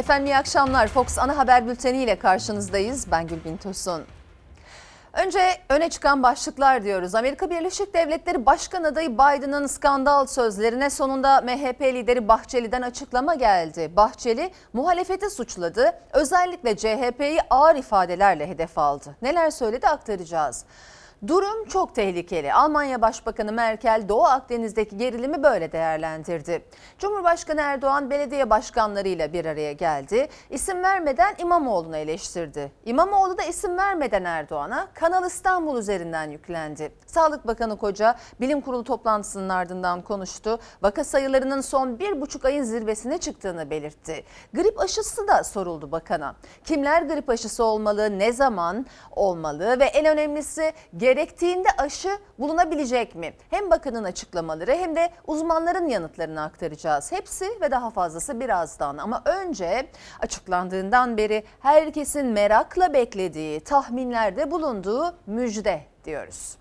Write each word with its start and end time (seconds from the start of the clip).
Efendim 0.00 0.26
iyi 0.26 0.36
akşamlar. 0.36 0.88
Fox 0.88 1.18
Ana 1.18 1.36
Haber 1.36 1.66
Bülteni 1.66 2.02
ile 2.02 2.18
karşınızdayız. 2.18 3.10
Ben 3.10 3.26
Gülbin 3.26 3.56
Tosun. 3.56 4.02
Önce 5.12 5.40
öne 5.68 5.90
çıkan 5.90 6.22
başlıklar 6.22 6.84
diyoruz. 6.84 7.14
Amerika 7.14 7.50
Birleşik 7.50 7.94
Devletleri 7.94 8.46
Başkan 8.46 8.84
adayı 8.84 9.12
Biden'ın 9.12 9.66
skandal 9.66 10.26
sözlerine 10.26 10.90
sonunda 10.90 11.40
MHP 11.40 11.80
lideri 11.80 12.28
Bahçeli'den 12.28 12.82
açıklama 12.82 13.34
geldi. 13.34 13.92
Bahçeli 13.96 14.50
muhalefeti 14.72 15.30
suçladı. 15.30 15.92
Özellikle 16.12 16.76
CHP'yi 16.76 17.40
ağır 17.50 17.76
ifadelerle 17.76 18.48
hedef 18.48 18.78
aldı. 18.78 19.16
Neler 19.22 19.50
söyledi 19.50 19.88
aktaracağız. 19.88 20.64
Durum 21.26 21.64
çok 21.64 21.94
tehlikeli. 21.94 22.52
Almanya 22.52 23.02
Başbakanı 23.02 23.52
Merkel 23.52 24.04
Doğu 24.08 24.24
Akdeniz'deki 24.24 24.96
gerilimi 24.96 25.42
böyle 25.42 25.72
değerlendirdi. 25.72 26.64
Cumhurbaşkanı 26.98 27.60
Erdoğan 27.60 28.10
belediye 28.10 28.50
başkanlarıyla 28.50 29.32
bir 29.32 29.44
araya 29.44 29.72
geldi. 29.72 30.28
İsim 30.50 30.82
vermeden 30.82 31.34
İmamoğlu'nu 31.38 31.96
eleştirdi. 31.96 32.72
İmamoğlu 32.84 33.38
da 33.38 33.42
isim 33.42 33.76
vermeden 33.76 34.24
Erdoğan'a 34.24 34.88
Kanal 34.94 35.26
İstanbul 35.26 35.78
üzerinden 35.78 36.30
yüklendi. 36.30 36.92
Sağlık 37.06 37.46
Bakanı 37.46 37.76
Koca 37.76 38.14
bilim 38.40 38.60
kurulu 38.60 38.84
toplantısının 38.84 39.48
ardından 39.48 40.02
konuştu. 40.02 40.58
Vaka 40.82 41.04
sayılarının 41.04 41.60
son 41.60 41.98
bir 41.98 42.20
buçuk 42.20 42.44
ayın 42.44 42.62
zirvesine 42.64 43.18
çıktığını 43.18 43.70
belirtti. 43.70 44.24
Grip 44.54 44.80
aşısı 44.80 45.28
da 45.28 45.44
soruldu 45.44 45.92
bakana. 45.92 46.34
Kimler 46.64 47.02
grip 47.02 47.30
aşısı 47.30 47.64
olmalı, 47.64 48.18
ne 48.18 48.32
zaman 48.32 48.86
olmalı 49.10 49.80
ve 49.80 49.84
en 49.84 50.06
önemlisi 50.06 50.72
gerektiğinde 51.10 51.68
aşı 51.78 52.18
bulunabilecek 52.38 53.14
mi? 53.14 53.32
Hem 53.50 53.70
bakanın 53.70 54.04
açıklamaları 54.04 54.72
hem 54.72 54.96
de 54.96 55.10
uzmanların 55.26 55.88
yanıtlarını 55.88 56.42
aktaracağız. 56.42 57.12
Hepsi 57.12 57.44
ve 57.60 57.70
daha 57.70 57.90
fazlası 57.90 58.40
birazdan 58.40 58.98
ama 58.98 59.22
önce 59.24 59.86
açıklandığından 60.20 61.16
beri 61.16 61.44
herkesin 61.60 62.26
merakla 62.26 62.92
beklediği, 62.92 63.60
tahminlerde 63.60 64.50
bulunduğu 64.50 65.14
müjde 65.26 65.80
diyoruz. 66.04 66.59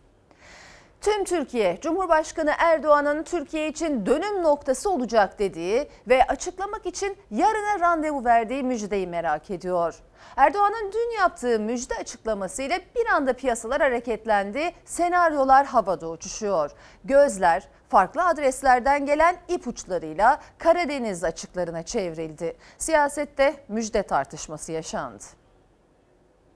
Tüm 1.01 1.23
Türkiye 1.23 1.77
Cumhurbaşkanı 1.81 2.51
Erdoğan'ın 2.57 3.23
Türkiye 3.23 3.69
için 3.69 4.05
dönüm 4.05 4.43
noktası 4.43 4.89
olacak 4.89 5.39
dediği 5.39 5.87
ve 6.07 6.23
açıklamak 6.27 6.85
için 6.85 7.17
yarına 7.31 7.79
randevu 7.79 8.25
verdiği 8.25 8.63
müjdeyi 8.63 9.07
merak 9.07 9.49
ediyor. 9.51 9.95
Erdoğan'ın 10.35 10.91
dün 10.91 11.17
yaptığı 11.17 11.59
müjde 11.59 11.95
açıklamasıyla 11.95 12.79
bir 12.95 13.05
anda 13.05 13.33
piyasalar 13.33 13.81
hareketlendi, 13.81 14.71
senaryolar 14.85 15.65
havada 15.65 16.09
uçuşuyor. 16.09 16.71
Gözler 17.03 17.67
farklı 17.89 18.25
adreslerden 18.25 19.05
gelen 19.05 19.37
ipuçlarıyla 19.47 20.41
Karadeniz 20.57 21.23
açıklarına 21.23 21.83
çevrildi. 21.83 22.55
Siyasette 22.77 23.63
müjde 23.67 24.03
tartışması 24.03 24.71
yaşandı. 24.71 25.23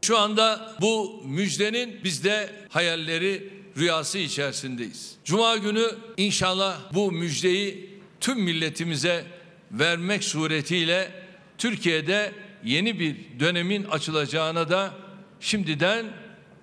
Şu 0.01 0.17
anda 0.17 0.59
bu 0.81 1.21
müjdenin 1.25 2.03
bizde 2.03 2.49
hayalleri, 2.69 3.62
rüyası 3.77 4.17
içerisindeyiz. 4.17 5.15
Cuma 5.25 5.57
günü 5.57 5.87
inşallah 6.17 6.77
bu 6.93 7.11
müjdeyi 7.11 7.99
tüm 8.19 8.41
milletimize 8.41 9.25
vermek 9.71 10.23
suretiyle 10.23 11.11
Türkiye'de 11.57 12.31
yeni 12.63 12.99
bir 12.99 13.15
dönemin 13.39 13.83
açılacağına 13.83 14.69
da 14.69 14.93
şimdiden 15.39 16.05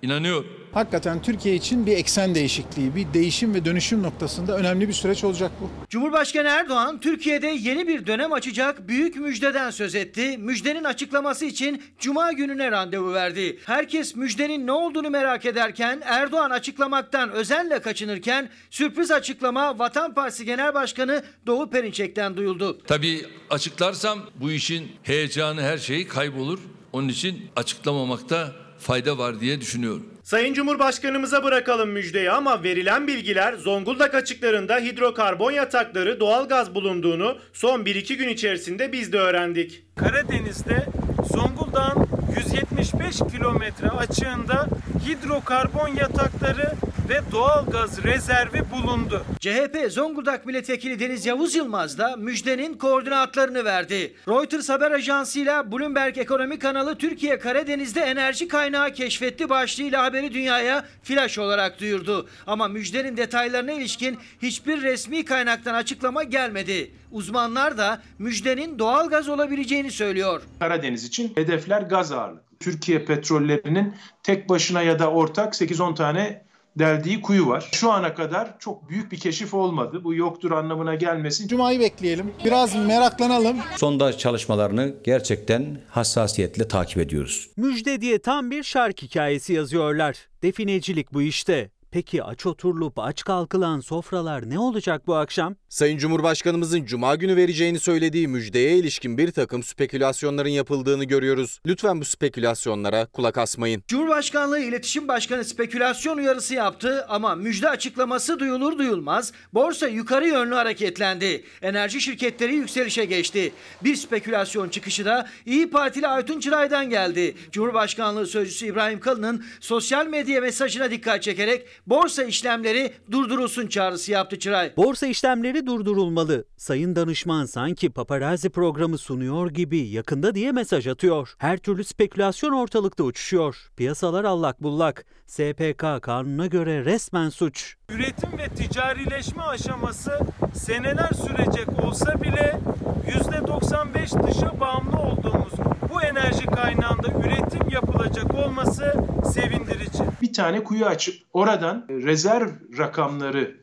inanıyorum. 0.01 0.60
Hakikaten 0.73 1.21
Türkiye 1.21 1.55
için 1.55 1.85
bir 1.85 1.97
eksen 1.97 2.35
değişikliği, 2.35 2.95
bir 2.95 3.13
değişim 3.13 3.53
ve 3.53 3.65
dönüşüm 3.65 4.03
noktasında 4.03 4.57
önemli 4.57 4.87
bir 4.87 4.93
süreç 4.93 5.23
olacak 5.23 5.51
bu. 5.61 5.69
Cumhurbaşkanı 5.89 6.47
Erdoğan 6.47 6.99
Türkiye'de 6.99 7.47
yeni 7.47 7.87
bir 7.87 8.07
dönem 8.07 8.33
açacak 8.33 8.87
büyük 8.87 9.15
müjdeden 9.15 9.69
söz 9.69 9.95
etti. 9.95 10.37
Müjdenin 10.37 10.83
açıklaması 10.83 11.45
için 11.45 11.83
cuma 11.99 12.31
gününe 12.31 12.71
randevu 12.71 13.13
verdi. 13.13 13.59
Herkes 13.65 14.15
müjdenin 14.15 14.67
ne 14.67 14.71
olduğunu 14.71 15.09
merak 15.09 15.45
ederken 15.45 16.01
Erdoğan 16.05 16.49
açıklamaktan 16.49 17.31
özenle 17.31 17.79
kaçınırken 17.79 18.49
sürpriz 18.69 19.11
açıklama 19.11 19.79
Vatan 19.79 20.13
Partisi 20.13 20.45
Genel 20.45 20.73
Başkanı 20.73 21.23
Doğu 21.47 21.69
Perinçek'ten 21.69 22.37
duyuldu. 22.37 22.81
Tabii 22.87 23.25
açıklarsam 23.49 24.19
bu 24.35 24.51
işin 24.51 24.91
heyecanı 25.03 25.61
her 25.61 25.77
şeyi 25.77 26.07
kaybolur. 26.07 26.59
Onun 26.93 27.07
için 27.07 27.41
açıklamamakta 27.55 28.51
fayda 28.79 29.17
var 29.17 29.39
diye 29.39 29.61
düşünüyorum. 29.61 30.05
Sayın 30.23 30.53
Cumhurbaşkanımıza 30.53 31.43
bırakalım 31.43 31.89
müjdeyi 31.89 32.31
ama 32.31 32.63
verilen 32.63 33.07
bilgiler 33.07 33.53
Zonguldak 33.53 34.15
açıklarında 34.15 34.77
hidrokarbon 34.77 35.51
yatakları 35.51 36.19
doğalgaz 36.19 36.75
bulunduğunu 36.75 37.37
son 37.53 37.81
1-2 37.83 38.13
gün 38.13 38.29
içerisinde 38.29 38.91
biz 38.91 39.13
de 39.13 39.17
öğrendik. 39.17 39.83
Karadeniz'de 39.95 40.85
Zonguldak'ın 41.33 42.20
175 42.37 43.17
kilometre 43.31 43.89
açığında 43.89 44.67
hidrokarbon 45.07 45.87
yatakları 45.87 46.71
ve 47.09 47.21
doğalgaz 47.31 48.03
rezervi 48.03 48.71
bulundu. 48.71 49.25
CHP 49.39 49.91
Zonguldak 49.91 50.45
Milletvekili 50.45 50.99
Deniz 50.99 51.25
Yavuz 51.25 51.55
Yılmaz 51.55 51.97
da 51.97 52.15
müjdenin 52.15 52.73
koordinatlarını 52.73 53.65
verdi. 53.65 54.13
Reuters 54.27 54.69
haber 54.69 54.91
ajansıyla 54.91 55.71
Bloomberg 55.71 56.17
Ekonomi 56.17 56.59
kanalı 56.59 56.97
Türkiye 56.97 57.39
Karadeniz'de 57.39 58.01
enerji 58.01 58.47
kaynağı 58.47 58.93
keşfetti 58.93 59.49
başlığıyla 59.49 60.03
haberi 60.03 60.33
dünyaya 60.33 60.85
flash 61.03 61.37
olarak 61.39 61.79
duyurdu. 61.79 62.29
Ama 62.47 62.67
müjdenin 62.67 63.17
detaylarına 63.17 63.71
ilişkin 63.71 64.17
hiçbir 64.41 64.81
resmi 64.81 65.25
kaynaktan 65.25 65.73
açıklama 65.73 66.23
gelmedi. 66.23 66.91
Uzmanlar 67.11 67.77
da 67.77 68.01
müjdenin 68.19 68.79
doğalgaz 68.79 69.29
olabileceğini 69.29 69.91
söylüyor. 69.91 70.41
Karadeniz 70.59 71.03
için 71.03 71.31
hedefler 71.35 71.81
gaz. 71.81 72.11
Türkiye 72.61 73.05
petrollerinin 73.05 73.93
tek 74.23 74.49
başına 74.49 74.81
ya 74.81 74.99
da 74.99 75.11
ortak 75.11 75.53
8-10 75.53 75.95
tane 75.95 76.41
deldiği 76.79 77.21
kuyu 77.21 77.47
var. 77.47 77.69
Şu 77.71 77.91
ana 77.91 78.13
kadar 78.13 78.59
çok 78.59 78.89
büyük 78.89 79.11
bir 79.11 79.19
keşif 79.19 79.53
olmadı. 79.53 80.03
Bu 80.03 80.13
yoktur 80.13 80.51
anlamına 80.51 80.95
gelmesin. 80.95 81.47
Cuma'yı 81.47 81.79
bekleyelim, 81.79 82.31
biraz 82.45 82.75
meraklanalım. 82.75 83.57
Sondaj 83.77 84.17
çalışmalarını 84.17 84.95
gerçekten 85.03 85.81
hassasiyetle 85.89 86.67
takip 86.67 86.97
ediyoruz. 86.97 87.49
Müjde 87.57 88.01
diye 88.01 88.19
tam 88.19 88.51
bir 88.51 88.63
şark 88.63 89.01
hikayesi 89.01 89.53
yazıyorlar. 89.53 90.15
Definecilik 90.43 91.13
bu 91.13 91.21
işte. 91.21 91.69
Peki 91.91 92.23
aç 92.23 92.45
oturulup 92.45 92.99
aç 92.99 93.23
kalkılan 93.23 93.79
sofralar 93.79 94.49
ne 94.49 94.59
olacak 94.59 95.07
bu 95.07 95.15
akşam? 95.15 95.55
Sayın 95.69 95.97
Cumhurbaşkanımızın 95.97 96.85
Cuma 96.85 97.15
günü 97.15 97.35
vereceğini 97.35 97.79
söylediği 97.79 98.27
müjdeye 98.27 98.77
ilişkin 98.77 99.17
bir 99.17 99.31
takım 99.31 99.63
spekülasyonların 99.63 100.49
yapıldığını 100.49 101.03
görüyoruz. 101.03 101.59
Lütfen 101.65 102.01
bu 102.01 102.05
spekülasyonlara 102.05 103.05
kulak 103.05 103.37
asmayın. 103.37 103.83
Cumhurbaşkanlığı 103.87 104.59
İletişim 104.59 105.07
Başkanı 105.07 105.45
spekülasyon 105.45 106.17
uyarısı 106.17 106.53
yaptı 106.53 107.05
ama 107.09 107.35
müjde 107.35 107.69
açıklaması 107.69 108.39
duyulur 108.39 108.77
duyulmaz 108.77 109.33
borsa 109.53 109.87
yukarı 109.87 110.27
yönlü 110.27 110.55
hareketlendi. 110.55 111.43
Enerji 111.61 112.01
şirketleri 112.01 112.55
yükselişe 112.55 113.05
geçti. 113.05 113.53
Bir 113.83 113.95
spekülasyon 113.95 114.69
çıkışı 114.69 115.05
da 115.05 115.27
İyi 115.45 115.69
Partili 115.69 116.07
Aytun 116.07 116.39
Çıray'dan 116.39 116.89
geldi. 116.89 117.35
Cumhurbaşkanlığı 117.51 118.27
Sözcüsü 118.27 118.65
İbrahim 118.65 118.99
Kalın'ın 118.99 119.43
sosyal 119.59 120.07
medya 120.07 120.41
mesajına 120.41 120.91
dikkat 120.91 121.23
çekerek 121.23 121.67
borsa 121.87 122.23
işlemleri 122.23 122.93
durdurulsun 123.11 123.67
çağrısı 123.67 124.11
yaptı 124.11 124.39
Çıray. 124.39 124.73
Borsa 124.77 125.07
işlemleri 125.07 125.65
durdurulmalı. 125.65 126.45
Sayın 126.57 126.95
danışman 126.95 127.45
sanki 127.45 127.89
paparazzi 127.89 128.49
programı 128.49 128.97
sunuyor 128.97 129.49
gibi 129.49 129.77
yakında 129.77 130.35
diye 130.35 130.51
mesaj 130.51 130.87
atıyor. 130.87 131.33
Her 131.37 131.57
türlü 131.57 131.83
spekülasyon 131.83 132.51
ortalıkta 132.51 133.03
uçuşuyor. 133.03 133.71
Piyasalar 133.77 134.23
allak 134.23 134.63
bullak. 134.63 135.05
SPK 135.27 136.01
kanuna 136.01 136.47
göre 136.47 136.85
resmen 136.85 137.29
suç. 137.29 137.75
Üretim 137.89 138.37
ve 138.37 138.47
ticarileşme 138.47 139.43
aşaması 139.43 140.19
seneler 140.53 141.09
sürecek 141.09 141.85
olsa 141.85 142.21
bile 142.21 142.59
%95 143.07 144.27
dışa 144.27 144.59
bağımlı 144.59 144.99
olduğumuz 144.99 145.53
bu 145.93 146.01
enerji 146.01 146.45
kaynağında 146.45 147.07
üretim 147.07 147.69
yapılacak 147.69 148.35
olması 148.35 148.93
sevindirici. 149.33 150.03
Bir 150.31 150.35
tane 150.35 150.63
kuyu 150.63 150.85
açıp 150.85 151.15
oradan 151.33 151.85
rezerv 151.89 152.49
rakamları 152.77 153.57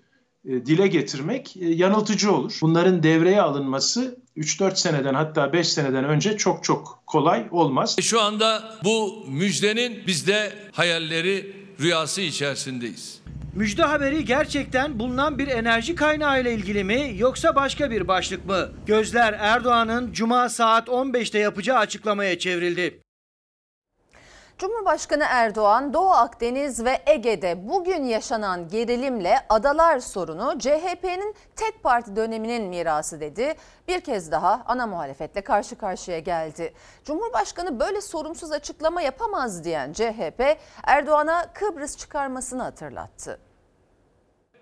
e, 0.44 0.66
dile 0.66 0.86
getirmek 0.86 1.56
e, 1.56 1.64
yanıltıcı 1.64 2.32
olur. 2.32 2.58
Bunların 2.62 3.02
devreye 3.02 3.42
alınması 3.42 4.18
3-4 4.36 4.76
seneden 4.76 5.14
hatta 5.14 5.52
5 5.52 5.68
seneden 5.68 6.04
önce 6.04 6.36
çok 6.36 6.64
çok 6.64 7.02
kolay 7.06 7.46
olmaz. 7.50 7.96
Şu 8.00 8.20
anda 8.20 8.74
bu 8.84 9.24
müjdenin 9.28 10.06
bizde 10.06 10.52
hayalleri, 10.72 11.56
rüyası 11.80 12.20
içerisindeyiz. 12.20 13.20
Müjde 13.54 13.82
haberi 13.82 14.24
gerçekten 14.24 14.98
bulunan 14.98 15.38
bir 15.38 15.48
enerji 15.48 15.94
kaynağı 15.94 16.40
ile 16.40 16.54
ilgili 16.54 16.84
mi 16.84 17.14
yoksa 17.16 17.56
başka 17.56 17.90
bir 17.90 18.08
başlık 18.08 18.46
mı? 18.46 18.68
Gözler 18.86 19.36
Erdoğan'ın 19.38 20.12
Cuma 20.12 20.48
saat 20.48 20.88
15'te 20.88 21.38
yapacağı 21.38 21.78
açıklamaya 21.78 22.38
çevrildi. 22.38 23.00
Cumhurbaşkanı 24.58 25.25
Erdoğan 25.28 25.94
Doğu 25.94 26.10
Akdeniz 26.10 26.84
ve 26.84 27.02
Ege'de 27.06 27.69
bugün 27.69 28.05
yaşanan 28.05 28.69
gerilimle 28.69 29.37
adalar 29.49 30.00
sorunu 30.00 30.58
CHP'nin 30.58 31.34
tek 31.56 31.82
parti 31.82 32.16
döneminin 32.16 32.62
mirası 32.62 33.20
dedi. 33.20 33.55
Bir 33.88 34.00
kez 34.00 34.31
daha 34.32 34.62
ana 34.66 34.87
muhalefetle 34.87 35.40
karşı 35.40 35.78
karşıya 35.78 36.19
geldi. 36.19 36.75
Cumhurbaşkanı 37.05 37.81
böyle 37.81 38.00
sorumsuz 38.00 38.52
açıklama 38.52 39.02
yapamaz 39.02 39.64
diyen 39.64 39.93
CHP 39.93 40.58
Erdoğan'a 40.82 41.52
Kıbrıs 41.52 41.96
çıkarmasını 41.96 42.62
hatırlattı. 42.62 43.38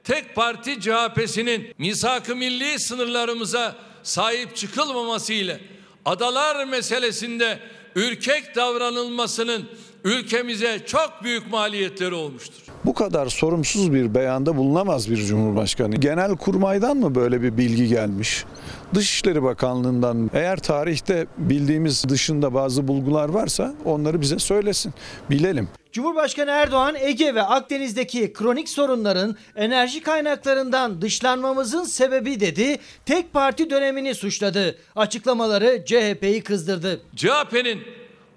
Tek 0.05 0.35
parti 0.35 0.81
CHP'sinin 0.81 1.75
misak-ı 1.79 2.37
milli 2.37 2.79
sınırlarımıza 2.79 3.75
sahip 4.03 4.57
çıkılmaması 4.57 5.33
ile 5.33 5.61
adalar 6.05 6.65
meselesinde 6.65 7.59
ürkek 7.97 8.57
davranılmasının 8.57 9.69
ülkemize 10.07 10.87
çok 10.87 11.13
büyük 11.23 11.51
maliyetleri 11.51 12.15
olmuştur. 12.15 12.63
Bu 12.85 12.95
kadar 12.95 13.27
sorumsuz 13.27 13.93
bir 13.93 14.15
beyanda 14.15 14.57
bulunamaz 14.57 15.11
bir 15.11 15.17
cumhurbaşkanı. 15.17 15.97
Genel 15.97 16.37
kurmaydan 16.37 16.97
mı 16.97 17.15
böyle 17.15 17.43
bir 17.43 17.57
bilgi 17.57 17.89
gelmiş? 17.89 18.45
Dışişleri 18.95 19.43
Bakanlığı'ndan 19.43 20.31
eğer 20.35 20.57
tarihte 20.57 21.27
bildiğimiz 21.39 22.09
dışında 22.09 22.55
bazı 22.55 22.89
bulgular 22.89 23.29
varsa 23.29 23.75
onları 23.85 24.21
bize 24.21 24.39
söylesin. 24.39 24.95
Bilelim. 25.31 25.69
Cumhurbaşkanı 25.93 26.51
Erdoğan 26.51 26.95
Ege 27.01 27.35
ve 27.35 27.43
Akdeniz'deki 27.43 28.33
kronik 28.33 28.69
sorunların 28.69 29.37
enerji 29.57 30.03
kaynaklarından 30.03 31.03
dışlanmamızın 31.03 31.85
sebebi 31.85 32.41
dedi. 32.41 32.79
Tek 33.07 33.33
parti 33.33 33.71
dönemini 33.71 34.15
suçladı. 34.15 34.79
Açıklamaları 34.97 35.85
CHP'yi 35.87 36.43
kızdırdı. 36.43 37.01
CHP'nin 37.17 37.81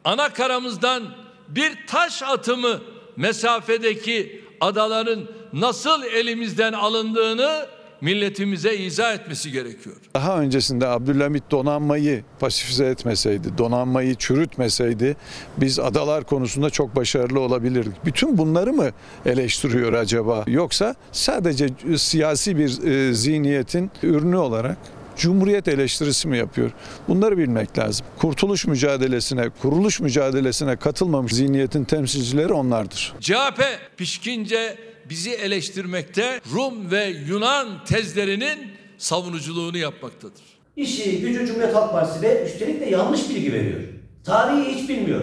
ana 0.04 0.34
karamızdan 0.34 1.29
bir 1.50 1.88
taş 1.88 2.24
atımı 2.24 2.82
mesafedeki 3.18 4.42
adaların 4.62 5.20
nasıl 5.54 6.04
elimizden 6.04 6.74
alındığını 6.74 7.66
milletimize 8.02 8.76
izah 8.76 9.14
etmesi 9.14 9.52
gerekiyor. 9.52 9.96
Daha 10.14 10.40
öncesinde 10.40 10.88
Abdülhamit 10.88 11.52
donanmayı 11.52 12.24
pasifize 12.40 12.86
etmeseydi, 12.86 13.58
donanmayı 13.58 14.16
çürütmeseydi 14.16 15.18
biz 15.58 15.80
adalar 15.80 16.24
konusunda 16.24 16.70
çok 16.70 16.96
başarılı 16.96 17.40
olabilirdik. 17.40 18.06
Bütün 18.06 18.38
bunları 18.38 18.74
mı 18.74 18.90
eleştiriyor 19.26 19.94
acaba? 19.94 20.44
Yoksa 20.48 20.96
sadece 21.12 21.70
siyasi 21.98 22.58
bir 22.58 22.84
e, 22.84 23.14
zihniyetin 23.14 23.92
ürünü 24.04 24.38
olarak 24.38 24.78
Cumhuriyet 25.20 25.68
eleştirisi 25.68 26.28
mi 26.28 26.38
yapıyor? 26.38 26.72
Bunları 27.08 27.38
bilmek 27.38 27.78
lazım. 27.78 28.06
Kurtuluş 28.18 28.68
mücadelesine, 28.68 29.50
kuruluş 29.50 30.00
mücadelesine 30.00 30.76
katılmamış 30.76 31.34
zihniyetin 31.34 31.84
temsilcileri 31.84 32.54
onlardır. 32.54 33.14
CHP 33.20 33.64
pişkince 33.98 34.78
bizi 35.10 35.32
eleştirmekte, 35.32 36.42
Rum 36.54 36.92
ve 36.92 37.06
Yunan 37.06 37.68
tezlerinin 37.86 38.60
savunuculuğunu 38.98 39.78
yapmaktadır. 39.78 40.44
İşi, 40.76 41.22
gücü 41.22 41.46
Cumhuriyet 41.46 41.76
Halk 41.76 41.92
Partisi 41.92 42.22
ve 42.22 42.46
üstelik 42.46 42.82
de 42.82 42.86
yanlış 42.86 43.30
bilgi 43.30 43.54
veriyor. 43.54 43.80
Tarihi 44.24 44.76
hiç 44.76 44.90
bilmiyor. 44.90 45.22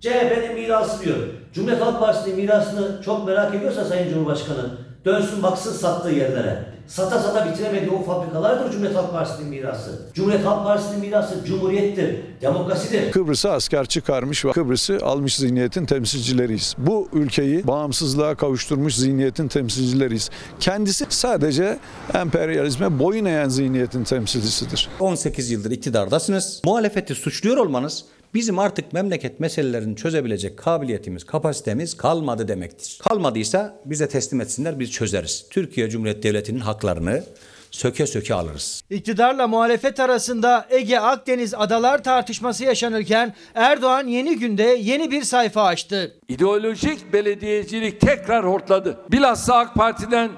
CHP'nin 0.00 0.54
mirası 0.54 1.04
diyor. 1.04 1.18
Cumhuriyet 1.54 1.82
Halk 1.82 2.00
Partisi'nin 2.00 2.36
mirasını 2.36 3.02
çok 3.04 3.26
merak 3.26 3.54
ediyorsa 3.54 3.84
Sayın 3.84 4.10
Cumhurbaşkanı 4.10 4.89
dönsün 5.04 5.42
baksın 5.42 5.72
sattığı 5.72 6.10
yerlere. 6.10 6.64
Sata 6.86 7.18
sata 7.18 7.52
bitiremediği 7.52 7.90
o 7.90 8.02
fabrikalardır 8.02 8.70
Cumhuriyet 8.70 8.96
Halk 8.96 9.12
Partisi'nin 9.12 9.48
mirası. 9.48 9.90
Cumhuriyet 10.14 10.46
Halk 10.46 10.64
Partisi'nin 10.64 11.00
mirası 11.00 11.44
cumhuriyettir, 11.44 12.16
demokrasidir. 12.42 13.12
Kıbrıs'a 13.12 13.50
asker 13.50 13.86
çıkarmış 13.86 14.44
ve 14.44 14.52
Kıbrıs'ı 14.52 14.98
almış 15.02 15.36
zihniyetin 15.36 15.86
temsilcileriyiz. 15.86 16.74
Bu 16.78 17.08
ülkeyi 17.12 17.66
bağımsızlığa 17.66 18.34
kavuşturmuş 18.34 18.96
zihniyetin 18.96 19.48
temsilcileriyiz. 19.48 20.30
Kendisi 20.60 21.06
sadece 21.08 21.78
emperyalizme 22.14 22.98
boyun 22.98 23.24
eğen 23.24 23.48
zihniyetin 23.48 24.04
temsilcisidir. 24.04 24.88
18 25.00 25.50
yıldır 25.50 25.70
iktidardasınız. 25.70 26.62
Muhalefeti 26.64 27.14
suçluyor 27.14 27.56
olmanız 27.56 28.04
bizim 28.34 28.58
artık 28.58 28.92
memleket 28.92 29.40
meselelerini 29.40 29.96
çözebilecek 29.96 30.58
kabiliyetimiz, 30.58 31.24
kapasitemiz 31.24 31.96
kalmadı 31.96 32.48
demektir. 32.48 32.98
Kalmadıysa 33.02 33.80
bize 33.84 34.08
teslim 34.08 34.40
etsinler 34.40 34.80
biz 34.80 34.90
çözeriz. 34.90 35.46
Türkiye 35.50 35.90
Cumhuriyeti 35.90 36.22
Devleti'nin 36.22 36.60
haklarını 36.60 37.24
söke 37.70 38.06
söke 38.06 38.34
alırız. 38.34 38.82
İktidarla 38.90 39.48
muhalefet 39.48 40.00
arasında 40.00 40.66
Ege 40.70 40.98
Akdeniz 40.98 41.54
adalar 41.54 42.04
tartışması 42.04 42.64
yaşanırken 42.64 43.34
Erdoğan 43.54 44.06
yeni 44.06 44.38
günde 44.38 44.62
yeni 44.62 45.10
bir 45.10 45.22
sayfa 45.22 45.64
açtı. 45.64 46.16
İdeolojik 46.28 47.12
belediyecilik 47.12 48.00
tekrar 48.00 48.46
hortladı. 48.46 48.98
Bilhassa 49.12 49.56
AK 49.56 49.74
Parti'den 49.74 50.30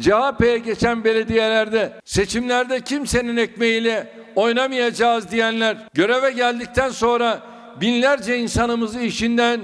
CHP'ye 0.00 0.58
geçen 0.58 1.04
belediyelerde 1.04 1.92
seçimlerde 2.04 2.80
kimsenin 2.80 3.36
ekmeğiyle 3.36 4.23
oynamayacağız 4.36 5.30
diyenler 5.30 5.76
göreve 5.94 6.30
geldikten 6.30 6.90
sonra 6.90 7.40
binlerce 7.80 8.38
insanımızı 8.38 9.00
işinden 9.00 9.60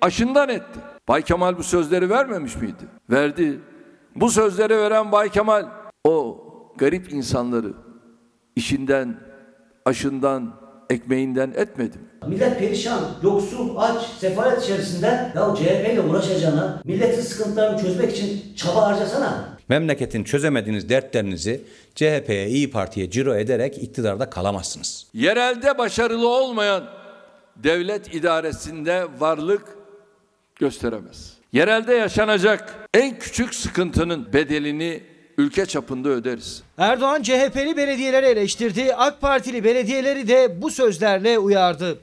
aşından 0.00 0.48
etti. 0.48 0.78
Bay 1.08 1.22
Kemal 1.22 1.58
bu 1.58 1.62
sözleri 1.62 2.10
vermemiş 2.10 2.56
miydi? 2.56 2.84
Verdi. 3.10 3.60
Bu 4.14 4.30
sözleri 4.30 4.78
veren 4.78 5.12
Bay 5.12 5.28
Kemal 5.28 5.66
o 6.04 6.38
garip 6.76 7.12
insanları 7.12 7.72
işinden, 8.56 9.16
aşından, 9.84 10.54
ekmeğinden 10.90 11.52
etmedi 11.56 11.98
mi? 11.98 12.04
Millet 12.28 12.58
perişan, 12.58 13.00
yoksul, 13.22 13.76
aç, 13.76 14.02
sefalet 14.02 14.62
içerisinde 14.62 15.32
ya 15.34 15.54
CHP 15.56 15.92
ile 15.92 16.00
uğraşacağına 16.00 16.80
milletin 16.84 17.22
sıkıntılarını 17.22 17.80
çözmek 17.82 18.16
için 18.16 18.54
çaba 18.56 18.86
harcasana. 18.86 19.51
Memleketin 19.68 20.24
çözemediğiniz 20.24 20.88
dertlerinizi 20.88 21.60
CHP'ye, 21.94 22.48
İyi 22.48 22.70
Parti'ye 22.70 23.10
ciro 23.10 23.34
ederek 23.34 23.78
iktidarda 23.78 24.30
kalamazsınız. 24.30 25.06
Yerelde 25.14 25.78
başarılı 25.78 26.28
olmayan 26.28 26.84
devlet 27.56 28.14
idaresinde 28.14 29.06
varlık 29.18 29.62
gösteremez. 30.56 31.32
Yerelde 31.52 31.94
yaşanacak 31.94 32.88
en 32.94 33.18
küçük 33.18 33.54
sıkıntının 33.54 34.32
bedelini 34.32 35.02
ülke 35.38 35.66
çapında 35.66 36.08
öderiz. 36.08 36.62
Erdoğan 36.78 37.22
CHP'li 37.22 37.76
belediyeleri 37.76 38.26
eleştirdi. 38.26 38.94
AK 38.94 39.20
Partili 39.20 39.64
belediyeleri 39.64 40.28
de 40.28 40.62
bu 40.62 40.70
sözlerle 40.70 41.38
uyardı. 41.38 41.98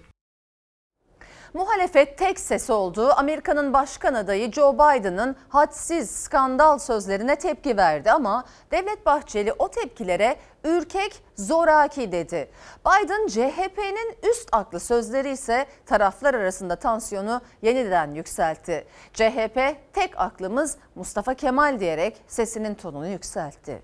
Muhalefet 1.54 2.18
tek 2.18 2.40
ses 2.40 2.70
oldu. 2.70 3.10
Amerika'nın 3.16 3.74
başkan 3.74 4.14
adayı 4.14 4.52
Joe 4.52 4.74
Biden'ın 4.74 5.36
hadsiz 5.50 6.10
skandal 6.10 6.80
sözlerine 6.80 7.36
tepki 7.36 7.78
verdi 7.78 8.12
ama 8.12 8.46
Devlet 8.72 9.06
Bahçeli 9.06 9.54
o 9.60 9.68
tepkilere 9.72 10.36
ürkek, 10.64 11.24
zoraki 11.36 12.12
dedi. 12.12 12.50
Biden 12.86 13.28
CHP'nin 13.28 14.30
üst 14.32 14.50
aklı 14.52 14.80
sözleri 14.80 15.30
ise 15.30 15.66
taraflar 15.86 16.34
arasında 16.34 16.76
tansiyonu 16.76 17.42
yeniden 17.62 18.14
yükseltti. 18.14 18.86
CHP 19.14 19.76
tek 19.94 20.12
aklımız 20.16 20.78
Mustafa 20.96 21.34
Kemal 21.34 21.80
diyerek 21.80 22.18
sesinin 22.28 22.74
tonunu 22.76 23.08
yükseltti. 23.08 23.82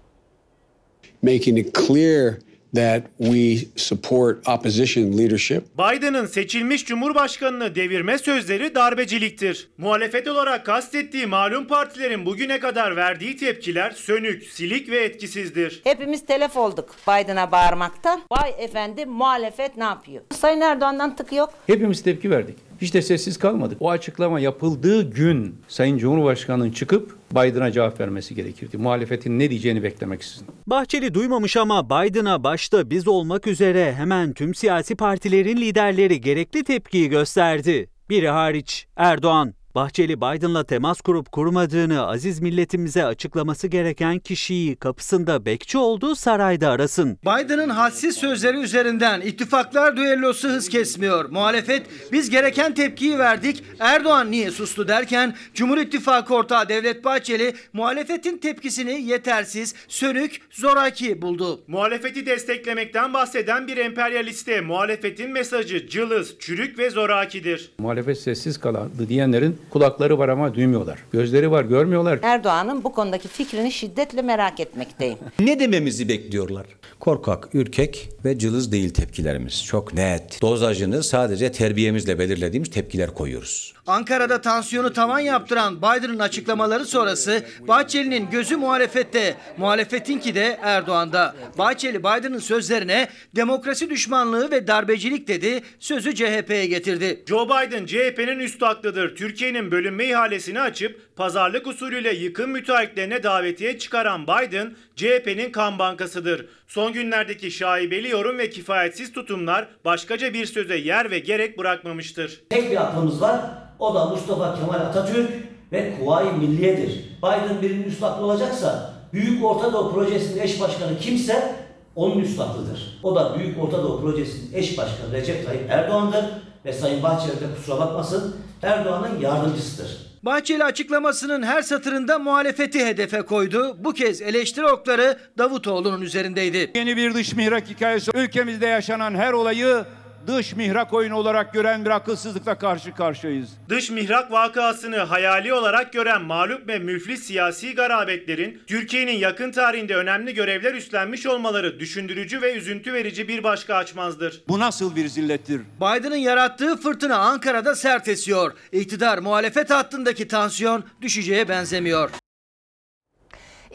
making 1.21 1.57
it 1.59 1.73
clear 1.87 2.33
that 2.75 3.03
we 3.17 3.57
support 3.75 4.47
opposition 4.47 5.17
leadership. 5.17 5.63
Biden'ın 5.77 6.25
seçilmiş 6.25 6.85
cumhurbaşkanını 6.85 7.75
devirme 7.75 8.17
sözleri 8.17 8.75
darbeciliktir. 8.75 9.69
Muhalefet 9.77 10.27
olarak 10.27 10.65
kastettiği 10.65 11.25
malum 11.25 11.67
partilerin 11.67 12.25
bugüne 12.25 12.59
kadar 12.59 12.95
verdiği 12.95 13.37
tepkiler 13.37 13.91
sönük, 13.91 14.43
silik 14.43 14.89
ve 14.89 14.97
etkisizdir. 14.97 15.81
Hepimiz 15.83 16.25
telef 16.25 16.57
olduk 16.57 16.95
Biden'a 17.07 17.51
bağırmaktan. 17.51 18.21
Vay 18.31 18.53
efendim 18.59 19.09
muhalefet 19.09 19.77
ne 19.77 19.83
yapıyor? 19.83 20.23
Sayın 20.33 20.61
Erdoğan'dan 20.61 21.15
tık 21.15 21.33
yok. 21.33 21.53
Hepimiz 21.67 22.03
tepki 22.03 22.31
verdik. 22.31 22.64
Hiç 22.81 22.93
de 22.93 23.01
sessiz 23.01 23.37
kalmadık. 23.37 23.77
O 23.81 23.89
açıklama 23.89 24.39
yapıldığı 24.39 25.11
gün 25.11 25.55
Sayın 25.67 25.97
Cumhurbaşkanı'nın 25.97 26.71
çıkıp 26.71 27.15
Biden'a 27.31 27.71
cevap 27.71 27.99
vermesi 27.99 28.35
gerekirdi. 28.35 28.77
Muhalefetin 28.77 29.39
ne 29.39 29.49
diyeceğini 29.49 29.83
beklemeksizin. 29.83 30.47
Bahçeli 30.67 31.13
duymamış 31.13 31.57
ama 31.57 31.85
Biden'a 31.89 32.43
başta 32.43 32.89
biz 32.89 33.07
olmak 33.07 33.47
üzere 33.47 33.93
hemen 33.93 34.33
tüm 34.33 34.55
siyasi 34.55 34.95
partilerin 34.95 35.57
liderleri 35.57 36.21
gerekli 36.21 36.63
tepkiyi 36.63 37.09
gösterdi. 37.09 37.89
Biri 38.09 38.29
hariç 38.29 38.87
Erdoğan. 38.95 39.53
Bahçeli 39.75 40.17
Biden'la 40.17 40.63
temas 40.63 41.01
kurup 41.01 41.31
kurmadığını 41.31 42.07
aziz 42.07 42.39
milletimize 42.39 43.05
açıklaması 43.05 43.67
gereken 43.67 44.19
kişiyi 44.19 44.75
kapısında 44.75 45.45
bekçi 45.45 45.77
olduğu 45.77 46.15
sarayda 46.15 46.69
arasın. 46.69 47.17
Biden'ın 47.25 47.69
hadsiz 47.69 48.15
sözleri 48.15 48.57
üzerinden 48.57 49.21
ittifaklar 49.21 49.97
düellosu 49.97 50.49
hız 50.49 50.69
kesmiyor. 50.69 51.29
Muhalefet 51.29 51.85
biz 52.11 52.29
gereken 52.29 52.73
tepkiyi 52.73 53.19
verdik 53.19 53.63
Erdoğan 53.79 54.31
niye 54.31 54.51
sustu 54.51 54.87
derken 54.87 55.35
Cumhur 55.53 55.77
İttifakı 55.77 56.35
ortağı 56.35 56.69
Devlet 56.69 57.05
Bahçeli 57.05 57.53
muhalefetin 57.73 58.37
tepkisini 58.37 59.01
yetersiz, 59.01 59.75
sönük, 59.87 60.41
zoraki 60.51 61.21
buldu. 61.21 61.63
Muhalefeti 61.67 62.25
desteklemekten 62.25 63.13
bahseden 63.13 63.67
bir 63.67 63.77
emperyaliste 63.77 64.61
muhalefetin 64.61 65.31
mesajı 65.31 65.87
cılız, 65.87 66.35
çürük 66.39 66.79
ve 66.79 66.89
zorakidir. 66.89 67.71
Muhalefet 67.79 68.19
sessiz 68.19 68.57
kaldı 68.57 69.09
diyenlerin 69.09 69.64
kulakları 69.69 70.17
var 70.19 70.29
ama 70.29 70.55
duymuyorlar. 70.55 70.99
Gözleri 71.11 71.51
var 71.51 71.63
görmüyorlar. 71.63 72.19
Erdoğan'ın 72.23 72.83
bu 72.83 72.91
konudaki 72.91 73.27
fikrini 73.27 73.71
şiddetle 73.71 74.21
merak 74.21 74.59
etmekteyim. 74.59 75.17
Ne 75.39 75.59
dememizi 75.59 76.09
bekliyorlar? 76.09 76.65
Korkak, 76.99 77.49
ürkek 77.55 78.09
ve 78.25 78.39
cılız 78.39 78.71
değil 78.71 78.89
tepkilerimiz. 78.93 79.65
Çok 79.65 79.93
net. 79.93 80.41
Dozajını 80.41 81.03
sadece 81.03 81.51
terbiyemizle 81.51 82.19
belirlediğimiz 82.19 82.69
tepkiler 82.69 83.13
koyuyoruz. 83.13 83.73
Ankara'da 83.87 84.41
tansiyonu 84.41 84.93
tavan 84.93 85.19
yaptıran 85.19 85.77
Biden'ın 85.77 86.19
açıklamaları 86.19 86.85
sonrası 86.85 87.43
Bahçeli'nin 87.67 88.29
gözü 88.29 88.55
muhalefette, 88.57 89.35
muhalefetinki 89.57 90.35
de 90.35 90.59
Erdoğan'da. 90.61 91.35
Bahçeli 91.57 91.99
Biden'ın 91.99 92.39
sözlerine 92.39 93.07
demokrasi 93.35 93.89
düşmanlığı 93.89 94.51
ve 94.51 94.67
darbecilik 94.67 95.27
dedi, 95.27 95.61
sözü 95.79 96.15
CHP'ye 96.15 96.65
getirdi. 96.65 97.23
Joe 97.27 97.45
Biden 97.45 97.85
CHP'nin 97.85 98.39
üst 98.39 98.63
aklıdır. 98.63 99.15
Türkiye'nin 99.55 99.71
bölünme 99.71 100.05
ihalesini 100.05 100.61
açıp 100.61 101.15
pazarlık 101.15 101.67
usulüyle 101.67 102.13
yıkım 102.13 102.51
müteahhitlerine 102.51 103.23
davetiye 103.23 103.79
çıkaran 103.79 104.23
Biden 104.23 104.75
CHP'nin 104.95 105.51
kan 105.51 105.79
bankasıdır. 105.79 106.45
Son 106.67 106.93
günlerdeki 106.93 107.51
şaibeli 107.51 108.09
yorum 108.09 108.37
ve 108.37 108.49
kifayetsiz 108.49 109.11
tutumlar 109.11 109.67
başkaca 109.85 110.33
bir 110.33 110.45
söze 110.45 110.77
yer 110.77 111.11
ve 111.11 111.19
gerek 111.19 111.57
bırakmamıştır. 111.57 112.41
Tek 112.49 112.71
bir 112.71 112.81
aklımız 112.81 113.21
var. 113.21 113.41
O 113.79 113.95
da 113.95 114.05
Mustafa 114.05 114.55
Kemal 114.55 114.85
Atatürk 114.85 115.29
ve 115.71 115.93
Kuvayi 115.99 116.31
Milliye'dir. 116.31 117.05
Biden 117.17 117.61
birinin 117.61 117.83
üst 117.83 118.03
aklı 118.03 118.25
olacaksa 118.25 118.93
Büyük 119.13 119.45
Orta 119.45 119.73
Doğu 119.73 119.93
Projesi'nin 119.93 120.41
eş 120.41 120.61
başkanı 120.61 120.99
kimse 120.99 121.55
onun 121.95 122.19
üst 122.19 122.39
aklıdır. 122.39 122.99
O 123.03 123.15
da 123.15 123.39
Büyük 123.39 123.63
Orta 123.63 123.83
Doğu 123.83 124.01
Projesi'nin 124.01 124.53
eş 124.53 124.77
başkanı 124.77 125.11
Recep 125.13 125.45
Tayyip 125.45 125.69
Erdoğan'dır 125.69 126.25
ve 126.65 126.73
Sayın 126.73 127.03
Bahçeli 127.03 127.31
de 127.31 127.45
kusura 127.57 127.79
bakmasın 127.79 128.35
Erdoğan'ın 128.65 129.19
yardımcısıdır. 129.19 130.05
Bahçeli 130.23 130.63
açıklamasının 130.63 131.43
her 131.43 131.61
satırında 131.61 132.19
muhalefeti 132.19 132.85
hedefe 132.85 133.21
koydu. 133.21 133.77
Bu 133.79 133.93
kez 133.93 134.21
eleştiri 134.21 134.65
okları 134.65 135.17
Davutoğlu'nun 135.37 136.01
üzerindeydi. 136.01 136.71
Yeni 136.75 136.97
bir 136.97 137.13
dış 137.13 137.33
mihrak 137.33 137.69
hikayesi. 137.69 138.11
Ülkemizde 138.15 138.65
yaşanan 138.65 139.15
her 139.15 139.33
olayı 139.33 139.85
dış 140.27 140.55
mihrak 140.55 140.93
oyunu 140.93 141.15
olarak 141.15 141.53
gören 141.53 141.85
bir 141.85 141.89
akılsızlıkla 141.89 142.57
karşı 142.57 142.93
karşıyayız. 142.93 143.49
Dış 143.69 143.89
mihrak 143.89 144.31
vakasını 144.31 144.97
hayali 144.97 145.53
olarak 145.53 145.93
gören 145.93 146.21
mağlup 146.21 146.67
ve 146.67 146.79
müflis 146.79 147.23
siyasi 147.23 147.75
garabetlerin 147.75 148.61
Türkiye'nin 148.67 149.17
yakın 149.17 149.51
tarihinde 149.51 149.95
önemli 149.95 150.33
görevler 150.33 150.73
üstlenmiş 150.73 151.25
olmaları 151.25 151.79
düşündürücü 151.79 152.41
ve 152.41 152.53
üzüntü 152.53 152.93
verici 152.93 153.27
bir 153.27 153.43
başka 153.43 153.75
açmazdır. 153.75 154.43
Bu 154.47 154.59
nasıl 154.59 154.95
bir 154.95 155.07
zillettir? 155.07 155.61
Biden'ın 155.81 156.15
yarattığı 156.15 156.77
fırtına 156.77 157.15
Ankara'da 157.15 157.75
sert 157.75 158.07
esiyor. 158.07 158.51
İktidar 158.71 159.17
muhalefet 159.17 159.69
hattındaki 159.69 160.27
tansiyon 160.27 160.83
düşeceğe 161.01 161.49
benzemiyor. 161.49 162.09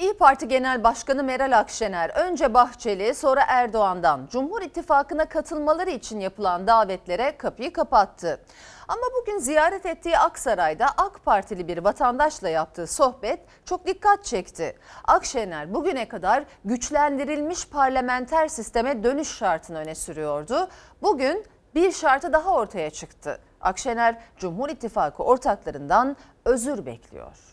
İyi 0.00 0.14
Parti 0.14 0.48
Genel 0.48 0.84
Başkanı 0.84 1.24
Meral 1.24 1.58
Akşener 1.58 2.10
önce 2.10 2.54
Bahçeli 2.54 3.14
sonra 3.14 3.44
Erdoğan'dan 3.48 4.28
Cumhur 4.30 4.62
İttifakı'na 4.62 5.24
katılmaları 5.24 5.90
için 5.90 6.20
yapılan 6.20 6.66
davetlere 6.66 7.36
kapıyı 7.36 7.72
kapattı. 7.72 8.40
Ama 8.88 9.02
bugün 9.20 9.38
ziyaret 9.38 9.86
ettiği 9.86 10.18
Aksaray'da 10.18 10.86
AK 10.96 11.24
Partili 11.24 11.68
bir 11.68 11.78
vatandaşla 11.78 12.48
yaptığı 12.48 12.86
sohbet 12.86 13.40
çok 13.64 13.86
dikkat 13.86 14.24
çekti. 14.24 14.76
Akşener 15.04 15.74
bugüne 15.74 16.08
kadar 16.08 16.44
güçlendirilmiş 16.64 17.68
parlamenter 17.68 18.48
sisteme 18.48 19.04
dönüş 19.04 19.36
şartını 19.36 19.78
öne 19.78 19.94
sürüyordu. 19.94 20.68
Bugün 21.02 21.44
bir 21.74 21.92
şartı 21.92 22.32
daha 22.32 22.54
ortaya 22.54 22.90
çıktı. 22.90 23.40
Akşener 23.60 24.18
Cumhur 24.36 24.68
İttifakı 24.68 25.22
ortaklarından 25.22 26.16
özür 26.44 26.86
bekliyor. 26.86 27.49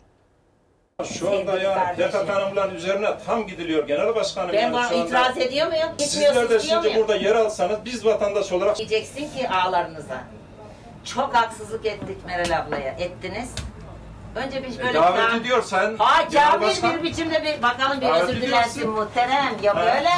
Şu 1.06 1.30
anda 1.32 1.60
ya 1.60 1.96
PKK 1.98 2.30
Hanımların 2.30 2.76
üzerine 2.76 3.08
tam 3.26 3.48
gidiliyor 3.48 3.88
genel 3.88 4.16
başkanım. 4.16 4.50
Ben 4.54 4.62
yani 4.62 4.78
anda. 4.78 4.94
itiraz 4.96 5.38
ediyor 5.38 5.68
muyum? 5.68 5.90
Sizler 5.98 6.50
de 6.50 6.60
şimdi 6.60 6.76
muyum? 6.88 6.96
burada 6.96 7.16
yer 7.16 7.36
alsanız 7.36 7.86
biz 7.86 8.06
vatandaş 8.06 8.52
olarak 8.52 8.78
Diyeceksin 8.78 9.30
ki 9.30 9.50
ağlarınıza. 9.50 10.24
Çok 11.06 11.36
haksızlık 11.36 11.86
ettik 11.86 12.18
Meral 12.26 12.60
ablaya. 12.60 12.92
Ettiniz. 12.92 13.50
Önce 14.36 14.64
bir 14.64 14.80
böyle... 14.80 14.94
davet 14.94 15.20
Ya- 15.20 15.38
ediyorsan 15.38 15.98
cami 16.32 16.62
başkan- 16.66 16.98
bir 17.00 17.04
biçimde 17.04 17.44
bir 17.58 17.64
bakalım 17.64 18.02
bir 18.02 18.08
özür 18.10 18.42
dilersin 18.42 18.90
muhterem. 18.90 19.54
Ya 19.64 19.76
Ha, 19.76 19.80
böyle. 19.80 20.10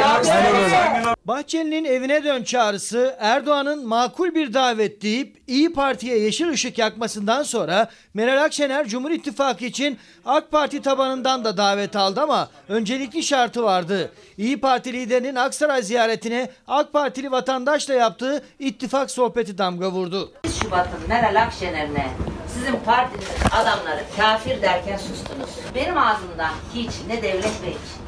Ya 0.00 0.22
böyle. 0.24 1.14
Bahçeli'nin 1.24 1.84
evine 1.84 2.24
dön 2.24 2.42
çağrısı 2.42 3.16
Erdoğan'ın 3.18 3.86
makul 3.88 4.34
bir 4.34 4.54
davet 4.54 5.02
deyip 5.02 5.38
İyi 5.46 5.72
Parti'ye 5.72 6.18
yeşil 6.18 6.48
ışık 6.48 6.78
yakmasından 6.78 7.42
sonra 7.42 7.88
Meral 8.14 8.44
Akşener 8.44 8.86
Cumhur 8.86 9.10
İttifakı 9.10 9.64
için 9.64 9.98
AK 10.26 10.50
Parti 10.50 10.82
tabanından 10.82 11.44
da 11.44 11.56
davet 11.56 11.96
aldı 11.96 12.20
ama 12.20 12.48
öncelikli 12.68 13.22
şartı 13.22 13.62
vardı. 13.62 14.12
İyi 14.38 14.60
Parti 14.60 14.92
liderinin 14.92 15.34
Aksaray 15.34 15.82
ziyaretine 15.82 16.50
AK 16.68 16.92
Partili 16.92 17.30
vatandaşla 17.30 17.94
yaptığı 17.94 18.42
ittifak 18.58 19.10
sohbeti 19.10 19.58
damga 19.58 19.90
vurdu. 19.90 20.32
8 20.68 20.70
Şubat'ın 20.70 21.08
Meral 21.08 21.42
Akşener'ine 21.42 22.06
sizin 22.48 22.76
partinizin 22.76 23.50
adamları 23.50 24.00
kafir 24.16 24.62
derken 24.62 24.96
sustunuz. 24.96 25.50
Benim 25.74 25.98
ağzımdan 25.98 26.52
hiç 26.74 26.90
ne 27.08 27.22
Devlet 27.22 27.62
Bey 27.62 27.70
için 27.70 28.02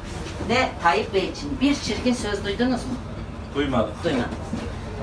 ne 0.49 0.69
Tayyip 0.83 1.13
Bey 1.13 1.25
için 1.25 1.57
bir 1.61 1.75
çirkin 1.75 2.13
söz 2.13 2.45
duydunuz 2.45 2.85
mu? 2.85 2.93
duymadım. 3.55 3.93
Duymadım. 4.03 4.29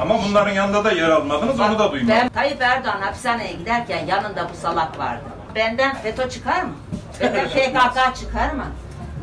Ama 0.01 0.15
bunların 0.25 0.53
yanında 0.53 0.85
da 0.85 0.93
yer 0.93 1.09
almadınız 1.09 1.61
onu 1.61 1.79
da 1.79 1.93
duymadım. 1.93 2.17
Ben 2.17 2.29
Tayyip 2.29 2.63
Erdoğan 2.63 3.01
hapishaneye 3.01 3.53
giderken 3.53 4.07
yanında 4.07 4.49
bu 4.53 4.57
salak 4.57 4.99
vardı. 4.99 5.23
Benden 5.55 5.95
FETÖ 5.95 6.31
çıkar 6.31 6.63
mı? 6.63 6.73
Benden 7.21 7.49
PKK 7.49 8.17
çıkar 8.17 8.51
mı? 8.53 8.65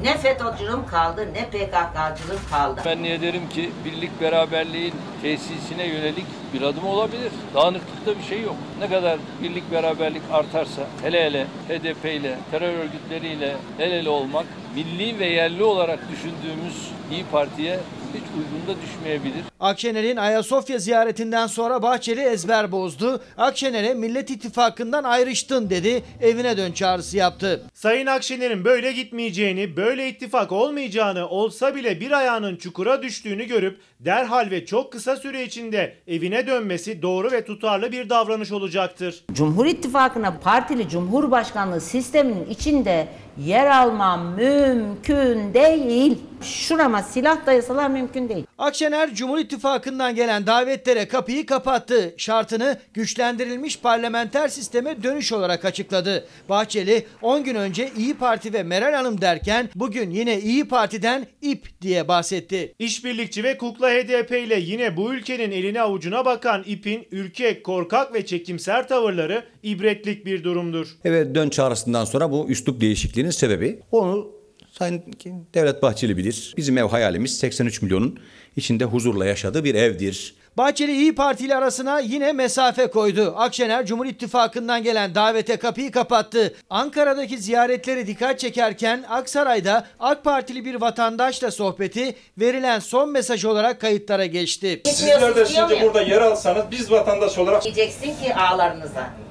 Ne 0.01 0.17
FETÖ'cülüğüm 0.17 0.85
kaldı 0.85 1.27
ne 1.33 1.45
PKK'cılığım 1.45 2.39
kaldı. 2.51 2.81
Ben 2.85 3.03
niye 3.03 3.21
derim 3.21 3.49
ki 3.49 3.71
birlik 3.85 4.21
beraberliğin 4.21 4.93
tesisine 5.21 5.87
yönelik 5.87 6.25
bir 6.53 6.61
adım 6.61 6.87
olabilir. 6.87 7.31
Dağınıklıkta 7.53 8.17
bir 8.17 8.23
şey 8.23 8.41
yok. 8.41 8.55
Ne 8.79 8.89
kadar 8.89 9.19
birlik 9.43 9.71
beraberlik 9.71 10.21
artarsa 10.31 10.81
hele 11.01 11.25
hele 11.25 11.45
HDP 11.69 12.05
ile 12.05 12.37
terör 12.51 12.73
örgütleriyle 12.73 13.55
el 13.79 13.91
ele 13.91 14.09
olmak 14.09 14.45
milli 14.75 15.19
ve 15.19 15.25
yerli 15.25 15.63
olarak 15.63 15.99
düşündüğümüz 16.11 16.91
İyi 17.11 17.25
Parti'ye 17.31 17.79
hiç 18.15 18.23
uygun 18.37 18.75
da 18.75 18.81
düşmeyebilir. 18.81 19.43
Akşener'in 19.59 20.17
Ayasofya 20.17 20.77
ziyaretinden 20.77 21.47
sonra 21.47 21.81
Bahçeli 21.81 22.21
ezber 22.21 22.71
bozdu. 22.71 23.21
Akşener'e 23.37 23.93
Millet 23.93 24.29
İttifakı'ndan 24.29 25.03
ayrıştın 25.03 25.69
dedi. 25.69 26.03
Evine 26.21 26.57
dön 26.57 26.71
çağrısı 26.71 27.17
yaptı. 27.17 27.63
Sayın 27.73 28.05
Akşener'in 28.05 28.65
böyle 28.65 28.91
gitmeyeceğini, 28.91 29.77
böyle 29.77 30.09
ittifak 30.09 30.51
olmayacağını, 30.51 31.29
olsa 31.29 31.75
bile 31.75 31.99
bir 31.99 32.11
ayağının 32.11 32.55
çukura 32.55 33.01
düştüğünü 33.01 33.45
görüp 33.45 33.79
derhal 33.99 34.51
ve 34.51 34.65
çok 34.65 34.91
kısa 34.91 35.15
süre 35.15 35.43
içinde 35.43 35.95
evine 36.07 36.47
dönmesi 36.47 37.01
doğru 37.01 37.31
ve 37.31 37.45
tutarlı 37.45 37.91
bir 37.91 38.09
davranış 38.09 38.51
olacaktır. 38.51 39.23
Cumhur 39.33 39.65
İttifakı'na 39.65 40.39
partili 40.39 40.89
cumhurbaşkanlığı 40.89 41.81
sisteminin 41.81 42.49
içinde 42.49 43.07
yer 43.37 43.65
almam 43.65 44.35
mümkün 44.35 45.53
değil. 45.53 46.17
Şurama 46.41 47.03
silah 47.03 47.45
dayasalar 47.45 47.89
mümkün 47.89 48.29
değil. 48.29 48.45
Akşener 48.57 49.13
Cumhur 49.13 49.39
İttifakı'ndan 49.39 50.15
gelen 50.15 50.47
davetlere 50.47 51.07
kapıyı 51.07 51.45
kapattı. 51.45 52.13
Şartını 52.17 52.79
güçlendirilmiş 52.93 53.79
parlamenter 53.79 54.47
sisteme 54.47 55.03
dönüş 55.03 55.31
olarak 55.31 55.65
açıkladı. 55.65 56.27
Bahçeli 56.49 57.05
10 57.21 57.43
gün 57.43 57.55
önce 57.55 57.89
İyi 57.97 58.13
Parti 58.13 58.53
ve 58.53 58.63
Meral 58.63 58.93
Hanım 58.93 59.21
derken 59.21 59.69
bugün 59.75 60.09
yine 60.09 60.39
İyi 60.39 60.67
Parti'den 60.67 61.27
İP 61.41 61.81
diye 61.81 62.07
bahsetti. 62.07 62.73
İşbirlikçi 62.79 63.43
ve 63.43 63.57
kukla 63.57 63.89
HDP 63.89 64.31
ile 64.31 64.59
yine 64.59 64.97
bu 64.97 65.13
ülkenin 65.13 65.51
eline 65.51 65.81
avucuna 65.81 66.25
bakan 66.25 66.63
İP'in 66.65 67.07
ürkek, 67.11 67.63
korkak 67.63 68.13
ve 68.13 68.25
çekimser 68.25 68.87
tavırları 68.87 69.43
ibretlik 69.65 70.25
bir 70.25 70.43
durumdur. 70.43 70.87
Evet 71.05 71.35
dön 71.35 71.49
çağrısından 71.49 72.05
sonra 72.05 72.31
bu 72.31 72.49
üslup 72.49 72.81
değişikliğinin 72.81 73.31
sebebi 73.31 73.79
onu 73.91 74.35
Sayın 74.71 75.03
Devlet 75.53 75.81
Bahçeli 75.81 76.17
bilir. 76.17 76.53
Bizim 76.57 76.77
ev 76.77 76.83
hayalimiz 76.83 77.37
83 77.37 77.81
milyonun 77.81 78.19
içinde 78.55 78.85
huzurla 78.85 79.25
yaşadığı 79.25 79.63
bir 79.63 79.75
evdir. 79.75 80.35
Bahçeli 80.57 80.91
İyi 80.91 81.15
Parti 81.15 81.45
ile 81.45 81.55
arasına 81.55 81.99
yine 81.99 82.31
mesafe 82.31 82.87
koydu. 82.87 83.33
Akşener 83.37 83.85
Cumhur 83.85 84.05
İttifakı'ndan 84.05 84.83
gelen 84.83 85.15
davete 85.15 85.57
kapıyı 85.57 85.91
kapattı. 85.91 86.53
Ankara'daki 86.69 87.37
ziyaretleri 87.37 88.07
dikkat 88.07 88.39
çekerken 88.39 89.05
Aksaray'da 89.09 89.87
AK 89.99 90.23
Partili 90.23 90.65
bir 90.65 90.75
vatandaşla 90.75 91.51
sohbeti 91.51 92.15
verilen 92.37 92.79
son 92.79 93.11
mesaj 93.11 93.45
olarak 93.45 93.81
kayıtlara 93.81 94.25
geçti. 94.25 94.81
Sizler 94.85 95.35
de 95.35 95.45
şimdi 95.45 95.81
burada 95.81 96.01
yer 96.01 96.21
alsanız 96.21 96.65
biz 96.71 96.91
vatandaş 96.91 97.37
olarak 97.37 97.63
Diyeceksin 97.63 98.15
ki 98.23 98.35
ağlarınıza. 98.35 99.24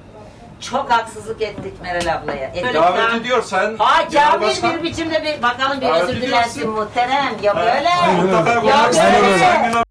Çok 0.69 0.91
haksızlık 0.91 1.41
ettik 1.41 1.81
Meral 1.81 2.15
ablaya. 2.15 2.51
Davet 2.73 2.73
daha- 2.73 3.17
ediyorsan 3.17 3.75
Ha 3.77 4.01
genel 4.11 4.31
kamil 4.31 4.47
başkan- 4.47 4.77
bir 4.77 4.83
biçimde 4.83 5.23
bir 5.23 5.41
bakalım 5.43 5.81
bir 5.81 5.89
özür 5.89 6.21
dilersin 6.21 6.69
muhterem. 6.69 7.33
Ya 7.43 7.55
böyle. 7.55 7.89
Ya 8.69 8.89
böyle. 8.93 9.84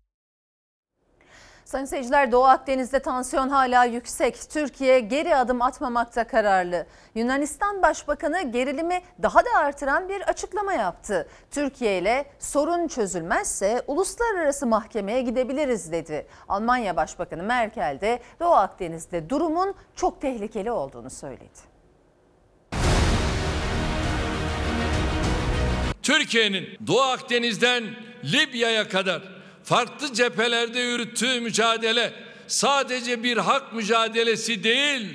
Sayın 1.75 1.87
seyirciler 1.87 2.33
Doğu 2.33 2.45
Akdeniz'de 2.45 2.99
tansiyon 2.99 3.49
hala 3.49 3.85
yüksek. 3.85 4.51
Türkiye 4.51 5.01
geri 5.01 5.37
adım 5.37 5.63
atmamakta 5.63 6.27
kararlı. 6.27 6.87
Yunanistan 7.15 7.83
Başbakanı 7.83 8.43
gerilimi 8.43 9.03
daha 9.23 9.45
da 9.45 9.49
artıran 9.57 10.09
bir 10.09 10.21
açıklama 10.21 10.73
yaptı. 10.73 11.29
Türkiye 11.51 11.99
ile 11.99 12.27
sorun 12.39 12.89
çözülmezse 12.89 13.83
uluslararası 13.87 14.67
mahkemeye 14.67 15.23
gidebiliriz 15.23 15.93
dedi. 15.93 16.27
Almanya 16.49 16.97
Başbakanı 16.97 17.43
Merkel 17.43 17.99
de 18.01 18.21
Doğu 18.41 18.55
Akdeniz'de 18.55 19.31
durumun 19.31 19.75
çok 19.97 20.21
tehlikeli 20.21 20.71
olduğunu 20.71 21.11
söyledi. 21.11 21.75
Türkiye'nin 26.03 26.67
Doğu 26.87 27.03
Akdeniz'den 27.03 27.85
Libya'ya 28.25 28.89
kadar 28.89 29.34
farklı 29.65 30.13
cephelerde 30.13 30.81
yürüttüğü 30.81 31.41
mücadele 31.41 32.13
sadece 32.47 33.23
bir 33.23 33.37
hak 33.37 33.73
mücadelesi 33.73 34.65
değil, 34.65 35.07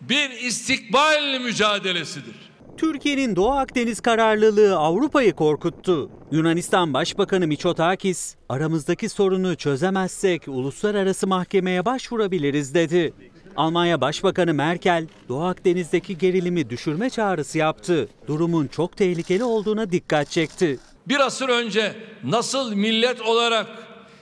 bir 0.00 0.30
istikbal 0.30 1.40
mücadelesidir. 1.40 2.34
Türkiye'nin 2.76 3.36
Doğu 3.36 3.50
Akdeniz 3.50 4.00
kararlılığı 4.00 4.76
Avrupa'yı 4.76 5.32
korkuttu. 5.32 6.10
Yunanistan 6.30 6.94
Başbakanı 6.94 7.46
Mitsotakis, 7.46 8.34
aramızdaki 8.48 9.08
sorunu 9.08 9.56
çözemezsek 9.56 10.48
uluslararası 10.48 11.26
mahkemeye 11.26 11.84
başvurabiliriz 11.84 12.74
dedi. 12.74 13.14
Almanya 13.56 14.00
Başbakanı 14.00 14.54
Merkel, 14.54 15.06
Doğu 15.28 15.44
Akdeniz'deki 15.44 16.18
gerilimi 16.18 16.70
düşürme 16.70 17.10
çağrısı 17.10 17.58
yaptı. 17.58 18.08
Durumun 18.26 18.66
çok 18.66 18.96
tehlikeli 18.96 19.44
olduğuna 19.44 19.92
dikkat 19.92 20.30
çekti. 20.30 20.78
Bir 21.08 21.20
asır 21.20 21.48
önce 21.48 21.92
nasıl 22.24 22.74
millet 22.74 23.20
olarak 23.20 23.66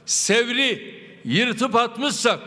Sevri 0.07 0.95
yırtıp 1.25 1.75
atmışsak 1.75 2.41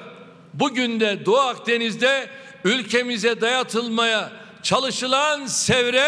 bugün 0.54 1.00
de 1.00 1.26
Doğu 1.26 1.38
Akdeniz'de 1.38 2.28
ülkemize 2.64 3.42
dayatılmaya 3.42 4.32
çalışılan 4.64 5.46
sevre 5.46 6.08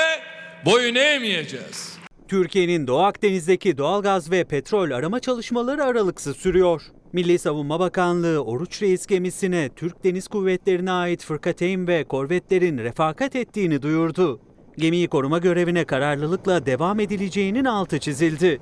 boyun 0.66 0.96
eğmeyeceğiz. 0.96 2.00
Türkiye'nin 2.28 2.88
Doğu 2.88 3.00
Akdeniz'deki 3.00 3.78
doğalgaz 3.78 4.32
ve 4.32 4.44
petrol 4.44 4.92
arama 4.92 5.20
çalışmaları 5.20 5.84
aralıksız 5.84 6.38
sürüyor. 6.38 6.82
Milli 7.14 7.40
Savunma 7.40 7.80
Bakanlığı 7.80 8.44
Oruç 8.44 8.82
Reis 8.82 9.06
gemisine 9.06 9.70
Türk 9.76 10.04
Deniz 10.04 10.28
Kuvvetleri'ne 10.28 10.92
ait 10.92 11.24
fırkateyn 11.24 11.88
ve 11.88 12.04
korvetlerin 12.04 12.78
refakat 12.78 13.36
ettiğini 13.36 13.82
duyurdu. 13.82 14.42
Gemiyi 14.78 15.08
koruma 15.08 15.38
görevine 15.38 15.86
kararlılıkla 15.86 16.66
devam 16.66 17.00
edileceğinin 17.00 17.66
altı 17.66 18.00
çizildi. 18.00 18.60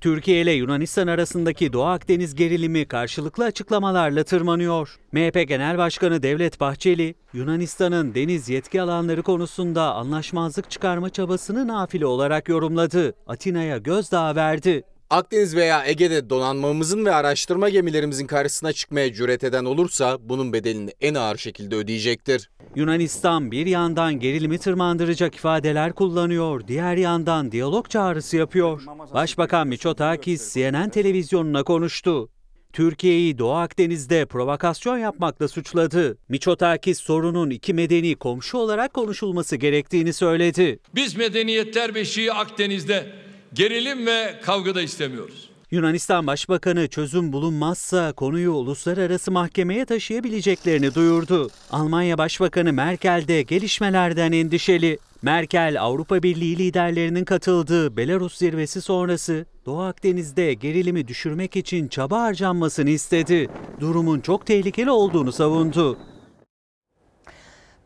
Türkiye 0.00 0.40
ile 0.40 0.52
Yunanistan 0.52 1.06
arasındaki 1.06 1.72
Doğu 1.72 1.84
Akdeniz 1.84 2.34
gerilimi 2.34 2.84
karşılıklı 2.84 3.44
açıklamalarla 3.44 4.24
tırmanıyor. 4.24 4.98
MHP 5.12 5.48
Genel 5.48 5.78
Başkanı 5.78 6.22
Devlet 6.22 6.60
Bahçeli, 6.60 7.14
Yunanistan'ın 7.32 8.14
deniz 8.14 8.48
yetki 8.48 8.82
alanları 8.82 9.22
konusunda 9.22 9.94
anlaşmazlık 9.94 10.70
çıkarma 10.70 11.10
çabasını 11.10 11.68
nafile 11.68 12.06
olarak 12.06 12.48
yorumladı. 12.48 13.14
Atina'ya 13.26 13.78
gözdağı 13.78 14.36
verdi. 14.36 14.82
Akdeniz 15.10 15.56
veya 15.56 15.86
Ege'de 15.86 16.30
donanmamızın 16.30 17.04
ve 17.04 17.14
araştırma 17.14 17.68
gemilerimizin 17.68 18.26
karşısına 18.26 18.72
çıkmaya 18.72 19.12
cüret 19.12 19.44
eden 19.44 19.64
olursa 19.64 20.18
bunun 20.20 20.52
bedelini 20.52 20.90
en 21.00 21.14
ağır 21.14 21.36
şekilde 21.36 21.76
ödeyecektir. 21.76 22.50
Yunanistan 22.74 23.50
bir 23.50 23.66
yandan 23.66 24.20
gerilimi 24.20 24.58
tırmandıracak 24.58 25.34
ifadeler 25.34 25.92
kullanıyor, 25.92 26.66
diğer 26.68 26.96
yandan 26.96 27.52
diyalog 27.52 27.90
çağrısı 27.90 28.36
yapıyor. 28.36 28.82
Başbakan 29.14 29.68
Mitsotakis 29.68 30.54
CNN 30.54 30.88
televizyonuna 30.88 31.62
konuştu. 31.62 32.30
Türkiye'yi 32.72 33.38
Doğu 33.38 33.52
Akdeniz'de 33.54 34.26
provokasyon 34.26 34.98
yapmakla 34.98 35.48
suçladı. 35.48 36.18
Mitsotakis 36.28 37.00
sorunun 37.00 37.50
iki 37.50 37.74
medeni 37.74 38.14
komşu 38.14 38.58
olarak 38.58 38.94
konuşulması 38.94 39.56
gerektiğini 39.56 40.12
söyledi. 40.12 40.78
Biz 40.94 41.16
medeniyetler 41.16 41.94
beşiği 41.94 42.32
Akdeniz'de 42.32 43.29
gerilim 43.54 44.06
ve 44.06 44.34
kavgada 44.42 44.82
istemiyoruz. 44.82 45.50
Yunanistan 45.70 46.26
Başbakanı 46.26 46.88
çözüm 46.88 47.32
bulunmazsa 47.32 48.12
konuyu 48.12 48.52
uluslararası 48.52 49.30
mahkemeye 49.30 49.84
taşıyabileceklerini 49.84 50.94
duyurdu. 50.94 51.50
Almanya 51.70 52.18
Başbakanı 52.18 52.72
Merkel 52.72 53.24
de 53.28 53.42
gelişmelerden 53.42 54.32
endişeli. 54.32 54.98
Merkel, 55.22 55.80
Avrupa 55.80 56.22
Birliği 56.22 56.58
liderlerinin 56.58 57.24
katıldığı 57.24 57.96
Belarus 57.96 58.36
zirvesi 58.36 58.80
sonrası 58.82 59.46
Doğu 59.66 59.80
Akdeniz'de 59.80 60.54
gerilimi 60.54 61.08
düşürmek 61.08 61.56
için 61.56 61.88
çaba 61.88 62.22
harcanmasını 62.22 62.90
istedi. 62.90 63.48
Durumun 63.80 64.20
çok 64.20 64.46
tehlikeli 64.46 64.90
olduğunu 64.90 65.32
savundu. 65.32 65.98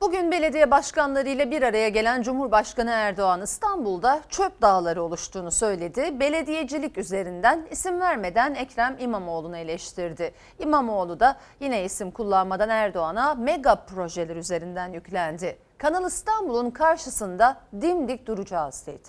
Bugün 0.04 0.30
belediye 0.30 0.70
başkanları 0.70 1.28
ile 1.28 1.50
bir 1.50 1.62
araya 1.62 1.88
gelen 1.88 2.22
Cumhurbaşkanı 2.22 2.90
Erdoğan 2.90 3.42
İstanbul'da 3.42 4.22
çöp 4.28 4.62
dağları 4.62 5.02
oluştuğunu 5.02 5.50
söyledi. 5.50 6.20
Belediyecilik 6.20 6.98
üzerinden 6.98 7.66
isim 7.70 8.00
vermeden 8.00 8.54
Ekrem 8.54 8.96
İmamoğlu'nu 9.00 9.56
eleştirdi. 9.56 10.34
İmamoğlu 10.58 11.20
da 11.20 11.36
yine 11.60 11.84
isim 11.84 12.10
kullanmadan 12.10 12.68
Erdoğan'a 12.68 13.34
mega 13.34 13.74
projeler 13.74 14.36
üzerinden 14.36 14.92
yüklendi. 14.92 15.58
Kanal 15.78 16.06
İstanbul'un 16.06 16.70
karşısında 16.70 17.60
dimdik 17.80 18.26
duracağız 18.26 18.86
dedi. 18.86 19.08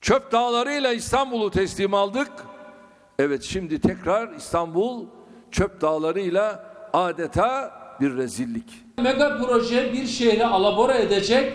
Çöp 0.00 0.32
dağlarıyla 0.32 0.92
İstanbul'u 0.92 1.50
teslim 1.50 1.94
aldık. 1.94 2.32
Evet 3.18 3.42
şimdi 3.42 3.80
tekrar 3.80 4.28
İstanbul 4.32 5.06
çöp 5.50 5.80
dağlarıyla 5.80 6.67
adeta 6.92 7.72
bir 8.00 8.16
rezillik. 8.16 8.64
Mega 8.98 9.38
proje 9.38 9.92
bir 9.92 10.06
şehri 10.06 10.46
alabora 10.46 10.94
edecek, 10.94 11.52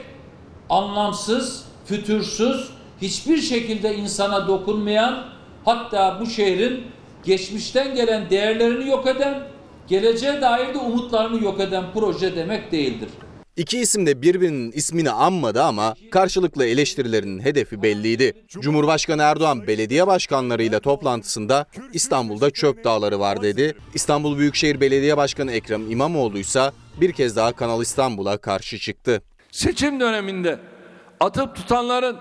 anlamsız, 0.70 1.66
fütursuz, 1.86 2.74
hiçbir 3.02 3.38
şekilde 3.38 3.96
insana 3.96 4.48
dokunmayan, 4.48 5.24
hatta 5.66 6.18
bu 6.22 6.26
şehrin 6.26 6.84
geçmişten 7.24 7.96
gelen 7.96 8.30
değerlerini 8.30 8.90
yok 8.90 9.08
eden, 9.08 9.44
geleceğe 9.88 10.42
dair 10.42 10.74
de 10.74 10.78
umutlarını 10.78 11.44
yok 11.44 11.60
eden 11.60 11.84
proje 11.94 12.36
demek 12.36 12.72
değildir. 12.72 13.10
İki 13.58 13.80
isim 13.80 14.06
de 14.06 14.22
birbirinin 14.22 14.72
ismini 14.72 15.12
anmadı 15.12 15.64
ama 15.64 15.96
karşılıklı 16.12 16.66
eleştirilerinin 16.66 17.40
hedefi 17.40 17.84
belliydi. 17.84 18.34
Cumhurbaşkanı 18.48 19.22
Erdoğan 19.22 19.68
belediye 19.68 20.08
başkanlarıyla 20.08 20.80
toplantısında 20.80 21.66
İstanbul'da 21.94 22.50
çöp 22.52 22.84
dağları 22.84 23.20
var 23.20 23.42
dedi. 23.42 23.76
İstanbul 23.94 24.38
Büyükşehir 24.38 24.82
Belediye 24.82 25.18
Başkanı 25.18 25.52
Ekrem 25.52 25.92
İmamoğlu 25.92 26.38
ise 26.38 26.72
bir 27.02 27.12
kez 27.12 27.36
daha 27.36 27.52
Kanal 27.52 27.82
İstanbul'a 27.82 28.38
karşı 28.38 28.80
çıktı. 28.80 29.22
Seçim 29.52 30.00
döneminde 30.00 30.60
atıp 31.20 31.56
tutanların 31.56 32.18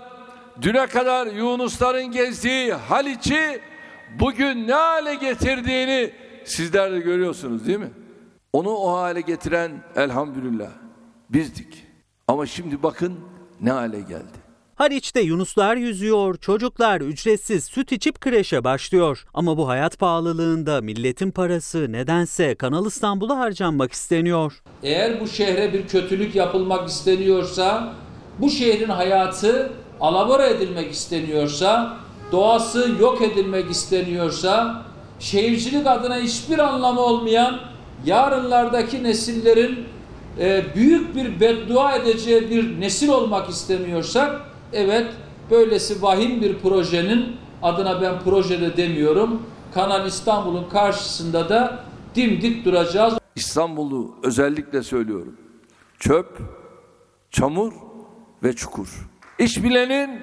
düne 0.62 0.86
kadar 0.86 1.26
Yunusların 1.26 2.10
gezdiği 2.10 2.72
Haliç'i 2.72 3.60
bugün 4.20 4.68
ne 4.68 4.74
hale 4.74 5.14
getirdiğini 5.14 6.12
sizler 6.44 6.92
de 6.92 7.00
görüyorsunuz 7.00 7.66
değil 7.66 7.78
mi? 7.78 7.90
Onu 8.52 8.70
o 8.70 8.92
hale 8.92 9.20
getiren 9.20 9.84
elhamdülillah 9.96 10.81
bizdik. 11.32 11.86
Ama 12.28 12.46
şimdi 12.46 12.82
bakın 12.82 13.14
ne 13.60 13.70
hale 13.70 14.00
geldi. 14.00 14.42
Haliç'te 14.74 15.20
Yunuslar 15.20 15.76
yüzüyor, 15.76 16.36
çocuklar 16.36 17.00
ücretsiz 17.00 17.64
süt 17.64 17.92
içip 17.92 18.20
kreşe 18.20 18.64
başlıyor. 18.64 19.24
Ama 19.34 19.56
bu 19.56 19.68
hayat 19.68 19.98
pahalılığında 19.98 20.80
milletin 20.80 21.30
parası 21.30 21.92
nedense 21.92 22.54
Kanal 22.54 22.86
İstanbul'a 22.86 23.38
harcanmak 23.38 23.92
isteniyor. 23.92 24.62
Eğer 24.82 25.20
bu 25.20 25.28
şehre 25.28 25.72
bir 25.72 25.88
kötülük 25.88 26.34
yapılmak 26.34 26.88
isteniyorsa, 26.88 27.94
bu 28.38 28.50
şehrin 28.50 28.88
hayatı 28.88 29.72
alabora 30.00 30.46
edilmek 30.46 30.92
isteniyorsa, 30.92 31.96
doğası 32.32 32.96
yok 33.00 33.22
edilmek 33.22 33.70
isteniyorsa, 33.70 34.82
şehircilik 35.18 35.86
adına 35.86 36.16
hiçbir 36.16 36.58
anlamı 36.58 37.00
olmayan 37.00 37.60
yarınlardaki 38.06 39.02
nesillerin 39.02 39.91
e, 40.38 40.64
büyük 40.74 41.16
bir 41.16 41.40
beddua 41.40 41.96
edeceği 41.96 42.50
bir 42.50 42.80
nesil 42.80 43.08
olmak 43.08 43.48
istemiyorsak, 43.48 44.40
evet 44.72 45.06
böylesi 45.50 46.02
vahim 46.02 46.42
bir 46.42 46.58
projenin 46.58 47.36
adına 47.62 48.02
ben 48.02 48.20
projede 48.20 48.76
demiyorum. 48.76 49.42
Kanal 49.74 50.06
İstanbul'un 50.06 50.68
karşısında 50.68 51.48
da 51.48 51.84
dimdik 52.14 52.64
duracağız. 52.64 53.14
İstanbul'u 53.36 54.14
özellikle 54.22 54.82
söylüyorum. 54.82 55.36
Çöp, 55.98 56.38
çamur 57.30 57.72
ve 58.42 58.52
çukur. 58.52 59.08
İş 59.38 59.64
bilenin, 59.64 60.20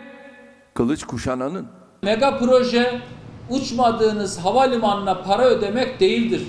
kılıç 0.74 1.04
kuşananın. 1.04 1.68
Mega 2.04 2.38
proje 2.38 3.02
uçmadığınız 3.50 4.40
havalimanına 4.40 5.22
para 5.22 5.46
ödemek 5.46 6.00
değildir. 6.00 6.42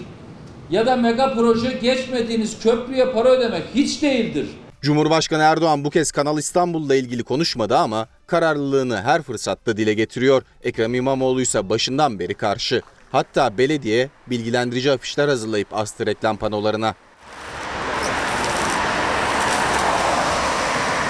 Ya 0.71 0.87
da 0.87 0.97
mega 0.97 1.35
proje 1.35 1.73
geçmediğiniz 1.83 2.63
köprüye 2.63 3.13
para 3.13 3.29
ödemek 3.29 3.63
hiç 3.75 4.03
değildir. 4.03 4.47
Cumhurbaşkanı 4.83 5.43
Erdoğan 5.43 5.85
bu 5.85 5.91
kez 5.91 6.13
Kanal 6.13 6.39
İstanbul'la 6.39 6.95
ilgili 6.95 7.23
konuşmadı 7.23 7.77
ama 7.77 8.09
kararlılığını 8.27 9.03
her 9.03 9.23
fırsatta 9.23 9.77
dile 9.77 9.95
getiriyor. 9.95 10.43
Ekrem 10.63 10.95
İmamoğlu 10.95 11.41
ise 11.41 11.69
başından 11.69 12.19
beri 12.19 12.35
karşı. 12.35 12.83
Hatta 13.13 13.59
belediye 13.59 14.09
bilgilendirici 14.27 14.93
afişler 14.93 15.29
hazırlayıp 15.29 15.69
astı 15.75 16.07
reklam 16.07 16.37
panolarına. 16.37 16.95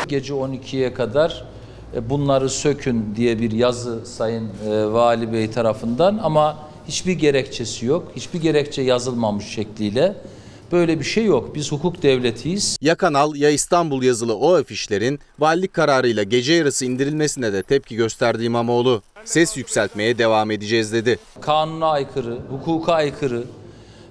Gece 0.09 0.33
12'ye 0.33 0.95
kadar 0.95 1.45
e, 1.97 2.11
bunları 2.11 2.51
sökün 2.51 3.15
diye 3.17 3.41
bir 3.41 3.51
yazı 3.53 4.07
Sayın 4.07 4.51
e, 4.71 4.93
Vali 4.93 5.33
Bey 5.33 5.51
tarafından 5.51 6.21
ama 6.23 6.70
hiçbir 6.91 7.13
gerekçesi 7.13 7.87
yok. 7.87 8.13
Hiçbir 8.17 8.41
gerekçe 8.41 8.83
yazılmamış 8.83 9.47
şekliyle. 9.47 10.15
Böyle 10.73 11.01
bir 11.01 11.05
şey 11.05 11.25
yok. 11.25 11.55
Biz 11.55 11.73
hukuk 11.73 12.03
devletiyiz. 12.03 12.79
Ya 12.81 12.95
Kanal 12.95 13.35
ya 13.37 13.51
İstanbul 13.51 14.03
yazılı 14.03 14.37
o 14.37 14.55
afişlerin 14.55 15.21
valilik 15.39 15.75
kararıyla 15.75 16.23
gece 16.23 16.53
yarısı 16.53 16.85
indirilmesine 16.85 17.53
de 17.53 17.63
tepki 17.63 17.97
gösterdi 17.97 18.45
İmamoğlu. 18.45 19.03
Ses 19.25 19.57
yükseltmeye 19.57 20.19
devam 20.19 20.51
edeceğiz 20.51 20.93
dedi. 20.93 21.19
Kanuna 21.41 21.87
aykırı, 21.87 22.39
hukuka 22.51 22.93
aykırı. 22.93 23.45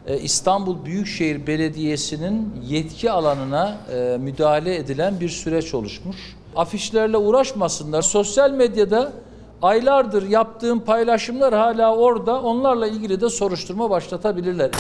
E, 0.08 0.20
İstanbul 0.20 0.86
Büyükşehir 0.86 1.48
Belediyesi'nin 1.48 2.54
yetki 2.68 3.12
alanına 3.12 3.78
e, 3.94 4.18
müdahale 4.18 4.76
edilen 4.76 5.20
bir 5.20 5.30
süreç 5.30 5.74
oluşmuş. 5.74 6.18
Afişlerle 6.56 7.18
uğraşmasınlar. 7.18 8.02
Sosyal 8.02 8.52
medyada 8.52 9.14
aylardır 9.62 10.30
yaptığım 10.30 10.80
paylaşımlar 10.80 11.54
hala 11.54 11.96
orada. 11.96 12.42
Onlarla 12.42 12.88
ilgili 12.88 13.22
de 13.22 13.30
soruşturma 13.30 13.90
başlatabilirler. 13.90 14.72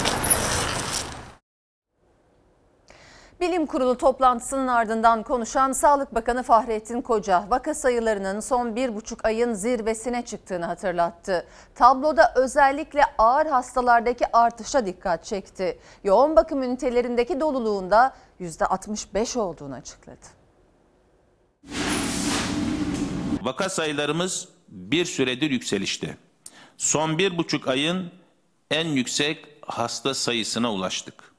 Bilim 3.41 3.65
Kurulu 3.65 3.97
toplantısının 3.97 4.67
ardından 4.67 5.23
konuşan 5.23 5.71
Sağlık 5.71 6.15
Bakanı 6.15 6.43
Fahrettin 6.43 7.01
Koca, 7.01 7.45
vaka 7.49 7.73
sayılarının 7.73 8.39
son 8.39 8.75
bir 8.75 8.95
buçuk 8.95 9.25
ayın 9.25 9.53
zirvesine 9.53 10.25
çıktığını 10.25 10.65
hatırlattı. 10.65 11.45
Tabloda 11.75 12.33
özellikle 12.35 13.01
ağır 13.17 13.45
hastalardaki 13.45 14.25
artışa 14.33 14.85
dikkat 14.85 15.25
çekti. 15.25 15.79
Yoğun 16.03 16.35
bakım 16.35 16.63
ünitelerindeki 16.63 17.39
doluluğunda 17.39 18.13
%65 18.39 19.39
olduğunu 19.39 19.75
açıkladı. 19.75 20.25
Vaka 23.43 23.69
sayılarımız 23.69 24.58
bir 24.71 25.05
süredir 25.05 25.51
yükselişte. 25.51 26.17
Son 26.77 27.17
bir 27.17 27.37
buçuk 27.37 27.67
ayın 27.67 28.11
en 28.71 28.87
yüksek 28.87 29.45
hasta 29.61 30.13
sayısına 30.13 30.73
ulaştık. 30.73 31.33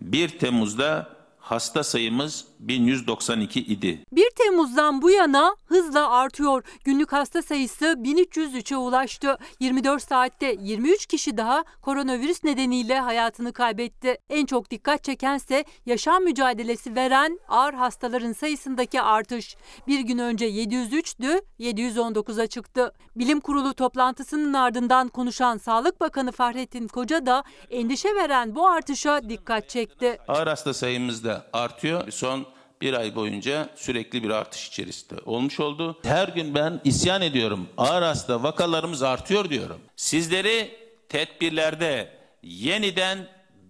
1 0.00 0.28
Temmuz'da 0.28 1.16
hasta 1.38 1.84
sayımız 1.84 2.44
1192 2.60 3.60
idi. 3.60 4.04
1 4.12 4.30
Temmuz'dan 4.36 5.02
bu 5.02 5.10
yana 5.10 5.56
hızla 5.66 6.10
artıyor. 6.10 6.64
Günlük 6.84 7.12
hasta 7.12 7.42
sayısı 7.42 7.84
1303'e 7.86 8.76
ulaştı. 8.76 9.38
24 9.60 10.02
saatte 10.02 10.56
23 10.60 11.06
kişi 11.06 11.36
daha 11.36 11.64
koronavirüs 11.82 12.44
nedeniyle 12.44 13.00
hayatını 13.00 13.52
kaybetti. 13.52 14.18
En 14.30 14.46
çok 14.46 14.70
dikkat 14.70 15.04
çekense 15.04 15.64
yaşam 15.86 16.24
mücadelesi 16.24 16.94
veren 16.96 17.38
ağır 17.48 17.74
hastaların 17.74 18.32
sayısındaki 18.32 19.02
artış. 19.02 19.56
Bir 19.86 20.00
gün 20.00 20.18
önce 20.18 20.50
703'tü, 20.50 21.42
719'a 21.60 22.46
çıktı. 22.46 22.92
Bilim 23.16 23.40
Kurulu 23.40 23.74
toplantısının 23.74 24.52
ardından 24.52 25.08
konuşan 25.08 25.58
Sağlık 25.58 26.00
Bakanı 26.00 26.32
Fahrettin 26.32 26.88
Koca 26.88 27.26
da 27.26 27.44
endişe 27.70 28.14
veren 28.14 28.54
bu 28.54 28.68
artışa 28.68 29.28
dikkat 29.28 29.68
çekti. 29.68 30.18
Ağır 30.28 30.46
hasta 30.46 30.74
sayımız 30.74 31.24
da 31.24 31.46
artıyor. 31.52 32.10
Son 32.10 32.49
bir 32.80 32.94
ay 32.94 33.14
boyunca 33.14 33.68
sürekli 33.76 34.22
bir 34.22 34.30
artış 34.30 34.68
içerisinde 34.68 35.20
olmuş 35.24 35.60
oldu. 35.60 35.98
Her 36.02 36.28
gün 36.28 36.54
ben 36.54 36.80
isyan 36.84 37.22
ediyorum. 37.22 37.68
Ağır 37.76 38.02
hasta 38.02 38.42
vakalarımız 38.42 39.02
artıyor 39.02 39.50
diyorum. 39.50 39.80
Sizleri 39.96 40.70
tedbirlerde 41.08 42.08
yeniden 42.42 43.18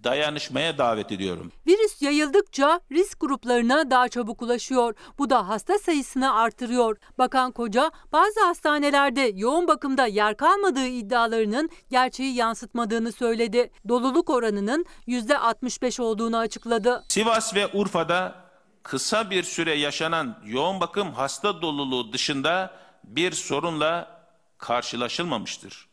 dayanışmaya 0.04 0.78
davet 0.78 1.12
ediyorum. 1.12 1.52
Virüs 1.66 2.02
yayıldıkça 2.02 2.80
risk 2.92 3.20
gruplarına 3.20 3.90
daha 3.90 4.08
çabuk 4.08 4.42
ulaşıyor. 4.42 4.94
Bu 5.18 5.30
da 5.30 5.48
hasta 5.48 5.78
sayısını 5.78 6.34
artırıyor. 6.34 6.96
Bakan 7.18 7.52
Koca 7.52 7.90
bazı 8.12 8.44
hastanelerde 8.44 9.32
yoğun 9.34 9.68
bakımda 9.68 10.06
yer 10.06 10.36
kalmadığı 10.36 10.86
iddialarının 10.86 11.70
gerçeği 11.90 12.34
yansıtmadığını 12.34 13.12
söyledi. 13.12 13.70
Doluluk 13.88 14.30
oranının 14.30 14.86
%65 15.08 16.02
olduğunu 16.02 16.36
açıkladı. 16.36 17.04
Sivas 17.08 17.54
ve 17.54 17.66
Urfa'da 17.74 18.49
kısa 18.82 19.30
bir 19.30 19.42
süre 19.42 19.74
yaşanan 19.74 20.38
yoğun 20.44 20.80
bakım 20.80 21.12
hasta 21.12 21.62
doluluğu 21.62 22.12
dışında 22.12 22.74
bir 23.04 23.32
sorunla 23.32 24.20
karşılaşılmamıştır. 24.58 25.86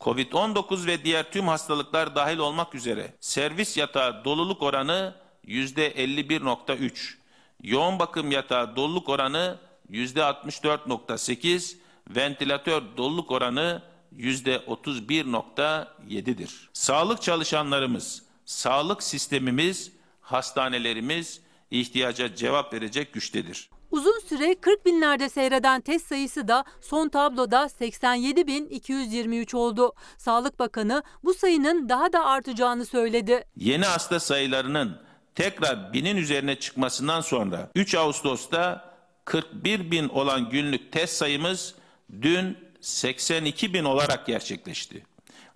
Covid-19 0.00 0.86
ve 0.86 1.04
diğer 1.04 1.32
tüm 1.32 1.48
hastalıklar 1.48 2.14
dahil 2.14 2.38
olmak 2.38 2.74
üzere 2.74 3.14
servis 3.20 3.76
yatağı 3.76 4.24
doluluk 4.24 4.62
oranı 4.62 5.14
%51.3, 5.46 7.14
yoğun 7.62 7.98
bakım 7.98 8.30
yatağı 8.30 8.76
doluluk 8.76 9.08
oranı 9.08 9.58
%64.8, 9.90 11.76
ventilatör 12.08 12.82
doluluk 12.96 13.30
oranı 13.30 13.82
%31.7'dir. 14.16 16.70
Sağlık 16.72 17.22
çalışanlarımız, 17.22 18.22
sağlık 18.44 19.02
sistemimiz, 19.02 19.92
hastanelerimiz 20.20 21.40
ihtiyaca 21.72 22.34
cevap 22.34 22.74
verecek 22.74 23.12
güçtedir. 23.12 23.70
Uzun 23.90 24.20
süre 24.28 24.54
40 24.54 24.86
binlerde 24.86 25.28
seyreden 25.28 25.80
test 25.80 26.06
sayısı 26.06 26.48
da 26.48 26.64
son 26.80 27.08
tabloda 27.08 27.64
87.223 27.80 29.56
oldu. 29.56 29.92
Sağlık 30.18 30.58
Bakanı 30.58 31.02
bu 31.24 31.34
sayının 31.34 31.88
daha 31.88 32.12
da 32.12 32.24
artacağını 32.24 32.86
söyledi. 32.86 33.44
Yeni 33.56 33.84
hasta 33.84 34.20
sayılarının 34.20 34.98
tekrar 35.34 35.92
binin 35.92 36.16
üzerine 36.16 36.54
çıkmasından 36.54 37.20
sonra 37.20 37.70
3 37.74 37.94
Ağustos'ta 37.94 38.92
41 39.24 39.90
bin 39.90 40.08
olan 40.08 40.50
günlük 40.50 40.92
test 40.92 41.16
sayımız 41.16 41.74
dün 42.22 42.56
82 42.80 43.74
bin 43.74 43.84
olarak 43.84 44.26
gerçekleşti. 44.26 45.02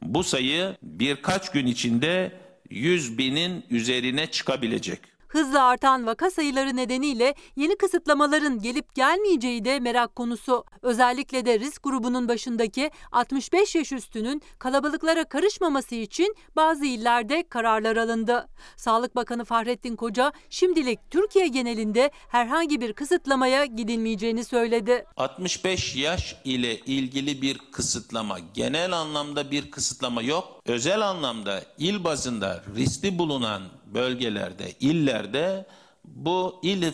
Bu 0.03 0.25
sayı 0.25 0.77
birkaç 0.83 1.53
gün 1.53 1.67
içinde 1.67 2.33
100 2.71 3.19
binin 3.19 3.65
üzerine 3.71 4.31
çıkabilecek. 4.31 5.16
Hızla 5.29 5.65
artan 5.65 6.07
vaka 6.07 6.31
sayıları 6.31 6.77
nedeniyle 6.77 7.35
yeni 7.57 7.77
kısıtlamaların 7.77 8.59
gelip 8.59 8.95
gelmeyeceği 8.95 9.65
de 9.65 9.81
merak 9.81 10.17
konusu. 10.17 10.65
Özellikle 10.83 11.47
de 11.47 11.61
risk 11.61 11.83
grubunun 11.83 12.29
başındaki 12.29 12.91
65 13.13 13.75
yaş 13.75 13.93
üstünün 13.93 14.43
kalabalıklara 14.59 15.25
karışmaması 15.25 15.95
için 15.95 16.35
bazı 16.57 16.85
illerde 16.85 17.49
kararlar 17.49 17.97
alındı. 17.97 18.49
Sağlık 18.77 19.17
Bakanı 19.17 19.45
Fahrettin 19.45 19.97
Koca 19.97 20.33
şimdilik 20.51 20.99
Türkiye 21.11 21.49
genelinde 21.49 22.11
herhangi 22.29 22.81
bir 22.81 22.93
kısıtlamaya 22.93 23.65
gidilmeyeceğini 23.65 24.45
söyledi. 24.45 25.05
65 25.17 25.97
yaş 25.97 26.37
ile 26.45 26.79
ilgili 26.79 27.43
bir 27.43 27.59
kısıtlama, 27.73 28.39
genel 28.55 28.93
anlamda 28.93 29.51
bir 29.51 29.71
kısıtlama 29.71 30.23
yok. 30.23 30.63
Özel 30.67 31.01
anlamda 31.01 31.63
il 31.79 32.05
bazında 32.05 32.65
riskli 32.77 33.19
bulunan 33.19 33.63
bölgelerde, 33.97 34.73
illerde 34.81 35.67
bu 36.05 36.61
il 36.63 36.93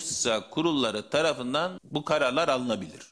kurulları 0.50 1.10
tarafından 1.10 1.80
bu 1.84 2.04
kararlar 2.04 2.48
alınabilir. 2.48 3.11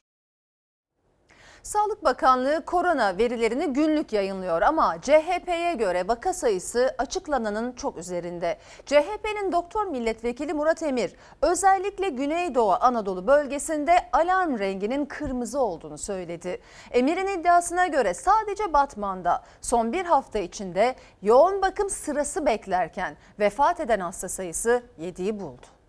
Sağlık 1.63 2.05
Bakanlığı 2.05 2.65
korona 2.65 3.19
verilerini 3.19 3.67
günlük 3.67 4.13
yayınlıyor 4.13 4.63
ama 4.63 5.01
CHP'ye 5.03 5.75
göre 5.75 6.09
vaka 6.09 6.33
sayısı 6.35 6.95
açıklananın 6.99 7.73
çok 7.73 7.97
üzerinde. 7.99 8.59
CHP'nin 8.87 9.53
doktor 9.53 9.87
milletvekili 9.87 10.55
Murat 10.55 10.83
Emir 10.83 11.13
özellikle 11.43 12.09
Güneydoğu 12.09 12.77
Anadolu 12.81 13.27
bölgesinde 13.27 13.93
alarm 14.13 14.59
renginin 14.59 15.05
kırmızı 15.05 15.61
olduğunu 15.61 15.99
söyledi. 15.99 16.61
Emir'in 16.91 17.41
iddiasına 17.41 17.87
göre 17.87 18.15
sadece 18.15 18.73
Batman'da 18.73 19.43
son 19.61 19.93
bir 19.93 20.05
hafta 20.05 20.39
içinde 20.39 20.95
yoğun 21.23 21.63
bakım 21.63 21.91
sırası 21.91 22.47
beklerken 22.47 23.17
vefat 23.39 23.81
eden 23.81 24.01
hasta 24.01 24.29
sayısı 24.29 24.83
7'yi 25.01 25.41
buldu. 25.41 25.80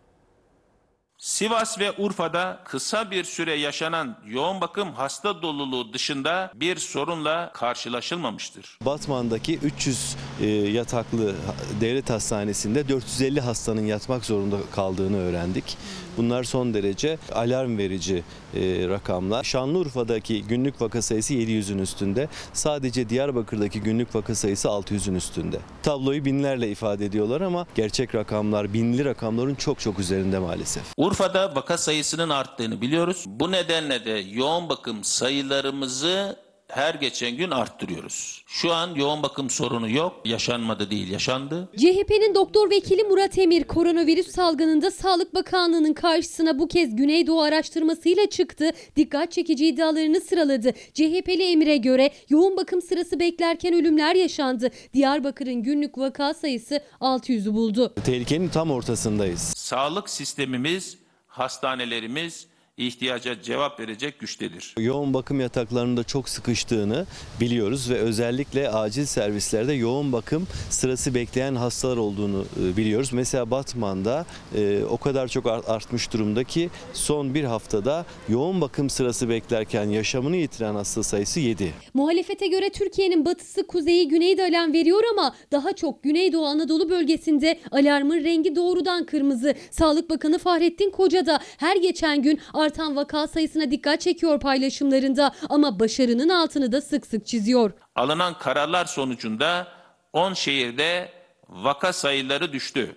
Sivas 1.21 1.79
ve 1.79 1.91
Urfa'da 1.97 2.59
kısa 2.65 3.11
bir 3.11 3.23
süre 3.23 3.53
yaşanan 3.53 4.17
yoğun 4.27 4.61
bakım 4.61 4.93
hasta 4.93 5.41
doluluğu 5.41 5.93
dışında 5.93 6.51
bir 6.55 6.77
sorunla 6.77 7.51
karşılaşılmamıştır. 7.53 8.77
Batman'daki 8.85 9.57
300 9.57 10.15
e, 10.41 10.47
yataklı 10.47 11.35
devlet 11.81 12.09
hastanesinde 12.09 12.89
450 12.89 13.41
hastanın 13.41 13.85
yatmak 13.85 14.25
zorunda 14.25 14.57
kaldığını 14.75 15.17
öğrendik. 15.17 15.77
Bunlar 16.17 16.43
son 16.43 16.73
derece 16.73 17.17
alarm 17.31 17.77
verici 17.77 18.23
e, 18.55 18.87
rakamlar. 18.87 19.43
Şanlıurfa'daki 19.43 20.43
günlük 20.43 20.81
vaka 20.81 21.01
sayısı 21.01 21.33
700'ün 21.33 21.77
üstünde. 21.77 22.27
Sadece 22.53 23.09
Diyarbakır'daki 23.09 23.81
günlük 23.81 24.15
vaka 24.15 24.35
sayısı 24.35 24.67
600'ün 24.67 25.15
üstünde. 25.15 25.59
Tabloyu 25.83 26.25
binlerle 26.25 26.71
ifade 26.71 27.05
ediyorlar 27.05 27.41
ama 27.41 27.65
gerçek 27.75 28.15
rakamlar 28.15 28.73
binli 28.73 29.05
rakamların 29.05 29.55
çok 29.55 29.79
çok 29.79 29.99
üzerinde 29.99 30.39
maalesef. 30.39 30.83
Urfa'da 30.97 31.55
vaka 31.55 31.77
sayısının 31.77 32.29
arttığını 32.29 32.81
biliyoruz. 32.81 33.23
Bu 33.27 33.51
nedenle 33.51 34.05
de 34.05 34.11
yoğun 34.11 34.69
bakım 34.69 35.03
sayılarımızı 35.03 36.37
her 36.71 36.93
geçen 36.93 37.37
gün 37.37 37.51
arttırıyoruz. 37.51 38.43
Şu 38.47 38.73
an 38.73 38.95
yoğun 38.95 39.23
bakım 39.23 39.49
sorunu 39.49 39.89
yok. 39.89 40.21
Yaşanmadı 40.25 40.91
değil, 40.91 41.11
yaşandı. 41.11 41.69
CHP'nin 41.77 42.35
doktor 42.35 42.69
vekili 42.69 43.03
Murat 43.03 43.37
Emir 43.37 43.63
koronavirüs 43.63 44.27
salgınında 44.27 44.91
Sağlık 44.91 45.35
Bakanlığı'nın 45.35 45.93
karşısına 45.93 46.59
bu 46.59 46.67
kez 46.67 46.95
Güneydoğu 46.95 47.41
araştırmasıyla 47.41 48.29
çıktı. 48.29 48.71
Dikkat 48.95 49.31
çekici 49.31 49.67
iddialarını 49.67 50.21
sıraladı. 50.21 50.73
CHP'li 50.93 51.43
Emir'e 51.43 51.77
göre 51.77 52.11
yoğun 52.29 52.57
bakım 52.57 52.81
sırası 52.81 53.19
beklerken 53.19 53.73
ölümler 53.73 54.15
yaşandı. 54.15 54.69
Diyarbakır'ın 54.93 55.63
günlük 55.63 55.97
vaka 55.97 56.33
sayısı 56.33 56.81
600'ü 57.01 57.53
buldu. 57.53 57.93
Tehlikenin 58.05 58.49
tam 58.49 58.71
ortasındayız. 58.71 59.41
Sağlık 59.41 60.09
sistemimiz, 60.09 60.97
hastanelerimiz 61.27 62.50
ihtiyaca 62.77 63.41
cevap 63.41 63.79
verecek 63.79 64.19
güçtedir. 64.19 64.75
Yoğun 64.79 65.13
bakım 65.13 65.39
yataklarında 65.39 66.03
çok 66.03 66.29
sıkıştığını 66.29 67.05
biliyoruz 67.41 67.89
ve 67.89 67.95
özellikle 67.97 68.69
acil 68.69 69.05
servislerde 69.05 69.73
yoğun 69.73 70.11
bakım 70.13 70.47
sırası 70.69 71.15
bekleyen 71.15 71.55
hastalar 71.55 71.97
olduğunu 71.97 72.45
e, 72.63 72.77
biliyoruz. 72.77 73.09
Mesela 73.13 73.51
Batman'da 73.51 74.25
e, 74.55 74.83
o 74.89 74.97
kadar 74.97 75.27
çok 75.27 75.47
artmış 75.47 76.13
durumda 76.13 76.43
ki 76.43 76.69
son 76.93 77.33
bir 77.33 77.43
haftada 77.43 78.05
yoğun 78.29 78.61
bakım 78.61 78.89
sırası 78.89 79.29
beklerken 79.29 79.89
yaşamını 79.89 80.35
yitiren 80.35 80.75
hasta 80.75 81.03
sayısı 81.03 81.39
7. 81.39 81.73
Muhalefete 81.93 82.47
göre 82.47 82.69
Türkiye'nin 82.69 83.25
batısı, 83.25 83.67
kuzeyi, 83.67 84.07
güneyi 84.07 84.37
de 84.37 84.43
alarm 84.43 84.73
veriyor 84.73 85.03
ama 85.11 85.35
daha 85.51 85.73
çok 85.73 86.03
Güneydoğu 86.03 86.45
Anadolu 86.45 86.89
bölgesinde 86.89 87.59
alarmın 87.71 88.23
rengi 88.23 88.55
doğrudan 88.55 89.05
kırmızı. 89.05 89.55
Sağlık 89.71 90.09
Bakanı 90.09 90.39
Fahrettin 90.39 90.89
Koca 90.89 91.25
da 91.25 91.39
her 91.57 91.75
geçen 91.75 92.21
gün 92.21 92.39
artan 92.61 92.95
vaka 92.95 93.27
sayısına 93.27 93.71
dikkat 93.71 94.01
çekiyor 94.01 94.39
paylaşımlarında 94.39 95.31
ama 95.49 95.79
başarının 95.79 96.29
altını 96.29 96.71
da 96.71 96.81
sık 96.81 97.07
sık 97.07 97.27
çiziyor. 97.27 97.71
Alınan 97.95 98.37
kararlar 98.37 98.85
sonucunda 98.85 99.67
10 100.13 100.33
şehirde 100.33 101.09
vaka 101.49 101.93
sayıları 101.93 102.53
düştü. 102.53 102.95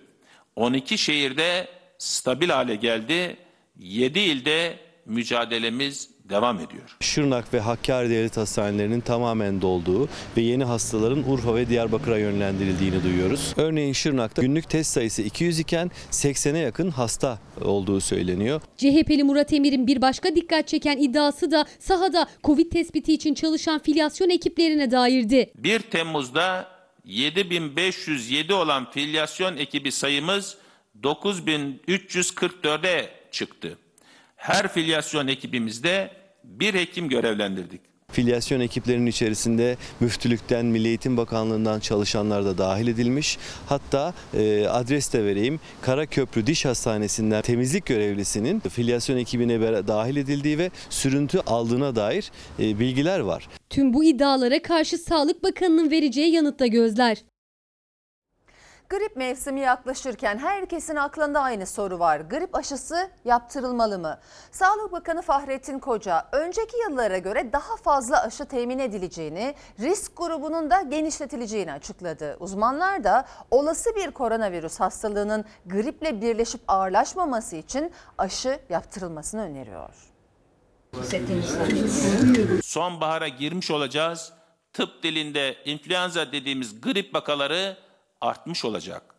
12 0.55 0.97
şehirde 0.97 1.67
stabil 1.97 2.49
hale 2.49 2.75
geldi. 2.75 3.37
7 3.79 4.19
ilde 4.19 4.79
mücadelemiz 5.05 6.09
devam 6.29 6.59
ediyor. 6.59 6.97
Şırnak 6.99 7.53
ve 7.53 7.59
Hakkari 7.59 8.09
Devlet 8.09 8.37
Hastanelerinin 8.37 9.01
tamamen 9.01 9.61
dolduğu 9.61 10.09
ve 10.37 10.41
yeni 10.41 10.63
hastaların 10.63 11.31
Urfa 11.31 11.55
ve 11.55 11.69
Diyarbakır'a 11.69 12.17
yönlendirildiğini 12.17 13.03
duyuyoruz. 13.03 13.53
Örneğin 13.57 13.93
Şırnak'ta 13.93 14.41
günlük 14.41 14.69
test 14.69 14.91
sayısı 14.91 15.21
200 15.21 15.59
iken 15.59 15.91
80'e 16.11 16.59
yakın 16.59 16.89
hasta 16.89 17.39
olduğu 17.61 18.01
söyleniyor. 18.01 18.61
CHP'li 18.77 19.23
Murat 19.23 19.53
Emir'in 19.53 19.87
bir 19.87 20.01
başka 20.01 20.35
dikkat 20.35 20.67
çeken 20.67 20.97
iddiası 20.97 21.51
da 21.51 21.65
sahada 21.79 22.27
Covid 22.43 22.71
tespiti 22.71 23.13
için 23.13 23.33
çalışan 23.33 23.79
filyasyon 23.79 24.29
ekiplerine 24.29 24.91
dairdi. 24.91 25.51
1 25.55 25.79
Temmuz'da 25.79 26.67
7507 27.05 28.53
olan 28.53 28.91
filyasyon 28.91 29.57
ekibi 29.57 29.91
sayımız 29.91 30.57
9344'e 31.03 33.09
çıktı. 33.31 33.77
Her 34.45 34.67
filyasyon 34.67 35.27
ekibimizde 35.27 36.09
bir 36.43 36.73
hekim 36.73 37.09
görevlendirdik. 37.09 37.81
Filyasyon 38.11 38.59
ekiplerinin 38.59 39.05
içerisinde 39.05 39.77
müftülükten, 39.99 40.65
Milli 40.65 40.87
Eğitim 40.87 41.17
Bakanlığı'ndan 41.17 41.79
çalışanlar 41.79 42.45
da 42.45 42.57
dahil 42.57 42.87
edilmiş. 42.87 43.37
Hatta 43.65 44.13
e, 44.33 44.67
adres 44.67 45.13
de 45.13 45.25
vereyim. 45.25 45.59
Karaköprü 45.81 46.47
Diş 46.47 46.65
Hastanesi'nden 46.65 47.41
temizlik 47.41 47.85
görevlisinin 47.85 48.59
filyasyon 48.59 49.17
ekibine 49.17 49.87
dahil 49.87 50.15
edildiği 50.15 50.57
ve 50.57 50.71
sürüntü 50.89 51.39
aldığına 51.39 51.95
dair 51.95 52.31
e, 52.59 52.79
bilgiler 52.79 53.19
var. 53.19 53.47
Tüm 53.69 53.93
bu 53.93 54.03
iddialara 54.03 54.61
karşı 54.61 54.97
Sağlık 54.97 55.43
Bakanı'nın 55.43 55.91
vereceği 55.91 56.31
yanıtta 56.31 56.67
gözler. 56.67 57.17
Grip 58.89 59.15
mevsimi 59.15 59.59
yaklaşırken 59.59 60.37
herkesin 60.37 60.95
aklında 60.95 61.39
aynı 61.39 61.65
soru 61.65 61.99
var. 61.99 62.19
Grip 62.19 62.55
aşısı 62.55 63.09
yaptırılmalı 63.25 63.99
mı? 63.99 64.19
Sağlık 64.51 64.91
Bakanı 64.91 65.21
Fahrettin 65.21 65.79
Koca 65.79 66.27
önceki 66.31 66.77
yıllara 66.77 67.17
göre 67.17 67.53
daha 67.53 67.77
fazla 67.77 68.21
aşı 68.21 68.45
temin 68.45 68.79
edileceğini, 68.79 69.55
risk 69.79 70.17
grubunun 70.17 70.69
da 70.69 70.81
genişletileceğini 70.81 71.73
açıkladı. 71.73 72.37
Uzmanlar 72.39 73.03
da 73.03 73.25
olası 73.51 73.95
bir 73.95 74.11
koronavirüs 74.11 74.79
hastalığının 74.79 75.45
griple 75.65 76.21
birleşip 76.21 76.61
ağırlaşmaması 76.67 77.55
için 77.55 77.91
aşı 78.17 78.59
yaptırılmasını 78.69 79.41
öneriyor. 79.41 79.89
Sonbahara 82.63 83.27
girmiş 83.27 83.71
olacağız. 83.71 84.33
Tıp 84.73 85.03
dilinde 85.03 85.55
influenza 85.65 86.31
dediğimiz 86.31 86.81
grip 86.81 87.15
vakaları 87.15 87.84
artmış 88.25 88.65
olacak. 88.65 89.15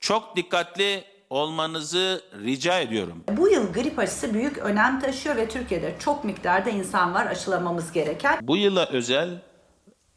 Çok 0.00 0.36
dikkatli 0.36 1.04
olmanızı 1.30 2.24
rica 2.44 2.80
ediyorum. 2.80 3.24
Bu 3.28 3.48
yıl 3.48 3.72
grip 3.72 3.98
aşısı 3.98 4.34
büyük 4.34 4.58
önem 4.58 5.00
taşıyor 5.00 5.36
ve 5.36 5.48
Türkiye'de 5.48 5.94
çok 5.98 6.24
miktarda 6.24 6.70
insan 6.70 7.14
var 7.14 7.26
aşılamamız 7.26 7.92
gereken. 7.92 8.38
Bu 8.42 8.56
yıla 8.56 8.86
özel 8.86 9.42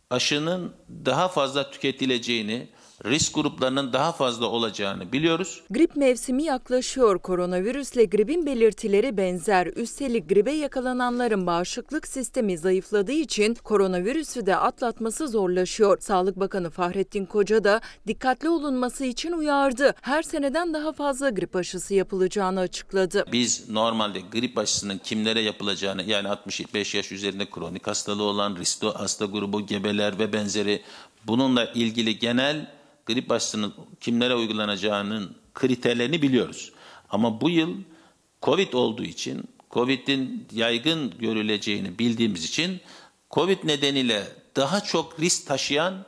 aşının 0.10 0.73
daha 1.06 1.28
fazla 1.28 1.71
tüketileceğini, 1.71 2.69
risk 3.05 3.35
gruplarının 3.35 3.93
daha 3.93 4.12
fazla 4.12 4.45
olacağını 4.45 5.12
biliyoruz. 5.12 5.62
Grip 5.69 5.95
mevsimi 5.95 6.43
yaklaşıyor. 6.43 7.19
Koronavirüsle 7.19 8.05
gripin 8.05 8.45
belirtileri 8.45 9.17
benzer. 9.17 9.67
Üstelik 9.67 10.29
gribe 10.29 10.51
yakalananların 10.51 11.47
bağışıklık 11.47 12.07
sistemi 12.07 12.57
zayıfladığı 12.57 13.12
için 13.12 13.53
koronavirüsü 13.53 14.45
de 14.45 14.55
atlatması 14.55 15.27
zorlaşıyor. 15.27 15.97
Sağlık 16.01 16.39
Bakanı 16.39 16.69
Fahrettin 16.69 17.25
Koca 17.25 17.63
da 17.63 17.81
dikkatli 18.07 18.49
olunması 18.49 19.05
için 19.05 19.31
uyardı. 19.31 19.95
Her 20.01 20.23
seneden 20.23 20.73
daha 20.73 20.91
fazla 20.91 21.29
grip 21.29 21.55
aşısı 21.55 21.93
yapılacağını 21.93 22.59
açıkladı. 22.59 23.25
Biz 23.31 23.69
normalde 23.69 24.19
grip 24.31 24.57
aşısının 24.57 24.97
kimlere 24.97 25.41
yapılacağını 25.41 26.03
yani 26.03 26.27
65 26.27 26.95
yaş 26.95 27.12
üzerinde 27.12 27.49
kronik 27.49 27.88
hastalığı 27.88 28.23
olan 28.23 28.55
riskli 28.55 28.88
hasta 28.88 29.25
grubu, 29.25 29.65
gebeler 29.65 30.19
ve 30.19 30.33
benzeri 30.33 30.81
bununla 31.27 31.65
ilgili 31.65 32.19
genel 32.19 32.79
grip 33.09 33.31
aşısının 33.31 33.73
kimlere 33.99 34.35
uygulanacağının 34.35 35.35
kriterlerini 35.53 36.21
biliyoruz. 36.21 36.71
Ama 37.09 37.41
bu 37.41 37.49
yıl 37.49 37.75
Covid 38.41 38.73
olduğu 38.73 39.03
için, 39.03 39.43
Covid'in 39.71 40.47
yaygın 40.51 41.13
görüleceğini 41.19 41.99
bildiğimiz 41.99 42.45
için 42.45 42.81
Covid 43.31 43.57
nedeniyle 43.63 44.27
daha 44.55 44.81
çok 44.81 45.19
risk 45.19 45.47
taşıyan 45.47 46.05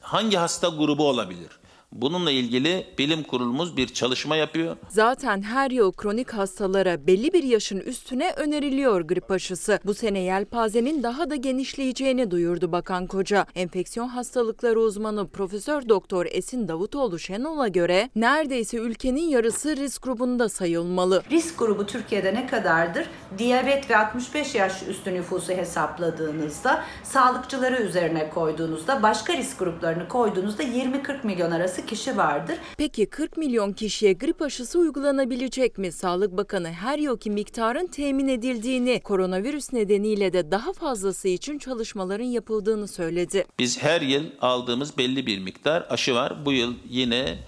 hangi 0.00 0.36
hasta 0.36 0.68
grubu 0.68 1.08
olabilir? 1.08 1.57
Bununla 1.92 2.30
ilgili 2.30 2.86
bilim 2.98 3.22
kurulumuz 3.22 3.76
bir 3.76 3.86
çalışma 3.86 4.36
yapıyor. 4.36 4.76
Zaten 4.88 5.42
her 5.42 5.70
yıl 5.70 5.92
kronik 5.92 6.30
hastalara 6.30 7.06
belli 7.06 7.32
bir 7.32 7.42
yaşın 7.42 7.80
üstüne 7.80 8.32
öneriliyor 8.36 9.00
grip 9.00 9.30
aşısı. 9.30 9.80
Bu 9.84 9.94
sene 9.94 10.18
yelpazenin 10.18 11.02
daha 11.02 11.30
da 11.30 11.36
genişleyeceğini 11.36 12.30
duyurdu 12.30 12.72
Bakan 12.72 13.06
Koca. 13.06 13.46
Enfeksiyon 13.54 14.08
hastalıkları 14.08 14.80
uzmanı 14.80 15.28
Profesör 15.28 15.88
Doktor 15.88 16.26
Esin 16.30 16.68
Davutoğlu 16.68 17.18
Şenol'a 17.18 17.68
göre 17.68 18.10
neredeyse 18.16 18.76
ülkenin 18.76 19.28
yarısı 19.28 19.76
risk 19.76 20.02
grubunda 20.02 20.48
sayılmalı. 20.48 21.22
Risk 21.30 21.58
grubu 21.58 21.86
Türkiye'de 21.86 22.34
ne 22.34 22.46
kadardır? 22.46 23.06
Diyabet 23.38 23.90
ve 23.90 23.96
65 23.96 24.54
yaş 24.54 24.82
üstü 24.88 25.14
nüfusu 25.14 25.52
hesapladığınızda, 25.52 26.84
sağlıkçıları 27.02 27.82
üzerine 27.82 28.30
koyduğunuzda, 28.30 29.02
başka 29.02 29.36
risk 29.36 29.58
gruplarını 29.58 30.08
koyduğunuzda 30.08 30.62
20-40 30.62 31.26
milyon 31.26 31.50
arası 31.50 31.77
kişi 31.86 32.16
vardır. 32.16 32.56
Peki 32.76 33.06
40 33.06 33.36
milyon 33.36 33.72
kişiye 33.72 34.12
grip 34.12 34.42
aşısı 34.42 34.78
uygulanabilecek 34.78 35.78
mi? 35.78 35.92
Sağlık 35.92 36.36
Bakanı 36.36 36.72
her 36.72 36.98
yılki 36.98 37.30
miktarın 37.30 37.86
temin 37.86 38.28
edildiğini, 38.28 39.00
koronavirüs 39.00 39.72
nedeniyle 39.72 40.32
de 40.32 40.50
daha 40.50 40.72
fazlası 40.72 41.28
için 41.28 41.58
çalışmaların 41.58 42.24
yapıldığını 42.24 42.88
söyledi. 42.88 43.46
Biz 43.58 43.82
her 43.82 44.00
yıl 44.00 44.24
aldığımız 44.40 44.98
belli 44.98 45.26
bir 45.26 45.38
miktar 45.38 45.86
aşı 45.90 46.14
var. 46.14 46.46
Bu 46.46 46.52
yıl 46.52 46.74
yine 46.88 47.38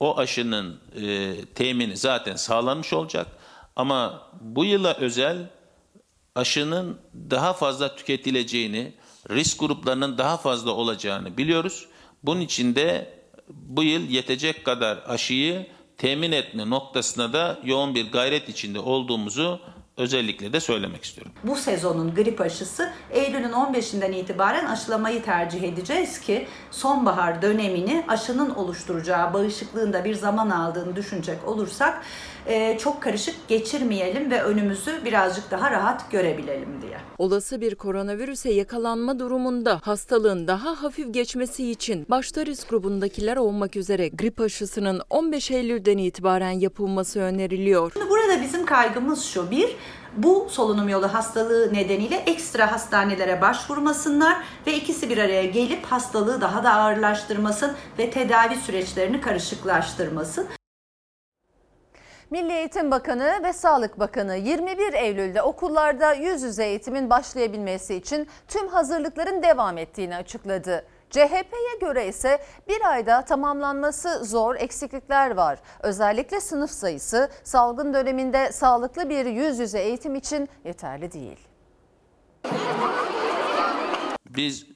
o 0.00 0.18
aşının 0.18 0.80
e, 1.02 1.34
temini 1.54 1.96
zaten 1.96 2.36
sağlanmış 2.36 2.92
olacak. 2.92 3.26
Ama 3.76 4.30
bu 4.40 4.64
yıla 4.64 4.94
özel 4.94 5.50
aşının 6.34 6.98
daha 7.30 7.52
fazla 7.52 7.96
tüketileceğini, 7.96 8.92
risk 9.30 9.60
gruplarının 9.60 10.18
daha 10.18 10.36
fazla 10.36 10.70
olacağını 10.70 11.36
biliyoruz. 11.36 11.86
Bunun 12.22 12.40
için 12.40 12.74
de 12.74 13.15
bu 13.48 13.82
yıl 13.82 14.08
yetecek 14.08 14.64
kadar 14.64 14.98
aşıyı 15.06 15.66
temin 15.98 16.32
etme 16.32 16.70
noktasına 16.70 17.32
da 17.32 17.58
yoğun 17.64 17.94
bir 17.94 18.12
gayret 18.12 18.48
içinde 18.48 18.80
olduğumuzu 18.80 19.60
özellikle 19.96 20.52
de 20.52 20.60
söylemek 20.60 21.04
istiyorum. 21.04 21.32
Bu 21.44 21.56
sezonun 21.56 22.14
grip 22.14 22.40
aşısı 22.40 22.92
Eylül'ün 23.10 23.52
15'inden 23.52 24.12
itibaren 24.12 24.66
aşılamayı 24.66 25.22
tercih 25.22 25.62
edeceğiz 25.62 26.20
ki 26.20 26.46
sonbahar 26.70 27.42
dönemini 27.42 28.04
aşının 28.08 28.50
oluşturacağı 28.50 29.34
bağışıklığında 29.34 30.04
bir 30.04 30.14
zaman 30.14 30.50
aldığını 30.50 30.96
düşünecek 30.96 31.48
olursak 31.48 32.02
e, 32.46 32.78
çok 32.78 33.02
karışık 33.02 33.48
geçirmeyelim 33.48 34.30
ve 34.30 34.42
önümüzü 34.42 35.04
birazcık 35.04 35.50
daha 35.50 35.70
rahat 35.70 36.10
görebilelim 36.10 36.82
diye. 36.82 36.96
Olası 37.18 37.60
bir 37.60 37.74
koronavirüse 37.74 38.52
yakalanma 38.52 39.18
durumunda 39.18 39.80
hastalığın 39.82 40.46
daha 40.46 40.82
hafif 40.82 41.14
geçmesi 41.14 41.70
için 41.70 42.06
başta 42.10 42.46
risk 42.46 42.68
grubundakiler 42.70 43.36
olmak 43.36 43.76
üzere 43.76 44.08
grip 44.08 44.40
aşısının 44.40 45.02
15 45.10 45.50
Eylül'den 45.50 45.98
itibaren 45.98 46.50
yapılması 46.50 47.20
öneriliyor. 47.20 47.92
Şimdi 47.92 48.10
burada 48.10 48.42
bizim 48.42 48.66
kaygımız 48.66 49.24
şu. 49.24 49.50
Bir, 49.50 49.76
bu 50.16 50.46
solunum 50.50 50.88
yolu 50.88 51.14
hastalığı 51.14 51.74
nedeniyle 51.74 52.16
ekstra 52.16 52.72
hastanelere 52.72 53.40
başvurmasınlar 53.40 54.36
ve 54.66 54.74
ikisi 54.74 55.10
bir 55.10 55.18
araya 55.18 55.44
gelip 55.44 55.86
hastalığı 55.86 56.40
daha 56.40 56.64
da 56.64 56.72
ağırlaştırmasın 56.72 57.72
ve 57.98 58.10
tedavi 58.10 58.56
süreçlerini 58.56 59.20
karışıklaştırmasın. 59.20 60.46
Milli 62.30 62.52
Eğitim 62.52 62.90
Bakanı 62.90 63.40
ve 63.44 63.52
Sağlık 63.52 63.98
Bakanı 63.98 64.36
21 64.36 64.92
Eylül'de 64.92 65.42
okullarda 65.42 66.12
yüz 66.12 66.42
yüze 66.42 66.64
eğitimin 66.66 67.10
başlayabilmesi 67.10 67.94
için 67.94 68.28
tüm 68.48 68.68
hazırlıkların 68.68 69.42
devam 69.42 69.78
ettiğini 69.78 70.16
açıkladı. 70.16 70.86
CHP'ye 71.10 71.78
göre 71.80 72.08
ise 72.08 72.38
bir 72.68 72.90
ayda 72.90 73.24
tamamlanması 73.24 74.24
zor 74.24 74.56
eksiklikler 74.56 75.30
var. 75.30 75.58
Özellikle 75.80 76.40
sınıf 76.40 76.70
sayısı 76.70 77.30
salgın 77.44 77.94
döneminde 77.94 78.52
sağlıklı 78.52 79.10
bir 79.10 79.26
yüz 79.26 79.58
yüze 79.58 79.80
eğitim 79.80 80.14
için 80.14 80.48
yeterli 80.64 81.12
değil. 81.12 81.38
Biz 84.36 84.66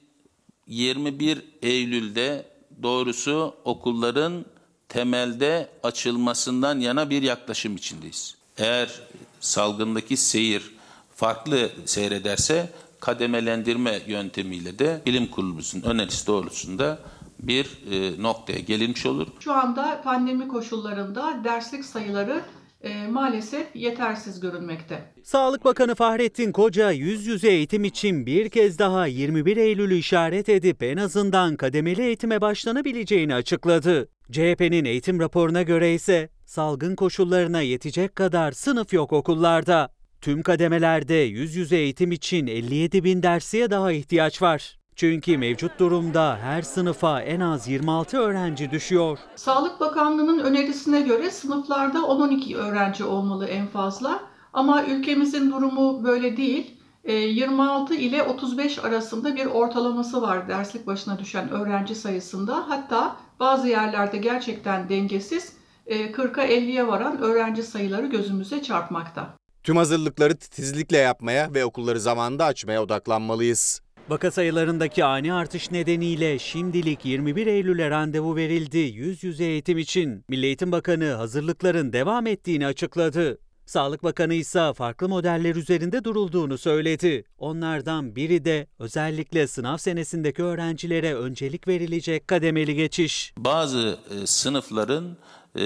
21 0.67 1.57
Eylül'de 1.61 2.45
doğrusu 2.83 3.55
okulların 3.65 4.45
temelde 4.91 5.69
açılmasından 5.83 6.79
yana 6.79 7.09
bir 7.09 7.21
yaklaşım 7.21 7.75
içindeyiz. 7.75 8.35
Eğer 8.57 9.01
salgındaki 9.39 10.17
seyir 10.17 10.71
farklı 11.15 11.69
seyrederse 11.85 12.69
kademelendirme 12.99 13.99
yöntemiyle 14.07 14.79
de 14.79 15.01
bilim 15.05 15.27
kurulumuzun 15.27 15.81
önerisi 15.81 16.27
doğrultusunda 16.27 16.99
bir 17.39 17.65
e, 17.91 18.21
noktaya 18.21 18.59
gelinmiş 18.59 19.05
olur. 19.05 19.27
Şu 19.39 19.53
anda 19.53 20.01
pandemi 20.03 20.47
koşullarında 20.47 21.43
derslik 21.43 21.85
sayıları 21.85 22.41
e, 22.83 23.07
maalesef 23.07 23.75
yetersiz 23.75 24.39
görünmekte. 24.39 25.13
Sağlık 25.23 25.65
Bakanı 25.65 25.95
Fahrettin 25.95 26.51
Koca 26.51 26.91
yüz 26.91 27.27
yüze 27.27 27.49
eğitim 27.49 27.83
için 27.83 28.25
bir 28.25 28.49
kez 28.49 28.79
daha 28.79 29.07
21 29.07 29.57
Eylül'ü 29.57 29.95
işaret 29.95 30.49
edip 30.49 30.83
en 30.83 30.97
azından 30.97 31.55
kademeli 31.55 32.01
eğitime 32.01 32.41
başlanabileceğini 32.41 33.35
açıkladı. 33.35 34.09
CHP'nin 34.31 34.85
eğitim 34.85 35.19
raporuna 35.19 35.61
göre 35.61 35.93
ise 35.93 36.29
salgın 36.45 36.95
koşullarına 36.95 37.61
yetecek 37.61 38.15
kadar 38.15 38.51
sınıf 38.51 38.93
yok 38.93 39.13
okullarda. 39.13 39.89
Tüm 40.21 40.43
kademelerde 40.43 41.13
yüz 41.13 41.55
yüze 41.55 41.77
eğitim 41.77 42.11
için 42.11 42.47
57 42.47 43.03
bin 43.03 43.23
dersiye 43.23 43.71
daha 43.71 43.91
ihtiyaç 43.91 44.41
var. 44.41 44.80
Çünkü 44.95 45.37
mevcut 45.37 45.79
durumda 45.79 46.37
her 46.41 46.61
sınıfa 46.61 47.21
en 47.21 47.39
az 47.39 47.67
26 47.67 48.17
öğrenci 48.17 48.71
düşüyor. 48.71 49.19
Sağlık 49.35 49.79
Bakanlığı'nın 49.79 50.39
önerisine 50.39 51.01
göre 51.01 51.31
sınıflarda 51.31 51.97
10-12 51.97 52.55
öğrenci 52.55 53.03
olmalı 53.03 53.45
en 53.47 53.67
fazla. 53.67 54.19
Ama 54.53 54.83
ülkemizin 54.83 55.51
durumu 55.51 56.03
böyle 56.03 56.37
değil. 56.37 56.77
E, 57.03 57.13
26 57.13 57.95
ile 57.95 58.23
35 58.23 58.79
arasında 58.79 59.35
bir 59.35 59.45
ortalaması 59.45 60.21
var 60.21 60.47
derslik 60.47 60.87
başına 60.87 61.19
düşen 61.19 61.49
öğrenci 61.49 61.95
sayısında. 61.95 62.65
Hatta 62.69 63.15
bazı 63.39 63.67
yerlerde 63.67 64.17
gerçekten 64.17 64.89
dengesiz 64.89 65.53
e, 65.85 66.11
40'a 66.11 66.45
50'ye 66.45 66.87
varan 66.87 67.21
öğrenci 67.21 67.63
sayıları 67.63 68.05
gözümüze 68.05 68.63
çarpmakta. 68.63 69.35
Tüm 69.63 69.77
hazırlıkları 69.77 70.37
titizlikle 70.37 70.97
yapmaya 70.97 71.53
ve 71.53 71.65
okulları 71.65 71.99
zamanında 71.99 72.45
açmaya 72.45 72.83
odaklanmalıyız. 72.83 73.81
Vaka 74.11 74.31
sayılarındaki 74.31 75.05
ani 75.05 75.33
artış 75.33 75.71
nedeniyle 75.71 76.39
şimdilik 76.39 77.05
21 77.05 77.47
Eylül'e 77.47 77.89
randevu 77.89 78.35
verildi 78.35 78.77
yüz 78.77 79.23
yüze 79.23 79.43
eğitim 79.43 79.77
için. 79.77 80.25
Milli 80.29 80.45
Eğitim 80.45 80.71
Bakanı 80.71 81.11
hazırlıkların 81.11 81.93
devam 81.93 82.27
ettiğini 82.27 82.65
açıkladı. 82.65 83.37
Sağlık 83.65 84.03
Bakanı 84.03 84.33
ise 84.33 84.73
farklı 84.73 85.09
modeller 85.09 85.55
üzerinde 85.55 86.03
durulduğunu 86.03 86.57
söyledi. 86.57 87.23
Onlardan 87.37 88.15
biri 88.15 88.45
de 88.45 88.67
özellikle 88.79 89.47
sınav 89.47 89.77
senesindeki 89.77 90.43
öğrencilere 90.43 91.15
öncelik 91.15 91.67
verilecek 91.67 92.27
kademeli 92.27 92.75
geçiş. 92.75 93.33
Bazı 93.37 93.99
e, 94.09 94.27
sınıfların 94.27 95.17
e, 95.55 95.61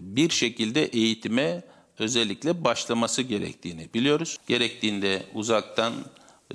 bir 0.00 0.30
şekilde 0.30 0.84
eğitime 0.84 1.64
özellikle 1.98 2.64
başlaması 2.64 3.22
gerektiğini 3.22 3.88
biliyoruz. 3.94 4.36
Gerektiğinde 4.46 5.22
uzaktan, 5.34 5.92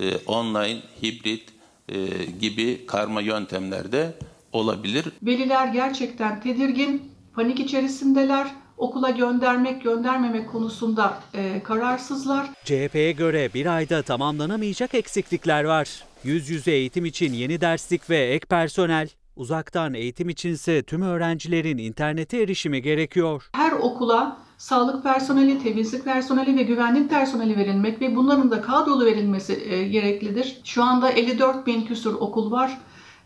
e, 0.00 0.16
online, 0.26 0.82
hibrit 1.02 1.48
e, 1.88 1.96
gibi 2.40 2.86
karma 2.86 3.20
yöntemlerde 3.20 4.14
olabilir. 4.52 5.04
Veliler 5.22 5.66
gerçekten 5.66 6.40
tedirgin, 6.40 7.12
panik 7.34 7.60
içerisindeler. 7.60 8.48
Okula 8.76 9.10
göndermek, 9.10 9.82
göndermemek 9.82 10.50
konusunda 10.50 11.18
e, 11.34 11.62
kararsızlar. 11.62 12.46
CHP'ye 12.64 13.12
göre 13.12 13.50
bir 13.54 13.66
ayda 13.66 14.02
tamamlanamayacak 14.02 14.94
eksiklikler 14.94 15.64
var. 15.64 16.04
Yüz 16.24 16.50
yüze 16.50 16.72
eğitim 16.72 17.04
için 17.04 17.32
yeni 17.32 17.60
derslik 17.60 18.10
ve 18.10 18.18
ek 18.18 18.46
personel, 18.46 19.08
uzaktan 19.36 19.94
eğitim 19.94 20.28
içinse 20.28 20.82
tüm 20.82 21.02
öğrencilerin 21.02 21.78
internete 21.78 22.42
erişimi 22.42 22.82
gerekiyor. 22.82 23.50
Her 23.52 23.72
okula 23.72 24.43
sağlık 24.58 25.02
personeli, 25.02 25.62
temizlik 25.62 26.04
personeli 26.04 26.56
ve 26.56 26.62
güvenlik 26.62 27.10
personeli 27.10 27.56
verilmek 27.56 28.00
ve 28.00 28.16
bunların 28.16 28.50
da 28.50 28.60
kadrolu 28.60 29.04
verilmesi 29.04 29.64
e, 29.70 29.88
gereklidir. 29.88 30.60
Şu 30.64 30.82
anda 30.82 31.10
54 31.10 31.66
bin 31.66 31.82
küsur 31.82 32.14
okul 32.14 32.50
var 32.50 32.78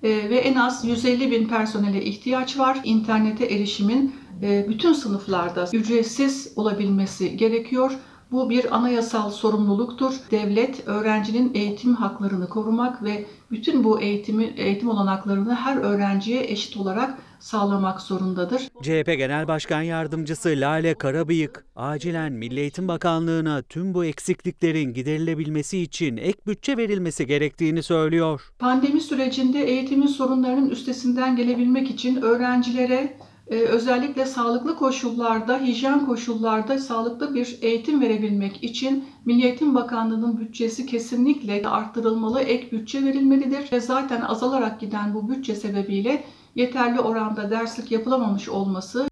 e, 0.02 0.08
ve 0.08 0.36
en 0.36 0.54
az 0.54 0.84
150 0.84 1.30
bin 1.30 1.48
personele 1.48 2.04
ihtiyaç 2.04 2.58
var. 2.58 2.80
İnternete 2.84 3.44
erişimin 3.44 4.14
e, 4.42 4.66
bütün 4.68 4.92
sınıflarda 4.92 5.68
ücretsiz 5.72 6.52
olabilmesi 6.56 7.36
gerekiyor. 7.36 7.92
Bu 8.30 8.50
bir 8.50 8.76
anayasal 8.76 9.30
sorumluluktur. 9.30 10.14
Devlet 10.30 10.88
öğrencinin 10.88 11.54
eğitim 11.54 11.94
haklarını 11.94 12.48
korumak 12.48 13.02
ve 13.02 13.26
bütün 13.50 13.84
bu 13.84 14.00
eğitimi 14.00 14.44
eğitim 14.44 14.88
olanaklarını 14.88 15.54
her 15.54 15.76
öğrenciye 15.76 16.44
eşit 16.44 16.76
olarak 16.76 17.18
sağlamak 17.40 18.00
zorundadır. 18.00 18.62
CHP 18.82 19.06
Genel 19.06 19.48
Başkan 19.48 19.82
Yardımcısı 19.82 20.48
Lale 20.48 20.94
Karabıyık, 20.94 21.64
acilen 21.76 22.32
Milli 22.32 22.60
Eğitim 22.60 22.88
Bakanlığı'na 22.88 23.62
tüm 23.62 23.94
bu 23.94 24.04
eksikliklerin 24.04 24.94
giderilebilmesi 24.94 25.78
için 25.78 26.16
ek 26.16 26.38
bütçe 26.46 26.76
verilmesi 26.76 27.26
gerektiğini 27.26 27.82
söylüyor. 27.82 28.52
Pandemi 28.58 29.00
sürecinde 29.00 29.64
eğitimin 29.64 30.06
sorunlarının 30.06 30.70
üstesinden 30.70 31.36
gelebilmek 31.36 31.90
için 31.90 32.22
öğrencilere 32.22 33.18
e, 33.50 33.54
özellikle 33.54 34.24
sağlıklı 34.24 34.76
koşullarda, 34.76 35.60
hijyen 35.60 36.06
koşullarda 36.06 36.78
sağlıklı 36.78 37.34
bir 37.34 37.58
eğitim 37.62 38.00
verebilmek 38.00 38.64
için 38.64 39.04
Milli 39.24 39.44
Eğitim 39.44 39.74
Bakanlığı'nın 39.74 40.40
bütçesi 40.40 40.86
kesinlikle 40.86 41.68
arttırılmalı, 41.68 42.40
ek 42.40 42.68
bütçe 42.72 43.04
verilmelidir. 43.04 43.72
Ve 43.72 43.80
zaten 43.80 44.20
azalarak 44.20 44.80
giden 44.80 45.14
bu 45.14 45.28
bütçe 45.28 45.54
sebebiyle 45.54 46.24
yeterli 46.54 47.00
oranda 47.00 47.50
derslik 47.50 47.90
yapılamamış 47.90 48.48
olması 48.48 49.08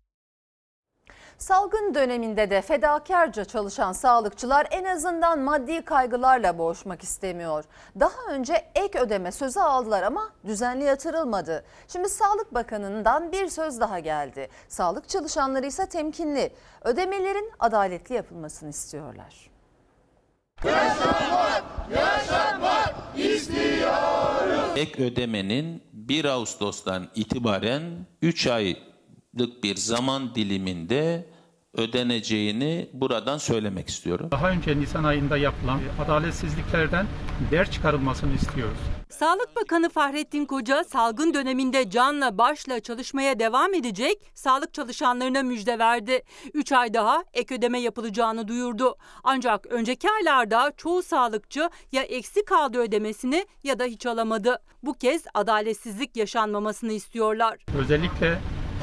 Salgın 1.38 1.94
döneminde 1.94 2.50
de 2.50 2.62
fedakarca 2.62 3.44
çalışan 3.44 3.92
sağlıkçılar 3.92 4.66
en 4.70 4.84
azından 4.84 5.38
maddi 5.38 5.84
kaygılarla 5.84 6.58
boğuşmak 6.58 7.02
istemiyor. 7.02 7.64
Daha 8.00 8.32
önce 8.32 8.64
ek 8.74 8.98
ödeme 8.98 9.32
sözü 9.32 9.60
aldılar 9.60 10.02
ama 10.02 10.32
düzenli 10.46 10.84
yatırılmadı. 10.84 11.64
Şimdi 11.88 12.08
Sağlık 12.08 12.54
Bakanı'ndan 12.54 13.32
bir 13.32 13.48
söz 13.48 13.80
daha 13.80 13.98
geldi. 13.98 14.48
Sağlık 14.68 15.08
çalışanları 15.08 15.66
ise 15.66 15.86
temkinli. 15.86 16.52
Ödemelerin 16.84 17.50
adaletli 17.58 18.14
yapılmasını 18.14 18.70
istiyorlar. 18.70 19.50
Yaşamak, 20.64 21.64
yaşamak 21.90 22.94
istiyoruz. 23.16 24.70
Ek 24.76 25.04
ödemenin 25.04 25.82
1 26.08 26.24
Ağustos'tan 26.24 27.08
itibaren 27.14 27.82
3 28.22 28.46
aylık 28.46 29.62
bir 29.64 29.76
zaman 29.76 30.34
diliminde 30.34 31.26
ödeneceğini 31.74 32.88
buradan 32.92 33.38
söylemek 33.38 33.88
istiyorum. 33.88 34.28
Daha 34.30 34.50
önce 34.50 34.80
Nisan 34.80 35.04
ayında 35.04 35.36
yapılan 35.36 35.80
adaletsizliklerden 36.04 37.06
ders 37.50 37.70
çıkarılmasını 37.70 38.34
istiyoruz. 38.34 38.78
Sağlık 39.10 39.56
Bakanı 39.56 39.88
Fahrettin 39.88 40.44
Koca 40.44 40.84
salgın 40.84 41.34
döneminde 41.34 41.90
canla 41.90 42.38
başla 42.38 42.80
çalışmaya 42.80 43.38
devam 43.38 43.74
edecek 43.74 44.32
sağlık 44.34 44.74
çalışanlarına 44.74 45.42
müjde 45.42 45.78
verdi. 45.78 46.22
3 46.54 46.72
ay 46.72 46.94
daha 46.94 47.24
ek 47.34 47.54
ödeme 47.54 47.80
yapılacağını 47.80 48.48
duyurdu. 48.48 48.96
Ancak 49.24 49.66
önceki 49.66 50.08
aylarda 50.10 50.72
çoğu 50.76 51.02
sağlıkçı 51.02 51.70
ya 51.92 52.02
eksik 52.02 52.46
kaldı 52.46 52.78
ödemesini 52.78 53.46
ya 53.64 53.78
da 53.78 53.84
hiç 53.84 54.06
alamadı. 54.06 54.58
Bu 54.82 54.94
kez 54.94 55.24
adaletsizlik 55.34 56.16
yaşanmamasını 56.16 56.92
istiyorlar. 56.92 57.58
Özellikle 57.78 58.38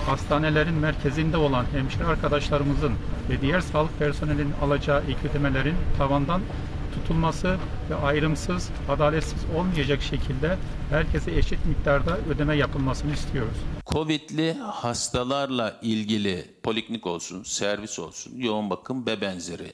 hastanelerin 0.06 0.74
merkezinde 0.74 1.38
olan 1.38 1.66
hemşire 1.74 2.06
arkadaşlarımızın 2.06 2.94
ve 3.30 3.42
diğer 3.42 3.62
sağlık 3.62 4.00
personelinin 4.00 4.54
alacağı 4.62 5.02
ek 5.02 5.30
ödemelerin 5.30 5.76
tavandan 5.98 6.42
tutulması 6.94 7.58
ve 7.90 7.96
ayrımsız, 7.96 8.70
adaletsiz 8.90 9.46
olmayacak 9.58 10.02
şekilde 10.02 10.58
herkese 10.90 11.36
eşit 11.36 11.66
miktarda 11.66 12.18
ödeme 12.18 12.56
yapılmasını 12.56 13.14
istiyoruz. 13.14 13.58
Covid'li 13.86 14.54
hastalarla 14.54 15.80
ilgili 15.82 16.46
poliklinik 16.64 17.08
olsun, 17.08 17.44
servis 17.44 18.00
olsun, 18.00 18.34
yoğun 18.38 18.70
bakım 18.70 19.06
ve 19.06 19.22
benzeri 19.22 19.72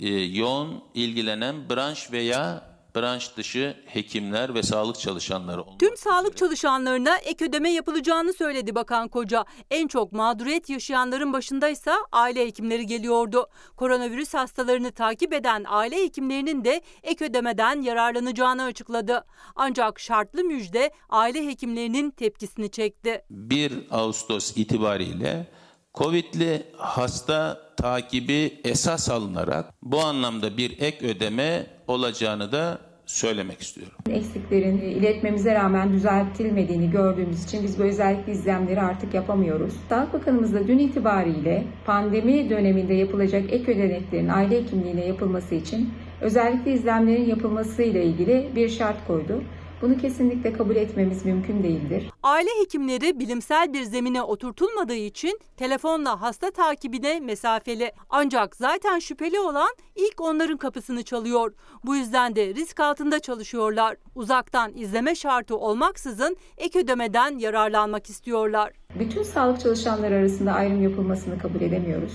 e, 0.00 0.08
yoğun 0.08 0.84
ilgilenen 0.94 1.70
branş 1.70 2.12
veya 2.12 2.71
branş 2.96 3.36
dışı 3.36 3.76
hekimler 3.86 4.54
ve 4.54 4.62
sağlık 4.62 4.98
çalışanları 4.98 5.62
Tüm 5.78 5.96
sağlık 5.96 6.36
çalışanlarına 6.36 7.16
ek 7.16 7.44
ödeme 7.44 7.72
yapılacağını 7.72 8.32
söyledi 8.32 8.74
Bakan 8.74 9.08
Koca. 9.08 9.44
En 9.70 9.88
çok 9.88 10.12
mağduriyet 10.12 10.70
yaşayanların 10.70 11.32
başındaysa 11.32 11.96
aile 12.12 12.46
hekimleri 12.46 12.86
geliyordu. 12.86 13.46
Koronavirüs 13.76 14.34
hastalarını 14.34 14.92
takip 14.92 15.32
eden 15.32 15.64
aile 15.68 16.02
hekimlerinin 16.02 16.64
de 16.64 16.82
ek 17.02 17.24
ödemeden 17.24 17.82
yararlanacağını 17.82 18.62
açıkladı. 18.62 19.24
Ancak 19.56 20.00
şartlı 20.00 20.44
müjde 20.44 20.90
aile 21.08 21.46
hekimlerinin 21.46 22.10
tepkisini 22.10 22.70
çekti. 22.70 23.24
1 23.30 23.72
Ağustos 23.90 24.56
itibariyle 24.56 25.46
Covid'li 25.94 26.62
hasta 26.76 27.60
takibi 27.76 28.60
esas 28.64 29.10
alınarak 29.10 29.64
bu 29.82 30.00
anlamda 30.00 30.56
bir 30.56 30.70
ek 30.80 31.06
ödeme 31.06 31.66
olacağını 31.88 32.52
da 32.52 32.78
söylemek 33.06 33.60
istiyorum. 33.60 33.94
Eksiklerin 34.10 34.78
iletmemize 34.78 35.54
rağmen 35.54 35.92
düzeltilmediğini 35.92 36.90
gördüğümüz 36.90 37.44
için 37.44 37.62
biz 37.62 37.78
bu 37.78 37.82
özellikle 37.82 38.32
izlemleri 38.32 38.80
artık 38.80 39.14
yapamıyoruz. 39.14 39.74
Sağlık 39.88 40.12
Bakanımız 40.12 40.54
da 40.54 40.68
dün 40.68 40.78
itibariyle 40.78 41.64
pandemi 41.86 42.50
döneminde 42.50 42.94
yapılacak 42.94 43.52
ek 43.52 43.72
ödeneklerin 43.72 44.28
aile 44.28 44.62
hekimliğine 44.62 45.04
yapılması 45.06 45.54
için 45.54 45.90
özellikle 46.20 46.72
izlemlerin 46.72 47.24
yapılması 47.24 47.82
ile 47.82 48.04
ilgili 48.04 48.50
bir 48.56 48.68
şart 48.68 49.06
koydu. 49.06 49.42
Bunu 49.82 49.98
kesinlikle 49.98 50.52
kabul 50.52 50.76
etmemiz 50.76 51.24
mümkün 51.24 51.62
değildir. 51.62 52.10
Aile 52.22 52.48
hekimleri 52.62 53.20
bilimsel 53.20 53.72
bir 53.72 53.82
zemine 53.82 54.22
oturtulmadığı 54.22 54.94
için 54.94 55.40
telefonla 55.56 56.20
hasta 56.20 56.50
takibine 56.50 57.20
mesafeli. 57.20 57.92
Ancak 58.10 58.56
zaten 58.56 58.98
şüpheli 58.98 59.40
olan 59.40 59.70
ilk 59.96 60.20
onların 60.20 60.56
kapısını 60.56 61.02
çalıyor. 61.02 61.54
Bu 61.84 61.96
yüzden 61.96 62.36
de 62.36 62.54
risk 62.54 62.80
altında 62.80 63.20
çalışıyorlar. 63.20 63.96
Uzaktan 64.14 64.72
izleme 64.76 65.14
şartı 65.14 65.56
olmaksızın 65.56 66.36
ek 66.58 66.78
ödemeden 66.78 67.38
yararlanmak 67.38 68.10
istiyorlar. 68.10 68.72
Bütün 68.98 69.22
sağlık 69.22 69.60
çalışanları 69.60 70.14
arasında 70.14 70.52
ayrım 70.52 70.82
yapılmasını 70.82 71.38
kabul 71.38 71.60
edemiyoruz. 71.60 72.12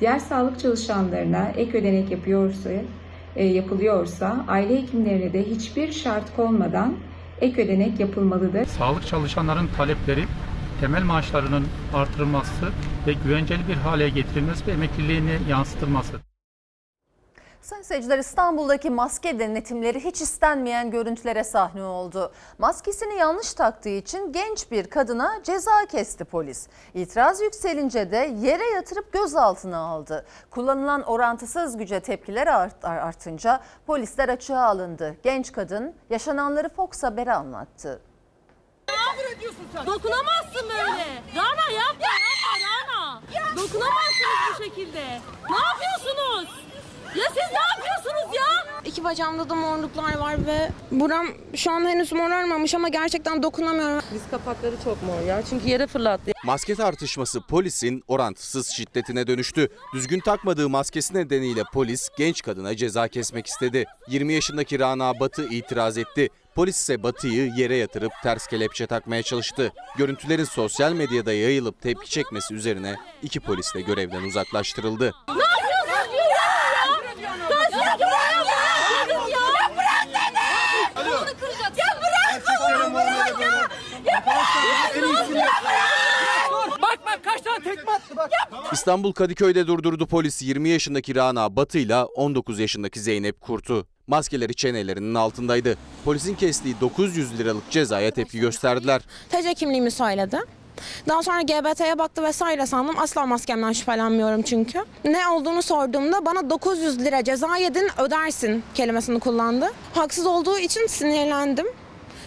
Diğer 0.00 0.18
sağlık 0.18 0.60
çalışanlarına 0.60 1.52
ek 1.56 1.78
ödenek 1.78 2.10
yapıyorsa, 2.10 2.70
yapılıyorsa 3.44 4.44
aile 4.48 4.82
hekimlerine 4.82 5.32
de 5.32 5.44
hiçbir 5.50 5.92
şart 5.92 6.36
konmadan 6.36 6.94
ek 7.40 7.62
ödenek 7.62 8.00
yapılmalıdır. 8.00 8.66
Sağlık 8.66 9.06
çalışanların 9.06 9.68
talepleri 9.76 10.24
temel 10.80 11.02
maaşlarının 11.02 11.64
artırılması 11.94 12.66
ve 13.06 13.12
güvenceli 13.24 13.68
bir 13.68 13.74
hale 13.74 14.08
getirilmesi 14.08 14.66
ve 14.66 14.72
emekliliğini 14.72 15.38
yansıtılması. 15.50 16.16
Sayın 17.66 17.82
seyirciler 17.82 18.18
İstanbul'daki 18.18 18.90
maske 18.90 19.38
denetimleri 19.38 20.04
hiç 20.04 20.20
istenmeyen 20.20 20.90
görüntülere 20.90 21.44
sahne 21.44 21.82
oldu. 21.82 22.32
Maskesini 22.58 23.14
yanlış 23.18 23.54
taktığı 23.54 23.88
için 23.88 24.32
genç 24.32 24.70
bir 24.70 24.90
kadına 24.90 25.40
ceza 25.42 25.86
kesti 25.86 26.24
polis. 26.24 26.68
İtiraz 26.94 27.40
yükselince 27.40 28.10
de 28.10 28.16
yere 28.40 28.64
yatırıp 28.70 29.12
gözaltına 29.12 29.78
aldı. 29.78 30.26
Kullanılan 30.50 31.02
orantısız 31.02 31.76
güce 31.76 32.00
tepkiler 32.00 32.46
art- 32.46 32.84
artınca 32.84 33.60
polisler 33.86 34.28
açığa 34.28 34.64
alındı. 34.64 35.16
Genç 35.22 35.52
kadın 35.52 35.94
yaşananları 36.10 36.68
Fox 36.68 37.02
Haber'e 37.02 37.32
anlattı. 37.32 38.00
Dokunamazsın 39.86 40.68
böyle. 40.68 41.06
Rana 41.36 41.70
yapma 41.72 42.06
yapma 42.06 42.52
Rana. 42.66 43.20
Dokunamazsınız 43.56 44.58
bu 44.58 44.62
şekilde. 44.64 45.04
Ne 45.50 45.56
yapıyorsunuz? 45.56 46.66
Ya 47.16 47.24
siz 47.28 47.52
ne 47.52 47.58
yapıyorsunuz 47.76 48.36
ya? 48.36 48.42
İki 48.84 49.04
bacağımda 49.04 49.48
da 49.50 49.54
morluklar 49.54 50.18
var 50.18 50.46
ve 50.46 50.68
buram 50.90 51.26
şu 51.56 51.70
an 51.70 51.80
henüz 51.88 52.12
morarmamış 52.12 52.74
ama 52.74 52.88
gerçekten 52.88 53.42
dokunamıyorum. 53.42 54.02
Diz 54.14 54.22
kapakları 54.30 54.74
çok 54.84 55.02
mor 55.02 55.20
ya 55.28 55.42
çünkü 55.50 55.68
yere 55.68 55.86
fırlattı. 55.86 56.32
Maske 56.44 56.74
tartışması 56.74 57.40
polisin 57.40 58.04
orantısız 58.08 58.68
şiddetine 58.68 59.26
dönüştü. 59.26 59.68
Düzgün 59.94 60.20
takmadığı 60.20 60.68
maskesi 60.68 61.14
nedeniyle 61.14 61.62
polis 61.72 62.08
genç 62.18 62.42
kadına 62.42 62.76
ceza 62.76 63.08
kesmek 63.08 63.46
istedi. 63.46 63.84
20 64.08 64.32
yaşındaki 64.32 64.78
Rana 64.80 65.20
Batı 65.20 65.48
itiraz 65.48 65.98
etti. 65.98 66.28
Polis 66.54 66.76
ise 66.76 67.02
Batı'yı 67.02 67.52
yere 67.56 67.76
yatırıp 67.76 68.12
ters 68.22 68.46
kelepçe 68.46 68.86
takmaya 68.86 69.22
çalıştı. 69.22 69.72
Görüntülerin 69.96 70.44
sosyal 70.44 70.92
medyada 70.92 71.32
yayılıp 71.32 71.82
tepki 71.82 72.10
çekmesi 72.10 72.54
üzerine 72.54 72.96
iki 73.22 73.40
polis 73.40 73.74
de 73.74 73.80
görevden 73.80 74.22
uzaklaştırıldı. 74.22 75.12
Ne 75.28 75.34
yapıyorsun 75.34 76.14
ya? 76.16 76.46
Sen 77.48 77.70
şimdi 77.70 77.98
buraya 77.98 78.40
bırak 78.40 79.28
ya. 79.30 79.38
Ya 79.38 79.70
bırak 79.76 80.06
dedi. 80.08 80.40
Kolunu 80.94 81.30
kıracaksın. 81.40 81.76
Ya 81.76 82.00
bırak 82.00 82.58
kolumu 82.58 82.94
bırak 82.94 83.40
ya. 83.40 83.68
Ya 84.12 84.24
bırak. 84.26 84.46
Bak 86.82 86.98
bak 87.06 87.20
kaç 87.24 87.40
tane 87.40 87.62
tekme 87.64 87.92
attı 87.92 88.15
bak. 88.15 88.15
Ya 88.15 88.15
İstanbul 88.72 89.12
Kadıköy'de 89.12 89.66
durdurdu 89.66 90.06
polis 90.06 90.42
20 90.42 90.68
yaşındaki 90.68 91.14
Rana 91.14 91.56
Batı 91.56 91.78
ile 91.78 91.96
19 91.96 92.58
yaşındaki 92.58 93.00
Zeynep 93.00 93.40
Kurt'u. 93.40 93.86
Maskeleri 94.06 94.54
çenelerinin 94.54 95.14
altındaydı. 95.14 95.76
Polisin 96.04 96.34
kestiği 96.34 96.74
900 96.80 97.38
liralık 97.38 97.70
cezaya 97.70 98.10
tepki 98.10 98.40
gösterdiler. 98.40 99.02
TC 99.30 99.54
kimliğimi 99.54 99.90
söyledi. 99.90 100.38
Daha 101.08 101.22
sonra 101.22 101.42
GBT'ye 101.42 101.98
baktı 101.98 102.22
vesaire 102.22 102.66
sandım. 102.66 102.98
Asla 102.98 103.26
maskemden 103.26 103.72
şüphelenmiyorum 103.72 104.42
çünkü. 104.42 104.84
Ne 105.04 105.28
olduğunu 105.28 105.62
sorduğumda 105.62 106.24
bana 106.24 106.50
900 106.50 107.00
lira 107.04 107.24
ceza 107.24 107.56
yedin 107.56 107.88
ödersin 107.98 108.62
kelimesini 108.74 109.20
kullandı. 109.20 109.66
Haksız 109.94 110.26
olduğu 110.26 110.58
için 110.58 110.86
sinirlendim. 110.86 111.66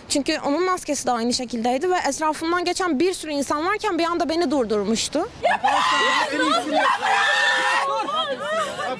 Çünkü 0.10 0.39
onun 0.45 0.66
maskesi 0.66 1.07
de 1.07 1.12
aynı 1.12 1.34
şekildeydi 1.34 1.89
ve 1.91 1.95
etrafımdan 2.10 2.66
geçen 2.66 2.99
bir 2.99 3.14
sürü 3.14 3.32
insan 3.32 3.66
varken 3.66 3.97
bir 3.99 4.03
anda 4.03 4.30
beni 4.30 4.51
durdurmuştu. 4.51 5.30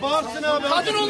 Bağırsın 0.02 0.44
abi. 0.44 0.68
Kadın. 0.70 1.10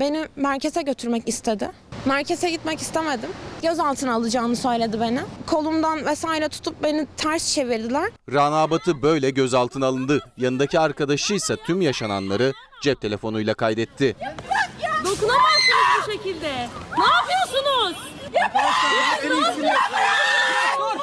Beni 0.00 0.28
merkeze 0.36 0.82
götürmek 0.82 1.28
istedi. 1.28 1.70
Merkeze 2.04 2.50
gitmek 2.50 2.80
istemedim. 2.80 3.30
Gözaltına 3.62 4.14
alacağını 4.14 4.56
söyledi 4.56 5.00
beni. 5.00 5.20
Kolumdan 5.46 6.06
vesaire 6.06 6.48
tutup 6.48 6.82
beni 6.82 7.06
ters 7.16 7.54
çevirdiler. 7.54 8.10
Rana 8.32 8.70
Batı 8.70 9.02
böyle 9.02 9.30
gözaltına 9.30 9.86
alındı. 9.86 10.20
Yanındaki 10.36 10.78
arkadaşı 10.80 11.34
ise 11.34 11.56
tüm 11.56 11.80
yaşananları 11.82 12.52
cep 12.80 13.00
telefonuyla 13.00 13.54
kaydetti. 13.54 14.16
Dokunamazsınız 15.04 16.06
bu 16.06 16.12
şekilde. 16.12 16.52
Ne 16.98 17.04
yapıyorsunuz? 17.04 17.96
Ya 18.34 18.52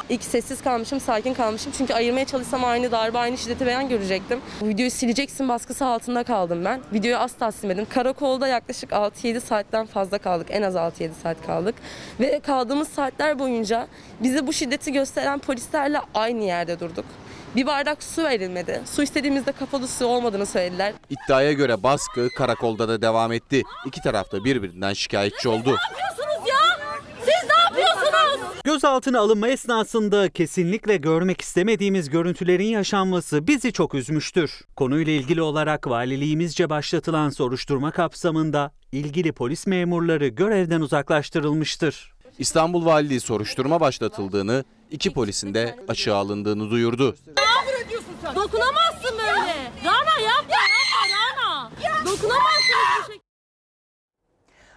İlk 0.09 0.23
sessiz 0.23 0.61
kalmışım, 0.61 0.99
sakin 0.99 1.33
kalmışım. 1.33 1.73
Çünkü 1.77 1.93
ayırmaya 1.93 2.25
çalışsam 2.25 2.65
aynı 2.65 2.91
darbe, 2.91 3.17
aynı 3.17 3.37
şiddeti 3.37 3.65
beyan 3.65 3.89
görecektim. 3.89 4.41
Bu 4.61 4.67
videoyu 4.67 4.91
sileceksin 4.91 5.49
baskısı 5.49 5.85
altında 5.85 6.23
kaldım 6.23 6.65
ben. 6.65 6.81
Videoyu 6.93 7.17
asla 7.17 7.51
silmedim. 7.51 7.85
Karakolda 7.89 8.47
yaklaşık 8.47 8.89
6-7 8.91 9.39
saatten 9.39 9.85
fazla 9.85 10.17
kaldık. 10.17 10.47
En 10.51 10.61
az 10.61 10.75
6-7 10.75 11.09
saat 11.23 11.45
kaldık. 11.45 11.75
Ve 12.19 12.39
kaldığımız 12.39 12.87
saatler 12.87 13.39
boyunca 13.39 13.87
bize 14.19 14.47
bu 14.47 14.53
şiddeti 14.53 14.93
gösteren 14.93 15.39
polislerle 15.39 15.99
aynı 16.15 16.43
yerde 16.43 16.79
durduk. 16.79 17.05
Bir 17.55 17.65
bardak 17.65 18.03
su 18.03 18.23
verilmedi. 18.23 18.81
Su 18.85 19.03
istediğimizde 19.03 19.51
kapalı 19.51 19.87
su 19.87 20.05
olmadığını 20.05 20.45
söylediler. 20.45 20.93
İddiaya 21.09 21.53
göre 21.53 21.83
baskı 21.83 22.29
karakolda 22.37 22.87
da 22.87 23.01
devam 23.01 23.31
etti. 23.31 23.63
İki 23.85 24.01
taraf 24.01 24.31
da 24.31 24.43
birbirinden 24.43 24.93
şikayetçi 24.93 25.49
oldu. 25.49 25.75
yapıyorsunuz 25.91 26.49
ya? 26.49 26.79
Siz 27.19 27.49
ne 27.49 27.63
yapıyorsunuz? 27.63 28.51
Gözaltına 28.63 29.19
alınma 29.19 29.47
esnasında 29.47 30.29
kesinlikle 30.29 30.97
görmek 30.97 31.41
istemediğimiz 31.41 32.09
görüntülerin 32.09 32.67
yaşanması 32.67 33.47
bizi 33.47 33.73
çok 33.73 33.93
üzmüştür. 33.93 34.61
Konuyla 34.75 35.13
ilgili 35.13 35.41
olarak 35.41 35.87
valiliğimizce 35.87 36.69
başlatılan 36.69 37.29
soruşturma 37.29 37.91
kapsamında 37.91 38.71
ilgili 38.91 39.31
polis 39.31 39.67
memurları 39.67 40.27
görevden 40.27 40.81
uzaklaştırılmıştır. 40.81 42.15
İstanbul 42.39 42.85
Valiliği 42.85 43.19
soruşturma 43.19 43.79
başlatıldığını, 43.79 44.63
iki 44.91 45.13
polisin 45.13 45.53
de 45.53 45.79
açığa 45.87 46.17
alındığını 46.17 46.71
duyurdu. 46.71 47.15
Dokunamazsın 48.35 49.17
böyle. 49.17 49.71
Rana 49.85 50.19
yapma 50.19 50.55
yapma 50.55 51.01
Rana. 51.11 51.71
Dokunamazsın. 52.05 53.24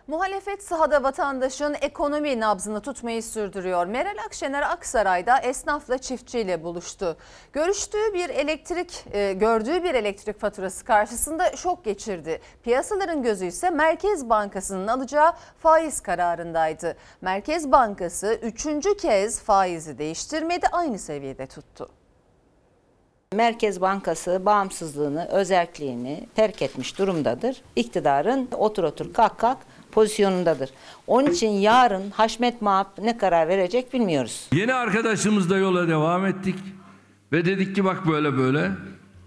Muhalefet 0.09 0.63
sahada 0.63 1.03
vatandaşın 1.03 1.77
ekonomi 1.81 2.41
nabzını 2.41 2.81
tutmayı 2.81 3.23
sürdürüyor. 3.23 3.87
Meral 3.87 4.19
Akşener 4.27 4.63
Aksaray'da 4.63 5.39
esnafla 5.39 5.99
çiftçiyle 5.99 6.63
buluştu. 6.63 7.17
Görüştüğü 7.53 8.15
bir 8.15 8.29
elektrik, 8.29 9.05
e, 9.13 9.33
gördüğü 9.33 9.85
bir 9.85 9.95
elektrik 9.95 10.41
faturası 10.41 10.85
karşısında 10.85 11.57
şok 11.57 11.85
geçirdi. 11.85 12.41
Piyasaların 12.63 13.23
gözü 13.23 13.47
ise 13.47 13.71
Merkez 13.71 14.29
Bankası'nın 14.31 14.87
alacağı 14.87 15.33
faiz 15.59 16.01
kararındaydı. 16.01 16.97
Merkez 17.21 17.73
Bankası 17.73 18.39
üçüncü 18.43 18.97
kez 18.97 19.41
faizi 19.41 19.99
değiştirmedi, 19.99 20.67
aynı 20.73 20.99
seviyede 20.99 21.47
tuttu. 21.47 21.89
Merkez 23.33 23.81
Bankası 23.81 24.47
bağımsızlığını, 24.47 25.29
özerkliğini 25.29 26.29
terk 26.35 26.63
etmiş 26.63 26.99
durumdadır. 26.99 27.63
İktidarın 27.77 28.49
otur 28.59 28.85
otur 28.85 29.13
kalk 29.13 29.39
kalk 29.39 29.59
pozisyonundadır. 29.93 30.71
Onun 31.07 31.31
için 31.31 31.49
yarın 31.49 32.11
Haşmet 32.11 32.63
Mahap 32.63 32.99
ne 32.99 33.19
karar 33.19 33.49
verecek 33.49 33.95
bilmiyoruz. 33.95 34.49
Yeni 34.53 34.75
arkadaşımızla 34.75 35.57
yola 35.57 35.89
devam 35.89 36.27
ettik 36.27 36.55
ve 37.33 37.45
dedik 37.45 37.75
ki 37.75 37.85
bak 37.85 38.07
böyle 38.07 38.37
böyle 38.37 38.71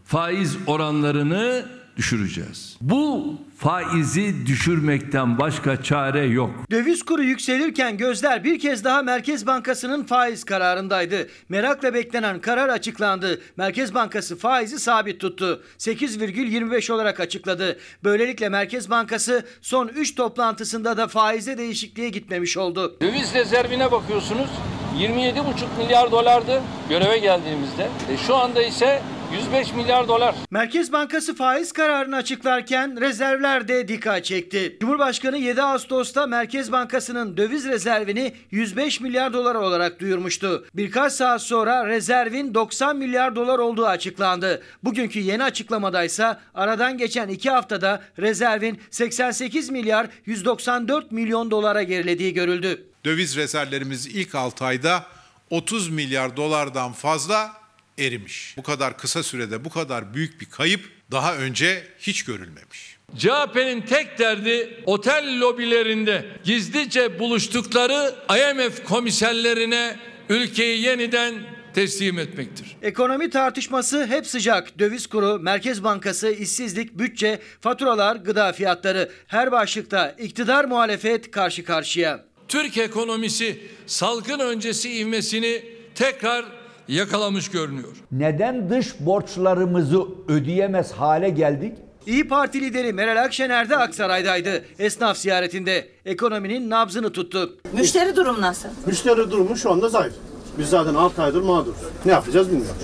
faiz 0.06 0.58
oranlarını 0.68 1.66
düşüreceğiz. 1.98 2.78
Bu 2.82 3.36
faizi 3.58 4.46
düşürmekten 4.46 5.40
başka 5.40 5.84
çare 5.84 6.26
yok. 6.26 6.52
Döviz 6.72 7.04
kuru 7.04 7.24
yükselirken 7.24 7.98
gözler 7.98 8.44
bir 8.44 8.60
kez 8.60 8.84
daha 8.84 9.02
Merkez 9.02 9.48
Bankası'nın 9.48 10.04
faiz 10.04 10.44
kararındaydı. 10.44 11.28
Merakla 11.50 11.94
beklenen 11.94 12.42
karar 12.42 12.70
açıklandı. 12.70 13.42
Merkez 13.58 13.94
Bankası 13.94 14.38
faizi 14.38 14.80
sabit 14.80 15.22
tuttu. 15.22 15.64
8,25 15.78 16.92
olarak 16.92 17.20
açıkladı. 17.20 17.80
Böylelikle 18.04 18.50
Merkez 18.50 18.90
Bankası 18.90 19.46
son 19.62 19.88
3 19.88 20.16
toplantısında 20.16 20.98
da 20.98 21.08
faize 21.08 21.58
değişikliğe 21.58 22.10
gitmemiş 22.10 22.58
oldu. 22.58 22.98
Döviz 23.02 23.34
rezervine 23.34 23.92
bakıyorsunuz 23.92 24.50
27,5 24.98 25.44
milyar 25.78 26.12
dolardı 26.12 26.62
göreve 26.90 27.18
geldiğimizde. 27.18 27.84
E 28.14 28.18
şu 28.28 28.36
anda 28.36 28.64
ise 28.64 29.02
105 29.34 29.74
milyar 29.74 30.08
dolar. 30.08 30.36
Merkez 30.52 30.92
Bankası 30.92 31.36
faiz 31.36 31.72
kararını 31.72 32.16
açıklarken 32.16 33.02
rezervler 33.02 33.68
de 33.68 33.88
dikkat 33.88 34.26
çekti. 34.26 34.78
Cumhurbaşkanı 34.82 35.38
7 35.38 35.62
Ağustos'ta 35.62 36.28
Merkez 36.28 36.72
Bankası'nın 36.72 37.38
döviz 37.38 37.66
rezervini 37.66 38.34
105 38.52 39.02
milyar 39.02 39.34
dolar 39.34 39.56
olarak 39.56 40.00
duyurmuştu. 40.00 40.66
Birkaç 40.74 41.14
saat 41.14 41.42
sonra 41.42 41.88
rezervin 41.88 42.54
90 42.54 42.98
milyar 42.98 43.36
dolar 43.36 43.60
olduğu 43.60 43.86
açıklandı. 43.86 44.62
Bugünkü 44.84 45.20
yeni 45.20 45.44
açıklamadaysa 45.44 46.42
aradan 46.56 46.98
geçen 46.98 47.28
2 47.28 47.50
haftada 47.50 48.02
rezervin 48.20 48.80
88 48.90 49.70
milyar 49.70 50.08
194 50.26 51.12
milyon 51.12 51.52
dolara 51.52 51.84
gerilediği 51.84 52.34
görüldü. 52.34 52.84
Döviz 53.06 53.38
rezervlerimiz 53.38 54.08
ilk 54.08 54.36
6 54.36 54.66
ayda 54.66 55.06
30 55.50 55.90
milyar 55.90 56.38
dolardan 56.38 56.92
fazla 56.94 57.61
erimiş. 57.98 58.54
Bu 58.58 58.64
kadar 58.64 58.98
kısa 58.98 59.24
sürede 59.24 59.66
bu 59.66 59.70
kadar 59.70 60.14
büyük 60.14 60.42
bir 60.42 60.46
kayıp 60.46 60.82
daha 61.12 61.36
önce 61.36 61.84
hiç 62.00 62.24
görülmemiş. 62.24 62.98
CHP'nin 63.18 63.82
tek 63.82 64.20
derdi 64.20 64.84
otel 64.86 65.40
lobilerinde 65.40 66.26
gizlice 66.44 67.20
buluştukları 67.20 68.16
IMF 68.30 68.84
komiserlerine 68.84 69.96
ülkeyi 70.30 70.82
yeniden 70.82 71.34
teslim 71.74 72.20
etmektir. 72.20 72.78
Ekonomi 72.82 73.30
tartışması 73.30 74.06
hep 74.06 74.28
sıcak. 74.28 74.80
Döviz 74.80 75.08
kuru, 75.08 75.40
Merkez 75.40 75.84
Bankası, 75.84 76.32
işsizlik, 76.32 77.00
bütçe, 77.00 77.40
faturalar, 77.62 78.16
gıda 78.16 78.54
fiyatları. 78.54 79.12
Her 79.28 79.52
başlıkta 79.52 80.10
iktidar 80.10 80.66
muhalefet 80.66 81.32
karşı 81.32 81.64
karşıya. 81.64 82.26
Türk 82.48 82.78
ekonomisi 82.78 83.62
salgın 83.88 84.40
öncesi 84.40 84.98
ivmesini 84.98 85.64
tekrar 85.96 86.46
yakalamış 86.88 87.52
görünüyor. 87.52 87.96
Neden 88.12 88.70
dış 88.70 89.00
borçlarımızı 89.00 90.02
ödeyemez 90.28 90.92
hale 90.92 91.30
geldik? 91.30 91.74
İyi 92.08 92.28
Parti 92.28 92.62
lideri 92.62 92.94
Meral 92.94 93.24
Akşener 93.24 93.70
de 93.70 93.78
Aksaray'daydı. 93.78 94.64
Esnaf 94.80 95.18
ziyaretinde 95.18 95.88
ekonominin 96.06 96.70
nabzını 96.70 97.12
tuttu. 97.14 97.58
Müşteri 97.74 98.16
durum 98.16 98.42
nasıl? 98.42 98.70
Müşteri 98.86 99.32
durumu 99.32 99.58
şu 99.58 99.72
anda 99.72 99.90
zayıf. 99.90 100.14
Biz 100.58 100.70
zaten 100.70 100.94
6 100.96 101.22
aydır 101.24 101.42
mağduruz. 101.42 101.78
Ne 102.06 102.12
yapacağız 102.12 102.48
bilmiyorum. 102.52 102.76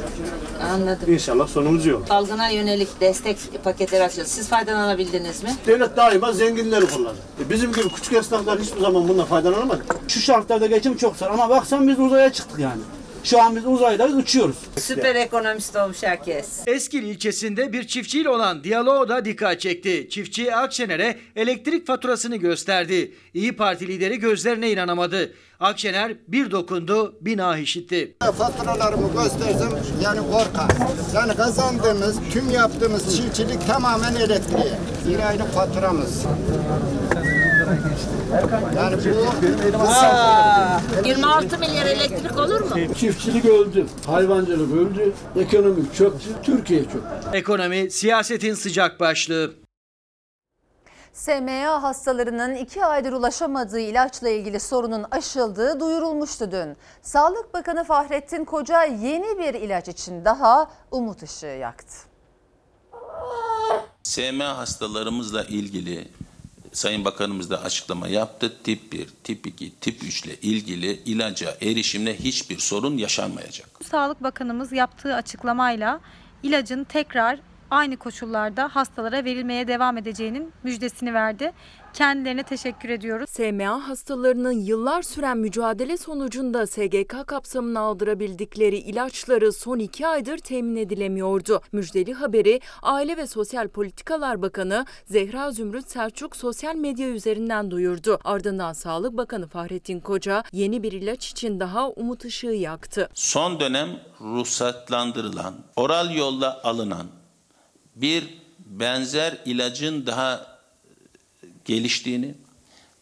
Anladım. 0.74 1.14
İnşallah 1.14 1.48
sonumuz 1.48 1.86
iyi 1.86 1.95
olur. 1.95 2.06
Salgına 2.08 2.50
yönelik 2.50 3.02
destek 3.02 3.38
paketleri 3.64 4.04
açıldı. 4.04 4.26
Siz 4.26 4.48
faydalanabildiniz 4.50 5.43
mi? 5.43 5.50
Devlet 5.68 5.98
daima 5.98 6.32
zenginleri 6.34 6.86
kullanır. 6.86 7.18
E 7.45 7.50
bizim 7.50 7.74
gibi 7.74 7.89
küçük 7.89 8.14
esnaflar 8.14 8.60
hiçbir 8.60 8.82
zaman 8.82 9.10
bundan 9.10 9.26
faydalanamadı. 9.26 9.82
Şu 10.08 10.20
şartlarda 10.20 10.66
geçim 10.68 10.98
çok 10.98 11.16
zor 11.16 11.28
ama 11.28 11.50
baksan 11.50 11.88
biz 11.88 12.00
uzaya 12.00 12.34
çıktık 12.34 12.60
yani. 12.60 12.82
Şu 13.30 13.42
an 13.42 13.56
biz 13.56 13.66
uzaydayız 13.66 14.16
uçuyoruz. 14.16 14.56
Süper 14.78 15.16
ekonomist 15.16 15.76
olmuş 15.76 16.04
herkes. 16.04 16.48
Eskil 16.68 17.04
ilçesinde 17.04 17.74
bir 17.74 17.88
çiftçiyle 17.88 18.30
olan 18.30 18.64
diyaloğu 18.64 19.10
da 19.10 19.26
dikkat 19.26 19.62
çekti. 19.62 20.10
Çiftçi 20.10 20.56
Akşener'e 20.56 21.18
elektrik 21.36 21.88
faturasını 21.88 22.36
gösterdi. 22.36 23.14
İyi 23.34 23.56
Parti 23.56 23.88
lideri 23.88 24.20
gözlerine 24.20 24.72
inanamadı. 24.72 25.34
Akşener 25.60 26.14
bir 26.28 26.52
dokundu, 26.52 27.18
bina 27.22 27.58
işitti. 27.58 28.16
Faturalarımı 28.38 29.24
göstersem 29.24 29.72
yani 30.04 30.20
korkar. 30.20 30.72
Yani 31.16 31.36
kazandığımız, 31.36 32.18
tüm 32.34 32.50
yaptığımız 32.50 33.18
çiftçilik 33.18 33.68
tamamen 33.68 34.16
elektriğe. 34.16 34.80
Bir 35.08 35.28
aylık 35.28 35.54
faturamız. 35.54 36.24
Yani 38.76 38.97
bu... 39.74 39.80
Aa, 39.80 40.80
26 41.05 41.59
milyar 41.59 41.86
elektrik 41.86 42.39
olur 42.39 42.61
mu? 42.61 42.93
Çiftçilik 42.95 43.45
öldü, 43.45 43.86
hayvancılık 44.05 44.74
öldü, 44.76 45.13
ekonomik 45.39 45.95
çöktü, 45.95 46.30
Türkiye 46.43 46.84
çöktü. 46.84 47.01
Ekonomi 47.34 47.91
siyasetin 47.91 48.53
sıcak 48.53 48.99
başlığı. 48.99 49.53
SMA 51.13 51.84
hastalarının 51.84 52.55
iki 52.55 52.86
aydır 52.86 53.13
ulaşamadığı 53.13 53.80
ilaçla 53.80 54.30
ilgili 54.30 54.59
sorunun 54.59 55.05
aşıldığı 55.11 55.80
duyurulmuştu 55.80 56.51
dün. 56.51 56.78
Sağlık 57.01 57.53
Bakanı 57.53 57.84
Fahrettin 57.84 58.45
Koca 58.45 58.84
yeni 58.84 59.39
bir 59.39 59.53
ilaç 59.53 59.88
için 59.88 60.26
daha 60.26 60.72
umut 60.91 61.24
ışığı 61.24 61.45
yaktı. 61.45 61.93
SMA 64.03 64.57
hastalarımızla 64.57 65.43
ilgili 65.43 66.07
Sayın 66.78 67.06
Bakanımız 67.06 67.50
da 67.50 67.62
açıklama 67.62 68.08
yaptı. 68.08 68.54
Tip 68.64 68.94
1, 68.94 69.08
tip 69.24 69.48
2, 69.48 69.72
tip 69.80 70.04
3 70.04 70.26
ile 70.26 70.36
ilgili 70.36 70.92
ilaca 71.06 71.58
erişimle 71.62 72.20
hiçbir 72.20 72.60
sorun 72.60 72.98
yaşanmayacak. 72.98 73.70
Sağlık 73.84 74.24
Bakanımız 74.24 74.72
yaptığı 74.72 75.16
açıklamayla 75.16 76.00
ilacın 76.44 76.84
tekrar 76.84 77.40
aynı 77.72 77.97
koşullarda 77.97 78.76
hastalara 78.76 79.26
verilmeye 79.26 79.68
devam 79.68 79.97
edeceğinin 79.97 80.53
müjdesini 80.63 81.13
verdi. 81.13 81.53
Kendilerine 81.93 82.43
teşekkür 82.43 82.89
ediyoruz. 82.89 83.30
SMA 83.30 83.88
hastalarının 83.88 84.51
yıllar 84.51 85.01
süren 85.01 85.38
mücadele 85.38 85.97
sonucunda 85.97 86.68
SGK 86.68 87.28
kapsamına 87.28 87.80
aldırabildikleri 87.80 88.78
ilaçları 88.78 89.53
son 89.53 89.80
iki 89.80 90.07
aydır 90.07 90.38
temin 90.38 90.76
edilemiyordu. 90.76 91.61
Müjdeli 91.72 92.13
haberi 92.13 92.61
Aile 92.82 93.18
ve 93.18 93.28
Sosyal 93.28 93.68
Politikalar 93.68 94.41
Bakanı 94.41 94.86
Zehra 95.05 95.51
Zümrüt 95.51 95.89
Selçuk 95.89 96.36
sosyal 96.36 96.76
medya 96.76 97.09
üzerinden 97.09 97.72
duyurdu. 97.72 98.20
Ardından 98.24 98.74
Sağlık 98.74 99.18
Bakanı 99.18 99.47
Fahrettin 99.47 99.99
Koca 99.99 100.43
yeni 100.51 100.84
bir 100.84 100.91
ilaç 100.91 101.32
için 101.32 101.59
daha 101.59 101.89
umut 101.89 102.26
ışığı 102.26 102.47
yaktı. 102.47 103.09
Son 103.13 103.59
dönem 103.59 103.89
ruhsatlandırılan, 104.22 105.53
oral 105.76 106.15
yolla 106.15 106.61
alınan 106.63 107.16
bir 108.02 108.24
benzer 108.60 109.38
ilacın 109.45 110.06
daha 110.06 110.58
geliştiğini 111.66 112.36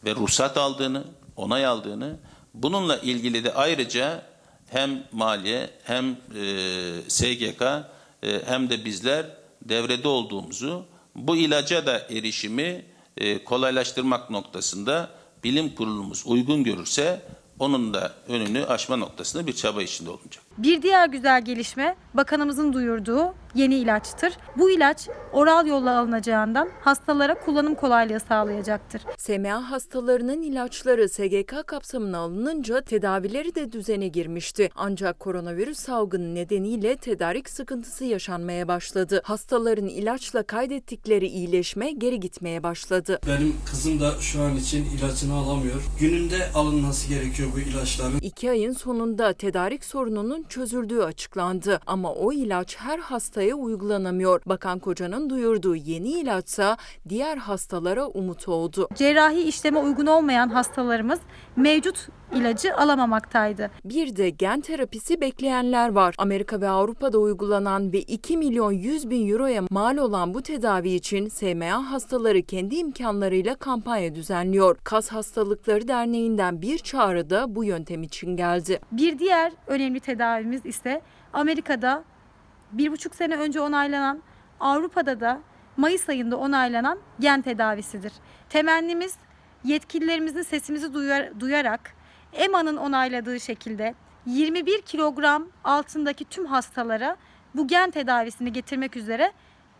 ve 0.06 0.16
ruhsat 0.16 0.58
aldığını, 0.58 1.04
onay 1.36 1.66
aldığını, 1.66 2.18
bununla 2.54 2.98
ilgili 2.98 3.43
de 3.43 3.54
ayrıca 3.54 4.26
hem 4.70 5.04
maliye 5.12 5.70
hem 5.84 6.18
e, 6.36 7.02
SGK 7.08 7.62
e, 7.62 8.41
hem 8.46 8.70
de 8.70 8.86
bizler 8.86 9.26
devrede 9.62 10.08
olduğumuzu, 10.08 10.86
bu 11.16 11.36
ilaca 11.36 11.86
da 11.86 12.00
erişimi 12.00 12.86
e, 13.18 13.43
kolaylaştırmak 13.43 14.30
noktasında 14.30 15.10
bilim 15.43 15.76
kurulumuz 15.76 16.24
uygun 16.26 16.64
görürse 16.64 17.22
onun 17.60 17.93
da 17.93 18.14
önünü 18.28 18.66
aşma 18.66 18.96
noktasında 18.96 19.48
bir 19.48 19.54
çaba 19.54 19.84
içinde 19.84 20.10
olunacak. 20.10 20.45
Bir 20.58 20.82
diğer 20.82 21.10
güzel 21.10 21.45
gelişme 21.45 21.95
bakanımızın 22.14 22.74
duyurduğu 22.74 23.34
yeni 23.56 23.76
ilaçtır. 23.76 24.34
Bu 24.58 24.72
ilaç 24.72 25.10
oral 25.34 25.68
yolla 25.68 25.99
alınacağından 25.99 26.70
hastalara 26.82 27.39
kullanım 27.39 27.76
kolaylığı 27.76 28.20
sağlayacaktır. 28.20 29.01
SMA 29.18 29.72
hastalarının 29.72 30.41
ilaçları 30.41 31.10
SGK 31.10 31.68
kapsamına 31.68 32.18
alınınca 32.18 32.82
tedavileri 32.82 33.56
de 33.56 33.72
düzene 33.72 34.08
girmişti. 34.08 34.70
Ancak 34.76 35.20
koronavirüs 35.20 35.80
salgını 35.80 36.36
nedeniyle 36.36 36.95
tedarik 36.95 37.49
sıkıntısı 37.49 38.06
yaşanmaya 38.06 38.68
başladı. 38.68 39.22
Hastaların 39.24 39.88
ilaçla 39.88 40.43
kaydettikleri 40.43 41.28
iyileşme 41.28 41.91
geri 41.91 42.20
gitmeye 42.20 42.64
başladı. 42.64 43.20
Benim 43.28 43.56
kızım 43.70 43.99
da 43.99 44.12
şu 44.22 44.41
an 44.41 44.56
için 44.56 44.86
ilacını 44.86 45.34
alamıyor. 45.34 45.84
Gününde 45.99 46.51
alınması 46.56 47.10
gerekiyor 47.10 47.49
bu 47.56 47.60
ilaçların. 47.60 48.20
İki 48.22 48.51
ayın 48.51 48.74
sonunda 48.74 49.34
tedarik 49.34 49.86
sorununun 49.86 50.45
çözüldüğü 50.50 51.02
açıklandı. 51.02 51.80
Ama 51.88 52.14
o 52.14 52.34
ilaç 52.34 52.78
her 52.78 53.00
hastaya 53.00 53.56
uygulanamıyor. 53.56 54.41
Bakan 54.46 54.80
Koca'nın 54.80 55.30
duyurduğu 55.30 55.76
yeni 55.76 56.10
ilaçsa 56.10 56.78
diğer 57.10 57.38
hastalara 57.38 58.08
umut 58.08 58.48
oldu. 58.48 58.89
Cerrahi 58.96 59.41
işleme 59.41 59.80
uygun 59.80 60.06
olmayan 60.06 60.50
hastalarımız 60.50 61.20
mevcut 61.56 62.08
ilacı 62.34 62.76
alamamaktaydı. 62.76 63.72
Bir 63.86 64.16
de 64.16 64.30
gen 64.30 64.62
terapisi 64.62 65.22
bekleyenler 65.22 65.89
var. 65.89 66.16
Amerika 66.18 66.62
ve 66.62 66.70
Avrupa'da 66.70 67.18
uygulanan 67.18 67.93
ve 67.93 68.02
2 68.02 68.38
milyon 68.38 68.72
100 68.72 69.10
bin 69.10 69.30
euroya 69.30 69.64
mal 69.70 69.98
olan 69.98 70.34
bu 70.34 70.41
tedavi 70.41 70.89
için 70.89 71.28
SMA 71.28 71.91
hastaları 71.91 72.41
kendi 72.41 72.76
imkanlarıyla 72.76 73.56
kampanya 73.56 74.16
düzenliyor. 74.16 74.78
Kas 74.84 75.10
Hastalıkları 75.10 75.88
Derneği'nden 75.88 76.62
bir 76.62 76.78
çağrı 76.78 77.30
da 77.30 77.56
bu 77.56 77.64
yöntem 77.64 78.04
için 78.04 78.38
geldi. 78.38 78.80
Bir 78.91 79.20
diğer 79.20 79.52
önemli 79.68 80.00
tedavimiz 80.36 80.66
ise 80.66 81.02
Amerika'da 81.34 82.04
bir 82.72 82.92
buçuk 82.92 83.16
sene 83.16 83.36
önce 83.36 83.60
onaylanan, 83.62 84.22
Avrupa'da 84.60 85.20
da 85.20 85.42
Mayıs 85.78 86.10
ayında 86.10 86.38
onaylanan 86.38 87.00
gen 87.20 87.42
tedavisidir. 87.42 88.14
Temennimiz 88.50 89.16
yetkililerimizin 89.64 90.42
sesimizi 90.42 90.94
duyar, 90.94 91.40
duyarak 91.40 91.94
EMA'nın 92.34 92.78
onayladığı 92.78 93.40
şekilde 93.40 93.96
21 94.26 94.82
kilogram 94.82 95.48
altındaki 95.64 96.26
tüm 96.26 96.46
hastalara 96.46 97.18
bu 97.56 97.68
gen 97.68 97.92
tedavisini 97.92 98.54
getirmek 98.54 98.98
üzere 98.98 99.32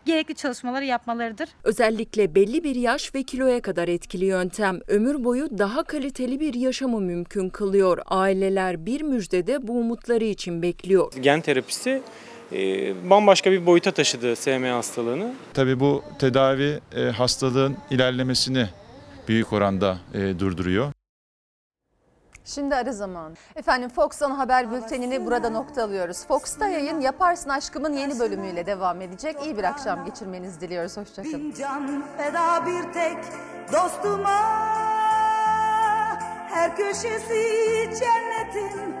gerekli 0.06 0.34
çalışmaları 0.34 0.84
yapmalarıdır. 0.84 1.48
Özellikle 1.64 2.34
belli 2.34 2.64
bir 2.64 2.74
yaş 2.74 3.14
ve 3.14 3.22
kiloya 3.22 3.60
kadar 3.60 3.88
etkili 3.88 4.24
yöntem 4.24 4.80
ömür 4.88 5.24
boyu 5.24 5.58
daha 5.58 5.82
kaliteli 5.82 6.40
bir 6.40 6.54
yaşamı 6.54 7.00
mümkün 7.00 7.48
kılıyor. 7.48 7.98
Aileler 8.06 8.86
bir 8.86 9.02
müjdede 9.02 9.66
bu 9.66 9.72
umutları 9.72 10.24
için 10.24 10.62
bekliyor. 10.62 11.12
Gen 11.20 11.40
terapisi 11.40 12.02
e, 12.52 13.10
bambaşka 13.10 13.52
bir 13.52 13.66
boyuta 13.66 13.90
taşıdı 13.90 14.36
SMA 14.36 14.76
hastalığını. 14.76 15.32
Tabii 15.54 15.80
bu 15.80 16.02
tedavi 16.18 16.80
e, 16.96 17.02
hastalığın 17.02 17.76
ilerlemesini 17.90 18.66
büyük 19.28 19.52
oranda 19.52 19.98
e, 20.14 20.38
durduruyor. 20.38 20.92
Şimdi 22.46 22.74
arı 22.74 22.92
zamanı. 22.92 23.34
Efendim 23.56 23.88
Fox 23.88 24.22
Ana 24.22 24.38
Haber 24.38 24.70
Bülteni'ni 24.72 25.26
burada 25.26 25.50
nokta 25.50 25.84
alıyoruz. 25.84 26.26
Fox'ta 26.26 26.68
yayın 26.68 27.00
Yaparsın 27.00 27.50
Aşkım'ın 27.50 27.92
yeni 27.92 28.18
bölümüyle 28.18 28.66
devam 28.66 29.00
edecek. 29.00 29.36
İyi 29.44 29.58
bir 29.58 29.64
akşam 29.64 30.04
geçirmenizi 30.04 30.60
diliyoruz. 30.60 30.96
Hoşçakalın. 30.96 31.54
Can 31.58 32.04
feda 32.16 32.66
bir 32.66 32.92
tek 32.92 33.18
dostuma 33.72 34.40
Her 36.48 36.76
köşesi 36.76 37.42
cennetin 38.00 38.94